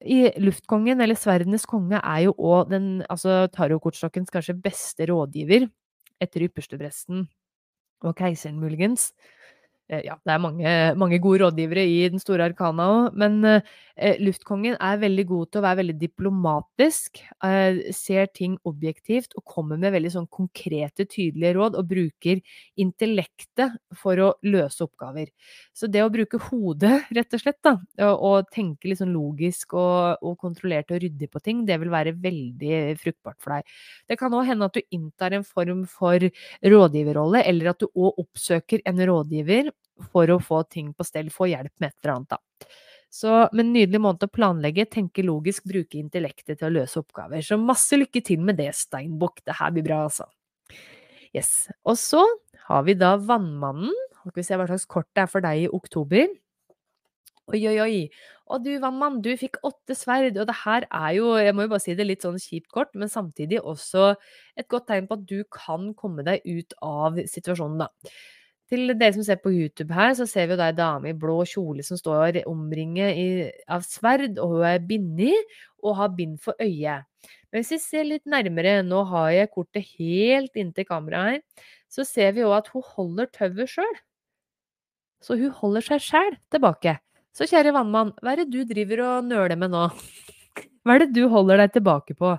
i 0.08 0.22
Luftkongen, 0.40 1.04
eller 1.04 1.20
Sverdenes 1.20 1.68
konge, 1.68 2.00
er 2.00 2.24
jo 2.30 2.36
òg 2.38 2.72
den 2.72 2.88
altså 3.12 3.42
tarotkortstokkens 3.52 4.32
kanskje 4.32 4.56
beste 4.64 5.10
rådgiver, 5.12 5.68
etter 6.24 6.48
ypperstepresten 6.48 7.26
og 8.08 8.16
keiseren, 8.16 8.60
muligens. 8.62 9.10
Eh, 9.90 10.04
ja, 10.06 10.16
det 10.22 10.34
er 10.36 10.42
mange, 10.42 10.72
mange, 11.02 11.18
gode 11.22 11.42
rådgivere 11.42 11.82
i 11.90 12.02
den 12.14 12.22
store 12.22 12.46
arkana 12.46 12.86
òg, 12.94 13.16
men 13.18 13.40
eh, 13.50 14.20
luftkongen 14.22 14.76
er 14.78 15.00
veldig 15.02 15.24
god 15.32 15.50
til 15.50 15.62
å 15.62 15.64
være 15.66 15.80
veldig 15.80 15.96
diplomatisk, 15.98 17.22
eh, 17.48 17.80
ser 17.96 18.30
ting 18.38 18.60
objektivt 18.70 19.34
og 19.40 19.48
kommer 19.50 19.80
med 19.82 19.96
veldig 19.96 20.12
sånn 20.14 20.28
konkrete, 20.30 21.08
tydelige 21.10 21.56
råd, 21.58 21.80
og 21.80 21.90
bruker 21.90 22.42
intellektet 22.78 23.80
for 23.98 24.22
å 24.22 24.30
løse 24.46 24.86
oppgaver. 24.86 25.32
Så 25.74 25.90
det 25.90 26.06
å 26.06 26.14
bruke 26.14 26.38
hodet, 26.52 27.10
rett 27.18 27.34
og 27.34 27.42
slett, 27.42 27.60
da, 27.66 27.80
og, 28.12 28.14
og 28.30 28.54
tenke 28.54 28.92
litt 28.92 29.02
sånn 29.02 29.16
logisk 29.16 29.74
og, 29.74 30.22
og, 30.22 30.38
kontrollert 30.40 30.94
og 30.94 31.02
ryddig 31.02 31.32
på 31.34 31.42
ting, 31.42 31.66
det 31.66 31.80
vil 31.82 31.90
være 31.90 32.14
veldig 32.14 32.94
fruktbart 33.02 33.42
for 33.42 33.58
deg. 33.58 33.76
Det 34.06 34.22
kan 34.22 34.38
òg 34.38 34.46
hende 34.54 34.70
at 34.70 34.78
du 34.78 34.94
inntar 34.94 35.34
en 35.34 35.48
form 35.48 35.84
for 35.90 36.30
rådgiverrolle, 36.62 37.42
eller 37.50 37.74
at 37.74 37.82
du 37.82 37.90
òg 37.90 38.22
oppsøker 38.22 38.86
en 38.86 39.06
rådgiver 39.10 39.74
for 40.14 40.32
å 40.32 40.40
få 40.44 40.64
ting 40.72 40.94
på 40.96 41.06
stell, 41.08 41.32
få 41.34 41.50
hjelp 41.52 41.74
med 41.82 41.92
et 41.92 41.98
eller 42.04 42.16
annet, 42.16 42.38
da. 42.38 42.70
Så, 43.10 43.32
men 43.58 43.72
nydelig 43.74 44.02
måned 44.04 44.24
å 44.28 44.30
planlegge, 44.32 44.86
tenke 44.94 45.26
logisk, 45.26 45.66
bruke 45.70 45.98
intellektet 45.98 46.60
til 46.60 46.68
å 46.68 46.76
løse 46.76 47.00
oppgaver. 47.02 47.42
Så 47.42 47.58
masse 47.58 47.98
lykke 47.98 48.22
til 48.26 48.44
med 48.46 48.60
det, 48.62 48.70
Steinbukk. 48.78 49.42
Det 49.48 49.56
her 49.58 49.74
blir 49.74 49.88
bra, 49.88 50.04
altså. 50.06 50.28
Yes. 51.34 51.70
Og 51.90 51.98
så 51.98 52.22
har 52.68 52.86
vi 52.86 52.94
da 52.98 53.16
Vannmannen. 53.18 53.96
Skal 54.20 54.36
vi 54.36 54.46
se 54.46 54.60
hva 54.60 54.68
slags 54.70 54.86
kort 54.86 55.10
det 55.18 55.24
er 55.24 55.32
for 55.32 55.42
deg 55.42 55.64
i 55.64 55.72
oktober. 55.74 56.30
Oi, 57.50 57.64
oi, 57.66 57.78
oi. 57.82 58.02
Og 58.50 58.62
du, 58.66 58.72
vannmann, 58.82 59.20
du 59.26 59.32
fikk 59.38 59.58
åtte 59.66 59.96
sverd. 59.98 60.38
Og 60.38 60.46
det 60.50 60.58
her 60.64 60.86
er 60.86 61.14
jo, 61.18 61.32
jeg 61.42 61.56
må 61.58 61.66
jo 61.66 61.72
bare 61.72 61.82
si 61.82 61.96
det, 61.98 62.06
litt 62.06 62.26
sånn 62.26 62.38
kjipt 62.42 62.70
kort, 62.74 62.92
men 62.98 63.10
samtidig 63.10 63.62
også 63.62 64.12
et 64.60 64.68
godt 64.70 64.90
tegn 64.92 65.10
på 65.10 65.18
at 65.18 65.26
du 65.30 65.40
kan 65.54 65.90
komme 65.98 66.26
deg 66.28 66.46
ut 66.46 66.76
av 66.86 67.18
situasjonen, 67.30 67.86
da. 67.86 67.90
Til 68.70 68.92
dere 68.94 69.14
som 69.16 69.26
ser 69.26 69.40
på 69.42 69.50
YouTube 69.50 69.96
her, 69.98 70.14
så 70.14 70.28
ser 70.30 70.46
vi 70.46 70.54
jo 70.54 70.60
da 70.60 70.68
ei 70.70 70.78
dame 70.78 71.10
i 71.10 71.18
blå 71.18 71.40
kjole 71.50 71.82
som 71.86 71.98
står 71.98 72.44
omringet 72.50 73.64
av 73.66 73.82
sverd, 73.88 74.38
og 74.38 74.54
hun 74.54 74.68
er 74.70 74.84
bindet 74.86 75.56
og 75.82 75.98
har 75.98 76.14
bind 76.14 76.38
for 76.44 76.54
øyet. 76.62 77.08
Men 77.50 77.64
hvis 77.64 77.74
vi 77.74 77.80
ser 77.82 78.06
litt 78.06 78.30
nærmere, 78.30 78.84
nå 78.86 79.02
har 79.10 79.32
jeg 79.34 79.52
kortet 79.56 79.90
helt 79.98 80.60
inntil 80.60 80.86
kameraet 80.86 81.40
her, 81.40 81.68
så 81.90 82.06
ser 82.06 82.36
vi 82.36 82.44
jo 82.44 82.54
at 82.54 82.70
hun 82.70 82.86
holder 82.86 83.30
tauet 83.34 83.72
sjøl. 83.72 84.00
Så 85.26 85.36
hun 85.40 85.52
holder 85.58 85.86
seg 85.90 86.04
sjæl 86.06 86.38
tilbake. 86.54 87.00
Så 87.34 87.50
kjære 87.50 87.74
vannmann, 87.74 88.14
hva 88.22 88.36
er 88.36 88.44
det 88.44 88.52
du 88.54 88.62
driver 88.70 89.02
og 89.08 89.30
nøler 89.30 89.58
med 89.58 89.74
nå? 89.74 89.88
Hva 90.86 90.96
er 90.96 91.04
det 91.04 91.14
du 91.18 91.26
holder 91.30 91.60
deg 91.60 91.74
tilbake 91.76 92.16
på? 92.18 92.30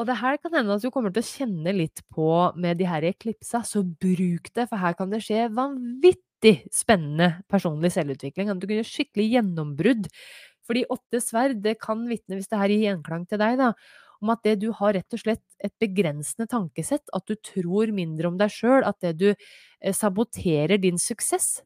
Og 0.00 0.06
det 0.08 0.16
her 0.16 0.38
kan 0.40 0.54
hende 0.56 0.72
at 0.78 0.84
du 0.84 0.88
kommer 0.92 1.12
til 1.12 1.20
å 1.20 1.28
kjenne 1.28 1.72
litt 1.76 2.00
på 2.14 2.26
med 2.56 2.78
de 2.80 2.86
her 2.88 3.04
eklipsa, 3.04 3.60
så 3.68 3.82
bruk 3.84 4.48
det, 4.56 4.64
for 4.70 4.80
her 4.80 4.96
kan 4.96 5.10
det 5.12 5.20
skje 5.26 5.50
vanvittig 5.52 6.54
spennende 6.72 7.34
personlig 7.52 7.92
selvutvikling. 7.92 8.48
Du 8.56 8.64
kan 8.64 8.78
gjøre 8.78 8.88
skikkelig 8.88 9.26
gjennombrudd. 9.34 10.08
Fordi 10.64 10.86
åtte 10.94 11.20
sverd, 11.20 11.58
det 11.64 11.76
kan 11.82 12.06
vitne, 12.08 12.38
hvis 12.38 12.48
det 12.48 12.60
her 12.60 12.72
gir 12.72 12.86
gjenklang 12.86 13.26
til 13.28 13.40
deg, 13.42 13.58
da, 13.60 13.72
om 14.20 14.32
at 14.32 14.44
det 14.46 14.54
du 14.62 14.68
har 14.76 14.94
rett 14.96 15.16
og 15.16 15.20
slett 15.22 15.42
et 15.64 15.74
begrensende 15.82 16.46
tankesett, 16.48 17.04
at 17.16 17.26
du 17.28 17.34
tror 17.44 17.92
mindre 17.96 18.30
om 18.30 18.38
deg 18.40 18.52
sjøl, 18.54 18.84
at 18.86 19.00
det 19.04 19.16
du 19.20 19.28
eh, 19.32 19.94
saboterer 19.96 20.80
din 20.80 21.00
suksess. 21.00 21.58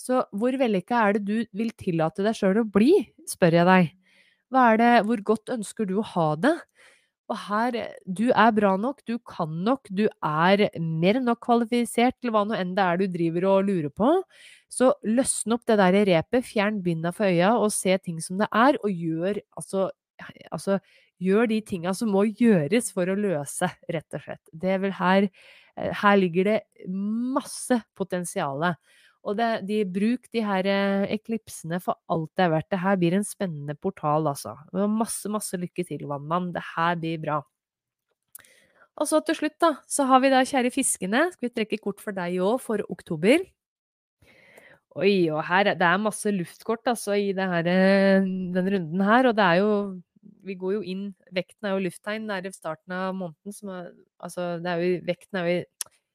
Så 0.00 0.24
hvor 0.36 0.56
vellykka 0.56 1.00
er 1.04 1.16
det 1.16 1.24
du 1.28 1.36
vil 1.56 1.72
tillate 1.78 2.24
deg 2.24 2.36
sjøl 2.36 2.62
å 2.62 2.68
bli, 2.68 2.92
spør 3.28 3.60
jeg 3.60 3.68
deg. 3.68 3.90
Det, 4.50 4.92
hvor 5.06 5.20
godt 5.22 5.52
ønsker 5.54 5.86
du 5.86 6.00
å 6.00 6.08
ha 6.16 6.30
det? 6.40 6.56
Og 7.30 7.38
her, 7.46 7.76
du 8.06 8.30
er 8.34 8.54
bra 8.54 8.72
nok, 8.80 9.04
du 9.06 9.14
kan 9.22 9.52
nok, 9.66 9.86
du 9.94 10.08
er 10.08 10.64
mer 10.82 11.18
enn 11.20 11.28
nok 11.28 11.38
kvalifisert 11.46 12.16
til 12.18 12.32
hva 12.34 12.42
nå 12.48 12.56
enn 12.58 12.72
det 12.74 12.86
er 12.86 12.98
du 12.98 13.06
driver 13.12 13.46
og 13.52 13.68
lurer 13.68 13.92
på. 13.94 14.08
Så 14.70 14.90
løsne 15.06 15.54
opp 15.54 15.66
det 15.70 15.78
der 15.78 16.00
repet, 16.08 16.46
fjern 16.46 16.80
binda 16.82 17.14
for 17.14 17.30
øya 17.30 17.52
og 17.58 17.70
se 17.74 17.94
ting 18.02 18.18
som 18.24 18.40
det 18.42 18.50
er, 18.50 18.78
og 18.82 18.90
gjør 18.90 19.38
altså, 19.58 19.88
altså 20.50 20.80
gjør 21.20 21.50
de 21.50 21.60
tinga 21.66 21.94
som 21.96 22.10
må 22.12 22.24
gjøres 22.28 22.90
for 22.94 23.10
å 23.10 23.18
løse, 23.18 23.68
rett 23.92 24.18
og 24.18 24.24
slett. 24.24 24.42
Det 24.52 24.76
er 24.76 24.84
vel 24.86 24.96
her 24.98 25.30
Her 26.02 26.16
ligger 26.18 26.44
det 26.44 26.58
masse 26.90 27.76
potensiale. 27.96 28.74
Og 29.20 29.36
det, 29.36 29.48
de 29.68 29.82
bruk 29.84 30.28
de 30.32 30.42
her 30.44 30.66
eh, 30.70 31.10
eklipsene 31.18 31.80
for 31.84 31.98
alt 32.12 32.30
det 32.38 32.46
er 32.46 32.52
verdt. 32.54 32.70
Det 32.72 32.80
her 32.80 32.98
blir 33.00 33.16
en 33.18 33.26
spennende 33.26 33.76
portal, 33.76 34.30
altså. 34.30 34.54
Masse, 34.88 35.28
masse 35.32 35.60
lykke 35.60 35.84
til, 35.84 36.06
vannmann. 36.08 36.52
Det 36.54 36.64
her 36.72 36.96
blir 37.00 37.20
bra. 37.20 37.40
Og 39.00 39.08
så 39.08 39.20
til 39.24 39.36
slutt, 39.36 39.58
da, 39.60 39.74
så 39.88 40.06
har 40.08 40.22
vi 40.24 40.32
da 40.32 40.40
kjære 40.48 40.72
fiskene. 40.72 41.26
Skal 41.34 41.48
vi 41.48 41.54
trekke 41.56 41.80
kort 41.84 42.00
for 42.00 42.16
deg 42.16 42.40
òg, 42.40 42.56
for 42.64 42.84
oktober? 42.92 43.44
Oi, 44.98 45.30
og 45.30 45.44
her 45.46 45.68
Det 45.76 45.86
er 45.86 46.02
masse 46.02 46.32
luftkort, 46.34 46.88
altså, 46.88 47.12
i 47.12 47.32
her, 47.36 47.66
eh, 47.68 48.24
den 48.56 48.72
runden 48.74 49.00
her. 49.04 49.28
Og 49.28 49.36
det 49.36 49.44
er 49.44 49.54
jo 49.60 50.00
Vi 50.44 50.54
går 50.54 50.72
jo 50.72 50.80
inn 50.80 51.14
Vekten 51.32 51.68
er 51.68 51.76
jo 51.76 51.84
lufttegn. 51.84 52.26
Det 52.28 52.36
er 52.36 52.48
i 52.48 52.52
starten 52.52 52.92
av 52.92 53.14
måneden 53.14 53.52
som 53.52 53.68
er 53.68 53.92
Altså, 54.20 54.56
det 54.60 54.66
er 54.66 54.80
jo 54.80 55.00
Vekten 55.06 55.36
er 55.36 55.46
jo 55.48 55.64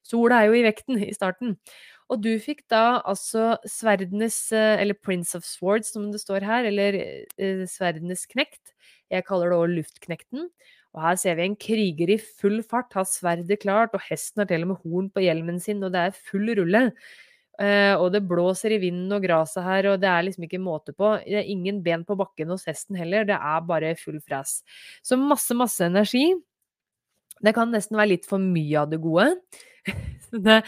Sola 0.06 0.44
er 0.44 0.52
jo 0.52 0.60
i 0.60 0.64
vekten 0.66 1.00
i 1.02 1.14
starten. 1.16 1.56
Og 2.14 2.22
du 2.22 2.36
fikk 2.42 2.64
da 2.70 3.02
altså 3.02 3.56
sverdenes 3.70 4.38
eh, 4.54 4.78
Eller 4.82 4.98
Prince 4.98 5.38
of 5.38 5.46
Swords, 5.48 5.92
som 5.94 6.12
det 6.14 6.22
står 6.22 6.46
her, 6.46 6.68
eller 6.70 7.00
eh, 7.02 7.66
sverdenes 7.70 8.28
knekt. 8.30 8.76
Jeg 9.12 9.26
kaller 9.26 9.52
det 9.52 9.60
òg 9.60 9.76
luftknekten. 9.80 10.50
Og 10.96 11.04
her 11.04 11.18
ser 11.20 11.36
vi 11.36 11.48
en 11.50 11.58
kriger 11.60 12.14
i 12.14 12.20
full 12.22 12.62
fart, 12.64 12.94
har 12.96 13.08
sverdet 13.10 13.60
klart, 13.64 13.96
og 13.98 14.04
hesten 14.08 14.44
har 14.44 14.50
til 14.50 14.64
og 14.64 14.72
med 14.72 14.84
horn 14.86 15.10
på 15.12 15.26
hjelmen 15.26 15.60
sin, 15.60 15.84
og 15.84 15.92
det 15.92 16.06
er 16.06 16.20
full 16.30 16.54
rulle. 16.56 16.86
Uh, 17.56 17.96
og 18.04 18.10
det 18.12 18.24
blåser 18.28 18.74
i 18.76 18.80
vinden 18.82 19.12
og 19.16 19.24
gresset 19.24 19.64
her, 19.64 19.90
og 19.92 20.00
det 20.04 20.10
er 20.12 20.26
liksom 20.28 20.48
ikke 20.48 20.60
måte 20.60 20.96
på. 20.96 21.14
Det 21.24 21.40
er 21.40 21.52
ingen 21.52 21.82
ben 21.84 22.04
på 22.08 22.16
bakken 22.20 22.52
hos 22.52 22.66
hesten 22.68 22.96
heller, 23.00 23.28
det 23.28 23.36
er 23.36 23.68
bare 23.68 23.94
full 24.00 24.22
fres. 24.24 24.58
Så 25.04 25.20
masse, 25.20 25.56
masse 25.56 25.84
energi. 25.84 26.30
Det 27.44 27.56
kan 27.56 27.72
nesten 27.76 28.00
være 28.00 28.14
litt 28.14 28.28
for 28.28 28.40
mye 28.40 28.80
av 28.80 28.92
det 28.92 29.00
gode. 29.04 29.34
det, 30.46 30.62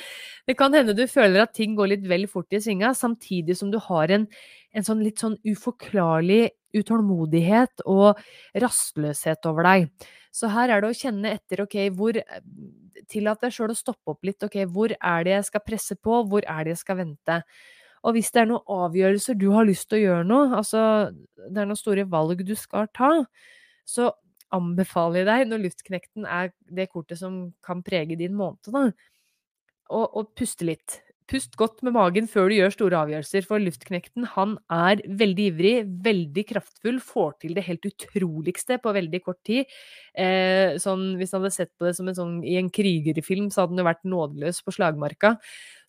det, 0.48 0.56
kan 0.60 0.76
hende 0.76 0.96
du 0.98 1.06
føler 1.10 1.44
at 1.44 1.56
ting 1.58 1.76
går 1.78 1.94
litt 1.94 2.06
vel 2.10 2.28
fort 2.32 2.54
i 2.54 2.62
svinga, 2.64 2.94
samtidig 2.98 3.58
som 3.60 3.72
du 3.74 3.80
har 3.90 4.14
en, 4.14 4.28
en 4.74 4.88
sånn 4.88 5.04
litt 5.06 5.24
sånn 5.24 5.38
uforklarlig 5.48 6.50
utålmodighet 6.78 7.86
og 7.90 8.20
rastløshet 8.62 9.48
over 9.50 9.68
deg. 9.68 9.88
Så 10.36 10.52
her 10.54 10.70
er 10.70 10.84
det 10.84 10.92
å 10.92 10.98
kjenne 10.98 11.34
etter, 11.38 11.64
ok, 11.66 11.80
hvor 11.98 12.20
Tillat 13.08 13.40
deg 13.40 13.54
sjøl 13.56 13.72
å 13.72 13.78
stoppe 13.78 14.12
opp 14.12 14.26
litt, 14.28 14.42
ok, 14.44 14.56
hvor 14.74 14.92
er 14.92 15.22
det 15.24 15.32
jeg 15.32 15.46
skal 15.48 15.62
presse 15.64 15.96
på, 15.96 16.18
hvor 16.28 16.44
er 16.44 16.66
det 16.66 16.74
jeg 16.74 16.80
skal 16.82 16.98
vente? 17.00 17.38
Og 18.04 18.18
hvis 18.18 18.34
det 18.36 18.42
er 18.42 18.50
noen 18.50 18.74
avgjørelser 18.74 19.38
du 19.40 19.46
har 19.54 19.68
lyst 19.68 19.88
til 19.88 20.00
å 20.00 20.02
gjøre 20.02 20.26
noe, 20.28 20.50
altså 20.58 20.82
det 21.14 21.62
er 21.62 21.70
noen 21.70 21.80
store 21.80 22.04
valg 22.10 22.44
du 22.44 22.52
skal 22.60 22.90
ta, 22.98 23.12
så 23.88 24.10
anbefaler 24.56 25.22
jeg 25.22 25.28
deg, 25.30 25.50
når 25.50 25.66
luftknekten 25.66 26.28
er 26.30 26.54
det 26.74 26.90
kortet 26.94 27.20
som 27.20 27.48
kan 27.66 27.84
prege 27.86 28.18
din 28.20 28.38
måned, 28.38 28.72
da, 28.72 28.88
å 29.90 30.24
puste 30.36 30.68
litt. 30.68 31.02
Pust 31.28 31.58
godt 31.60 31.82
med 31.84 31.92
magen 31.92 32.28
før 32.32 32.48
du 32.48 32.56
gjør 32.56 32.72
store 32.72 33.00
avgjørelser, 33.04 33.44
for 33.44 33.60
luftknekten 33.60 34.30
han 34.32 34.54
er 34.72 35.02
veldig 35.20 35.48
ivrig, 35.52 35.74
veldig 36.06 36.44
kraftfull, 36.54 37.02
får 37.04 37.34
til 37.44 37.58
det 37.58 37.66
helt 37.68 37.88
utroligste 37.90 38.78
på 38.80 38.94
veldig 38.96 39.20
kort 39.26 39.42
tid. 39.48 39.68
Eh, 40.16 40.78
sånn, 40.80 41.18
hvis 41.20 41.36
han 41.36 41.44
hadde 41.44 41.58
sett 41.58 41.74
på 41.76 41.90
det 41.90 41.98
som 41.98 42.08
en 42.08 42.16
sånn, 42.16 42.38
i 42.48 42.56
en 42.62 42.72
krigerfilm, 42.72 43.50
så 43.52 43.66
hadde 43.66 43.76
han 43.76 43.84
jo 43.84 43.90
vært 43.90 44.08
nådeløs 44.08 44.62
på 44.64 44.76
slagmarka. 44.78 45.36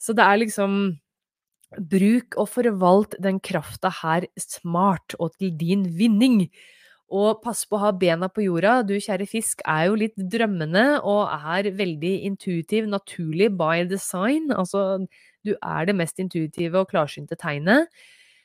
Så 0.02 0.16
det 0.18 0.26
er 0.26 0.42
liksom 0.42 0.74
Bruk 1.76 2.38
og 2.40 2.48
forvalt 2.48 3.14
den 3.20 3.42
krafta 3.44 3.90
her 3.92 4.24
smart 4.40 5.12
og 5.20 5.34
til 5.36 5.52
din 5.60 5.84
vinning. 5.98 6.46
Og 7.08 7.40
pass 7.40 7.62
på 7.64 7.78
å 7.78 7.82
ha 7.86 7.90
bena 7.96 8.28
på 8.28 8.44
jorda. 8.44 8.82
Du, 8.84 8.92
kjære 9.00 9.24
fisk, 9.30 9.62
er 9.64 9.86
jo 9.88 9.96
litt 9.96 10.16
drømmende 10.18 11.00
og 11.00 11.32
er 11.32 11.70
veldig 11.78 12.12
intuitiv, 12.28 12.88
naturlig 12.90 13.48
by 13.56 13.86
design. 13.88 14.50
Altså, 14.52 15.06
du 15.46 15.54
er 15.56 15.88
det 15.88 15.96
mest 15.96 16.20
intuitive 16.20 16.82
og 16.82 16.90
klarsynte 16.92 17.38
tegnet. 17.40 17.88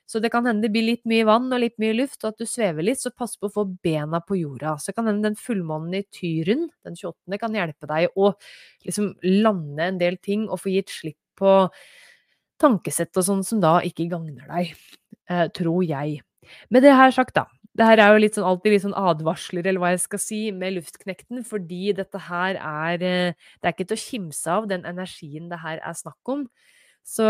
Så 0.07 0.19
det 0.23 0.33
kan 0.33 0.45
hende 0.47 0.65
det 0.65 0.71
blir 0.73 0.85
litt 0.85 1.03
mye 1.07 1.25
vann 1.27 1.47
og 1.55 1.61
litt 1.63 1.75
mye 1.81 1.95
luft, 1.95 2.19
og 2.23 2.33
at 2.33 2.41
du 2.43 2.47
svever 2.47 2.85
litt, 2.85 2.99
så 3.01 3.11
pass 3.15 3.37
på 3.39 3.47
å 3.49 3.53
få 3.53 3.63
bena 3.83 4.19
på 4.23 4.37
jorda. 4.39 4.75
Så 4.79 4.95
kan 4.95 5.07
hende 5.09 5.29
den 5.29 5.39
fullmånen 5.39 5.95
i 5.99 6.03
Tyren, 6.13 6.67
den 6.85 6.97
28., 6.99 7.39
kan 7.41 7.55
hjelpe 7.55 7.89
deg 7.89 8.15
å 8.19 8.33
liksom 8.85 9.13
lande 9.43 9.87
en 9.87 10.01
del 10.01 10.19
ting 10.23 10.49
og 10.49 10.59
få 10.63 10.75
gitt 10.75 10.91
slipp 10.91 11.19
på 11.39 11.55
tankesett 12.61 13.15
og 13.19 13.25
sånn 13.27 13.47
som 13.47 13.63
da 13.63 13.77
ikke 13.83 14.09
gagner 14.11 14.45
deg, 14.51 14.75
eh, 15.31 15.47
tror 15.55 15.81
jeg. 15.87 16.21
Med 16.73 16.85
det 16.85 16.93
her 16.95 17.13
sagt, 17.15 17.35
da, 17.37 17.47
det 17.77 17.87
her 17.87 18.01
er 18.03 18.13
jo 18.13 18.21
litt 18.21 18.37
sånn, 18.37 18.45
alltid 18.45 18.75
litt 18.75 18.85
sånn 18.85 18.97
advarsler, 18.97 19.65
eller 19.65 19.81
hva 19.81 19.93
jeg 19.95 20.03
skal 20.03 20.21
si, 20.21 20.41
med 20.53 20.75
luftknekten, 20.75 21.41
fordi 21.47 21.95
dette 21.97 22.21
her 22.27 22.59
er 22.59 23.01
eh, 23.01 23.49
Det 23.57 23.69
er 23.69 23.75
ikke 23.75 23.89
til 23.89 23.97
å 23.97 24.03
kimse 24.03 24.57
av, 24.59 24.69
den 24.69 24.85
energien 24.89 25.49
det 25.49 25.61
her 25.63 25.81
er 25.81 25.97
snakk 25.97 26.33
om. 26.33 26.45
Så 27.03 27.25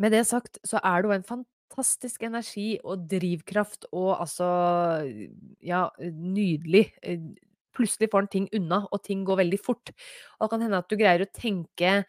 med 0.00 0.14
det 0.14 0.24
sagt, 0.28 0.60
så 0.64 0.80
er 0.80 1.02
det 1.02 1.10
jo 1.10 1.16
en 1.18 1.28
fantastisk 1.28 2.22
energi 2.24 2.70
og 2.84 3.06
drivkraft 3.10 3.90
og 3.92 4.14
altså 4.16 4.48
Ja, 5.60 5.88
nydelig. 6.00 6.88
Eh, 7.02 7.20
plutselig 7.76 8.10
får 8.12 8.24
en 8.24 8.32
ting 8.32 8.48
unna, 8.56 8.84
og 8.90 9.02
ting 9.06 9.24
går 9.26 9.42
veldig 9.44 9.60
fort. 9.62 9.92
Og 10.38 10.46
det 10.46 10.52
kan 10.52 10.64
hende 10.64 10.80
at 10.80 10.90
du 10.90 10.96
greier 10.98 11.24
å 11.24 11.32
tenke 11.34 12.04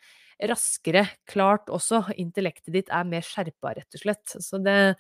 raskere, 0.50 1.06
klart 1.30 1.70
også. 1.70 2.04
Intellektet 2.22 2.74
ditt 2.74 2.90
er 2.90 3.06
mer 3.08 3.26
skjerpa, 3.26 3.76
rett 3.78 3.98
og 3.98 4.02
slett. 4.06 4.38
Så 4.42 4.62
det 4.64 4.96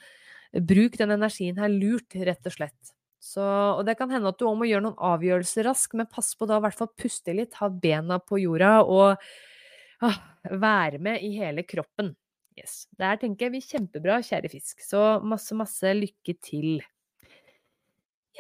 Bruk 0.52 0.98
den 1.00 1.14
energien 1.16 1.60
her 1.62 1.72
lurt, 1.72 2.16
rett 2.16 2.50
og 2.50 2.56
slett. 2.58 2.96
Så, 3.22 3.44
og 3.44 3.86
det 3.86 3.96
kan 4.00 4.10
hende 4.10 4.32
at 4.34 4.40
du 4.40 4.48
òg 4.50 4.58
må 4.58 4.68
gjøre 4.68 4.84
noen 4.88 4.98
avgjørelser 5.12 5.68
raskt, 5.70 5.94
men 5.98 6.10
pass 6.10 6.34
på 6.36 6.48
da 6.50 6.58
i 6.58 6.66
hvert 6.66 6.80
fall 6.80 6.90
puste 6.98 7.36
litt, 7.38 7.54
ha 7.62 7.70
bena 7.70 8.18
på 8.18 8.40
jorda 8.42 8.80
og 8.82 9.22
ah, 10.02 10.18
være 10.50 10.98
med 11.04 11.22
i 11.24 11.36
hele 11.38 11.64
kroppen. 11.68 12.16
Yes. 12.58 12.88
Der 13.00 13.20
tenker 13.22 13.48
jeg 13.48 13.54
vi 13.54 13.62
kjempebra, 13.64 14.20
kjære 14.26 14.50
fisk. 14.52 14.82
Så 14.84 15.22
masse, 15.24 15.56
masse 15.56 15.94
lykke 15.96 16.36
til. 16.44 16.82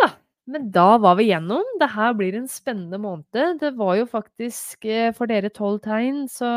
Ja, 0.01 0.09
men 0.49 0.72
da 0.74 0.97
var 1.01 1.16
vi 1.22 1.30
gjennom. 1.30 1.78
Det 1.80 1.91
her 1.93 2.18
blir 2.18 2.36
en 2.36 2.49
spennende 2.51 2.99
måned. 3.01 3.62
Det 3.62 3.76
var 3.78 3.95
jo 4.01 4.09
faktisk 4.09 4.89
eh, 4.89 5.14
for 5.16 5.30
dere 5.32 5.53
tolv 5.53 5.80
tegn, 5.86 6.26
så 6.32 6.49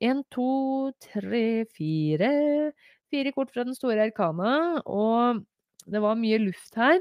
én, 0.00 0.24
to, 0.32 0.90
tre, 1.02 1.66
fire 1.76 2.32
Fire 3.08 3.32
kort 3.32 3.50
fra 3.54 3.64
den 3.64 3.76
store 3.76 4.04
arkana, 4.08 4.82
og 4.84 5.42
det 5.88 6.00
var 6.04 6.18
mye 6.20 6.40
luft 6.42 6.76
her. 6.76 7.00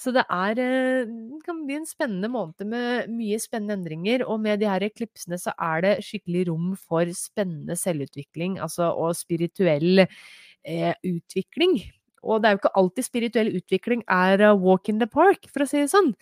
Så 0.00 0.10
det 0.14 0.24
er, 0.32 0.58
eh, 0.58 1.06
det 1.06 1.42
kan 1.46 1.60
bli 1.66 1.76
en 1.78 1.86
spennende 1.86 2.30
måned 2.32 2.64
med 2.66 3.10
mye 3.12 3.38
spennende 3.38 3.76
endringer. 3.76 4.24
Og 4.26 4.40
med 4.40 4.58
de 4.60 4.66
her 4.66 4.82
eklipsene 4.82 5.38
så 5.38 5.52
er 5.60 5.84
det 5.84 5.92
skikkelig 6.06 6.48
rom 6.48 6.72
for 6.76 7.06
spennende 7.14 7.76
selvutvikling, 7.78 8.58
altså 8.58 8.90
og 8.96 9.14
spirituell 9.14 10.02
eh, 10.02 10.94
utvikling. 11.04 11.78
Og 12.22 12.42
det 12.42 12.48
er 12.48 12.56
jo 12.56 12.62
ikke 12.62 12.76
alltid 12.78 13.06
spirituell 13.06 13.52
utvikling 13.58 14.02
er 14.10 14.42
walk 14.58 14.88
in 14.88 14.98
the 14.98 15.06
park, 15.06 15.46
for 15.52 15.64
å 15.64 15.68
si 15.68 15.82
det 15.82 15.92
sånn. 15.92 16.12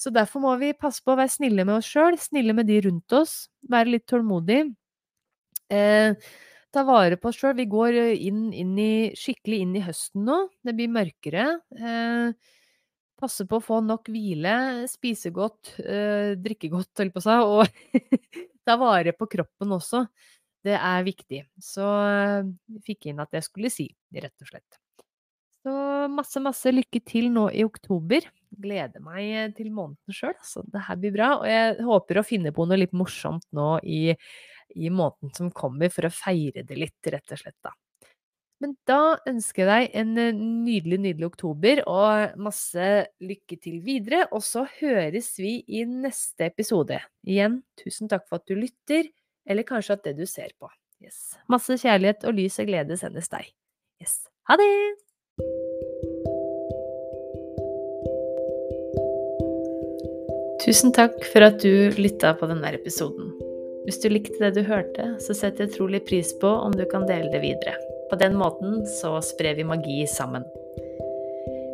Så 0.00 0.10
derfor 0.14 0.42
må 0.42 0.54
vi 0.58 0.72
passe 0.72 1.02
på 1.04 1.12
å 1.12 1.18
være 1.18 1.34
snille 1.34 1.66
med 1.68 1.76
oss 1.76 1.90
sjøl, 1.90 2.16
snille 2.18 2.54
med 2.56 2.70
de 2.70 2.78
rundt 2.86 3.12
oss, 3.12 3.50
være 3.68 3.98
litt 3.98 4.06
tålmodig. 4.08 4.62
Eh, 5.70 6.14
ta 6.74 6.84
vare 6.86 7.18
på 7.20 7.30
oss 7.30 7.38
sjøl. 7.40 7.56
Vi 7.58 7.68
går 7.70 7.98
inn, 8.14 8.48
inn 8.56 8.72
i, 8.80 8.92
skikkelig 9.18 9.60
inn 9.64 9.76
i 9.78 9.84
høsten 9.84 10.24
nå. 10.28 10.40
Det 10.66 10.74
blir 10.78 10.90
mørkere. 10.92 11.46
Eh, 11.76 12.56
passe 13.20 13.46
på 13.48 13.60
å 13.60 13.64
få 13.64 13.80
nok 13.84 14.08
hvile, 14.12 14.86
spise 14.90 15.32
godt, 15.34 15.74
eh, 15.82 16.36
drikke 16.40 16.70
godt, 16.72 16.92
holdt 17.02 17.16
på 17.16 17.20
å 17.20 17.26
si, 17.26 17.38
og 17.44 17.96
ta 18.66 18.76
vare 18.80 19.14
på 19.16 19.28
kroppen 19.30 19.76
også. 19.76 20.04
Det 20.64 20.76
er 20.76 21.06
viktig. 21.06 21.44
Så 21.60 21.86
eh, 22.04 22.52
fikk 22.86 23.10
inn 23.10 23.20
at 23.24 23.34
jeg 23.36 23.48
skulle 23.48 23.72
si, 23.72 23.90
rett 24.16 24.46
og 24.46 24.52
slett. 24.52 24.80
Så 25.60 25.72
masse, 26.08 26.40
masse 26.40 26.72
lykke 26.72 27.02
til 27.04 27.28
nå 27.34 27.50
i 27.52 27.66
oktober. 27.66 28.24
Gleder 28.60 29.02
meg 29.04 29.52
til 29.58 29.68
måneden 29.74 30.16
sjøl, 30.16 30.38
så 30.44 30.64
det 30.72 30.86
her 30.86 30.96
blir 31.00 31.12
bra. 31.14 31.34
Og 31.42 31.50
jeg 31.50 31.76
håper 31.84 32.20
å 32.20 32.24
finne 32.26 32.52
på 32.56 32.64
noe 32.66 32.80
litt 32.80 32.96
morsomt 32.96 33.44
nå 33.56 33.74
i, 33.84 34.14
i 34.74 34.90
måneden 34.92 35.32
som 35.36 35.52
kommer, 35.54 35.92
for 35.92 36.06
å 36.06 36.14
feire 36.14 36.64
det 36.66 36.78
litt, 36.78 36.98
rett 37.12 37.34
og 37.34 37.40
slett, 37.40 37.58
da. 37.64 37.74
Men 38.60 38.74
da 38.88 39.16
ønsker 39.28 39.64
jeg 39.64 39.70
deg 39.70 39.94
en 40.02 40.10
eh, 40.20 40.36
nydelig, 40.36 40.98
nydelig 41.00 41.30
oktober, 41.30 41.80
og 41.88 42.36
masse 42.44 42.88
lykke 43.24 43.56
til 43.56 43.78
videre. 43.84 44.26
Og 44.36 44.44
så 44.44 44.66
høres 44.82 45.32
vi 45.40 45.56
i 45.64 45.86
neste 45.88 46.50
episode. 46.50 47.00
Igjen, 47.24 47.62
tusen 47.80 48.10
takk 48.12 48.28
for 48.28 48.40
at 48.40 48.50
du 48.50 48.58
lytter, 48.60 49.08
eller 49.48 49.66
kanskje 49.66 49.96
at 49.96 50.04
det 50.10 50.18
du 50.20 50.26
ser 50.28 50.52
på. 50.60 50.68
Yes. 51.00 51.38
Masse 51.48 51.80
kjærlighet 51.80 52.28
og 52.28 52.36
lys 52.36 52.60
og 52.60 52.68
glede 52.68 53.00
sendes 53.00 53.32
deg. 53.32 53.48
Yes. 54.04 54.26
Ha 54.50 54.60
det! 54.60 54.68
Tusen 60.60 60.92
takk 60.92 61.16
for 61.32 61.48
at 61.48 61.62
du 61.64 61.96
lytta 61.96 62.34
på 62.36 62.50
denne 62.50 62.76
episoden. 62.76 63.32
Hvis 63.86 64.00
du 64.02 64.10
likte 64.12 64.38
det 64.42 64.54
du 64.58 64.64
hørte, 64.66 65.14
så 65.22 65.36
setter 65.36 65.66
jeg 65.66 65.76
trolig 65.76 66.02
pris 66.08 66.32
på 66.40 66.48
om 66.48 66.74
du 66.76 66.84
kan 66.90 67.06
dele 67.08 67.30
det 67.32 67.42
videre. 67.44 67.76
På 68.10 68.18
den 68.20 68.36
måten 68.38 68.82
så 68.98 69.16
sprer 69.24 69.56
vi 69.58 69.66
magi 69.66 70.02
sammen. 70.10 70.44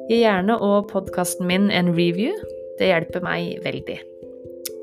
Gi 0.06 0.20
gjerne 0.22 0.58
og 0.62 0.90
podkasten 0.92 1.48
min 1.48 1.70
en 1.74 1.94
review. 1.96 2.36
Det 2.78 2.92
hjelper 2.92 3.24
meg 3.24 3.56
veldig. 3.64 3.98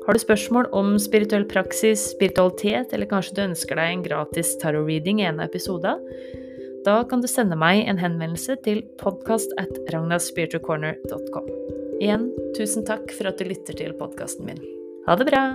Har 0.04 0.16
du 0.16 0.20
spørsmål 0.20 0.68
om 0.76 0.96
spirituell 1.00 1.46
praksis, 1.48 2.10
spiritualitet, 2.12 2.92
eller 2.92 3.08
kanskje 3.08 3.38
du 3.38 3.44
ønsker 3.46 3.80
deg 3.80 3.92
en 3.92 4.02
gratis 4.04 4.52
tarot-reading 4.60 5.22
i 5.22 5.28
en 5.30 5.40
av 5.40 5.48
episodene, 5.48 6.02
da 6.84 6.98
kan 7.08 7.22
du 7.24 7.28
sende 7.30 7.56
meg 7.56 7.86
en 7.88 8.00
henvendelse 8.02 8.58
til 8.66 8.82
podkast 9.00 9.54
at 9.62 9.72
ragnaspiritualcorner.com. 9.94 11.48
Igjen, 12.02 12.28
tusen 12.58 12.84
takk 12.84 13.08
for 13.16 13.30
at 13.30 13.40
du 13.40 13.48
lytter 13.48 13.80
til 13.80 13.96
podkasten 13.96 14.50
min. 14.50 14.60
Ha 15.08 15.16
det 15.16 15.30
bra! 15.30 15.46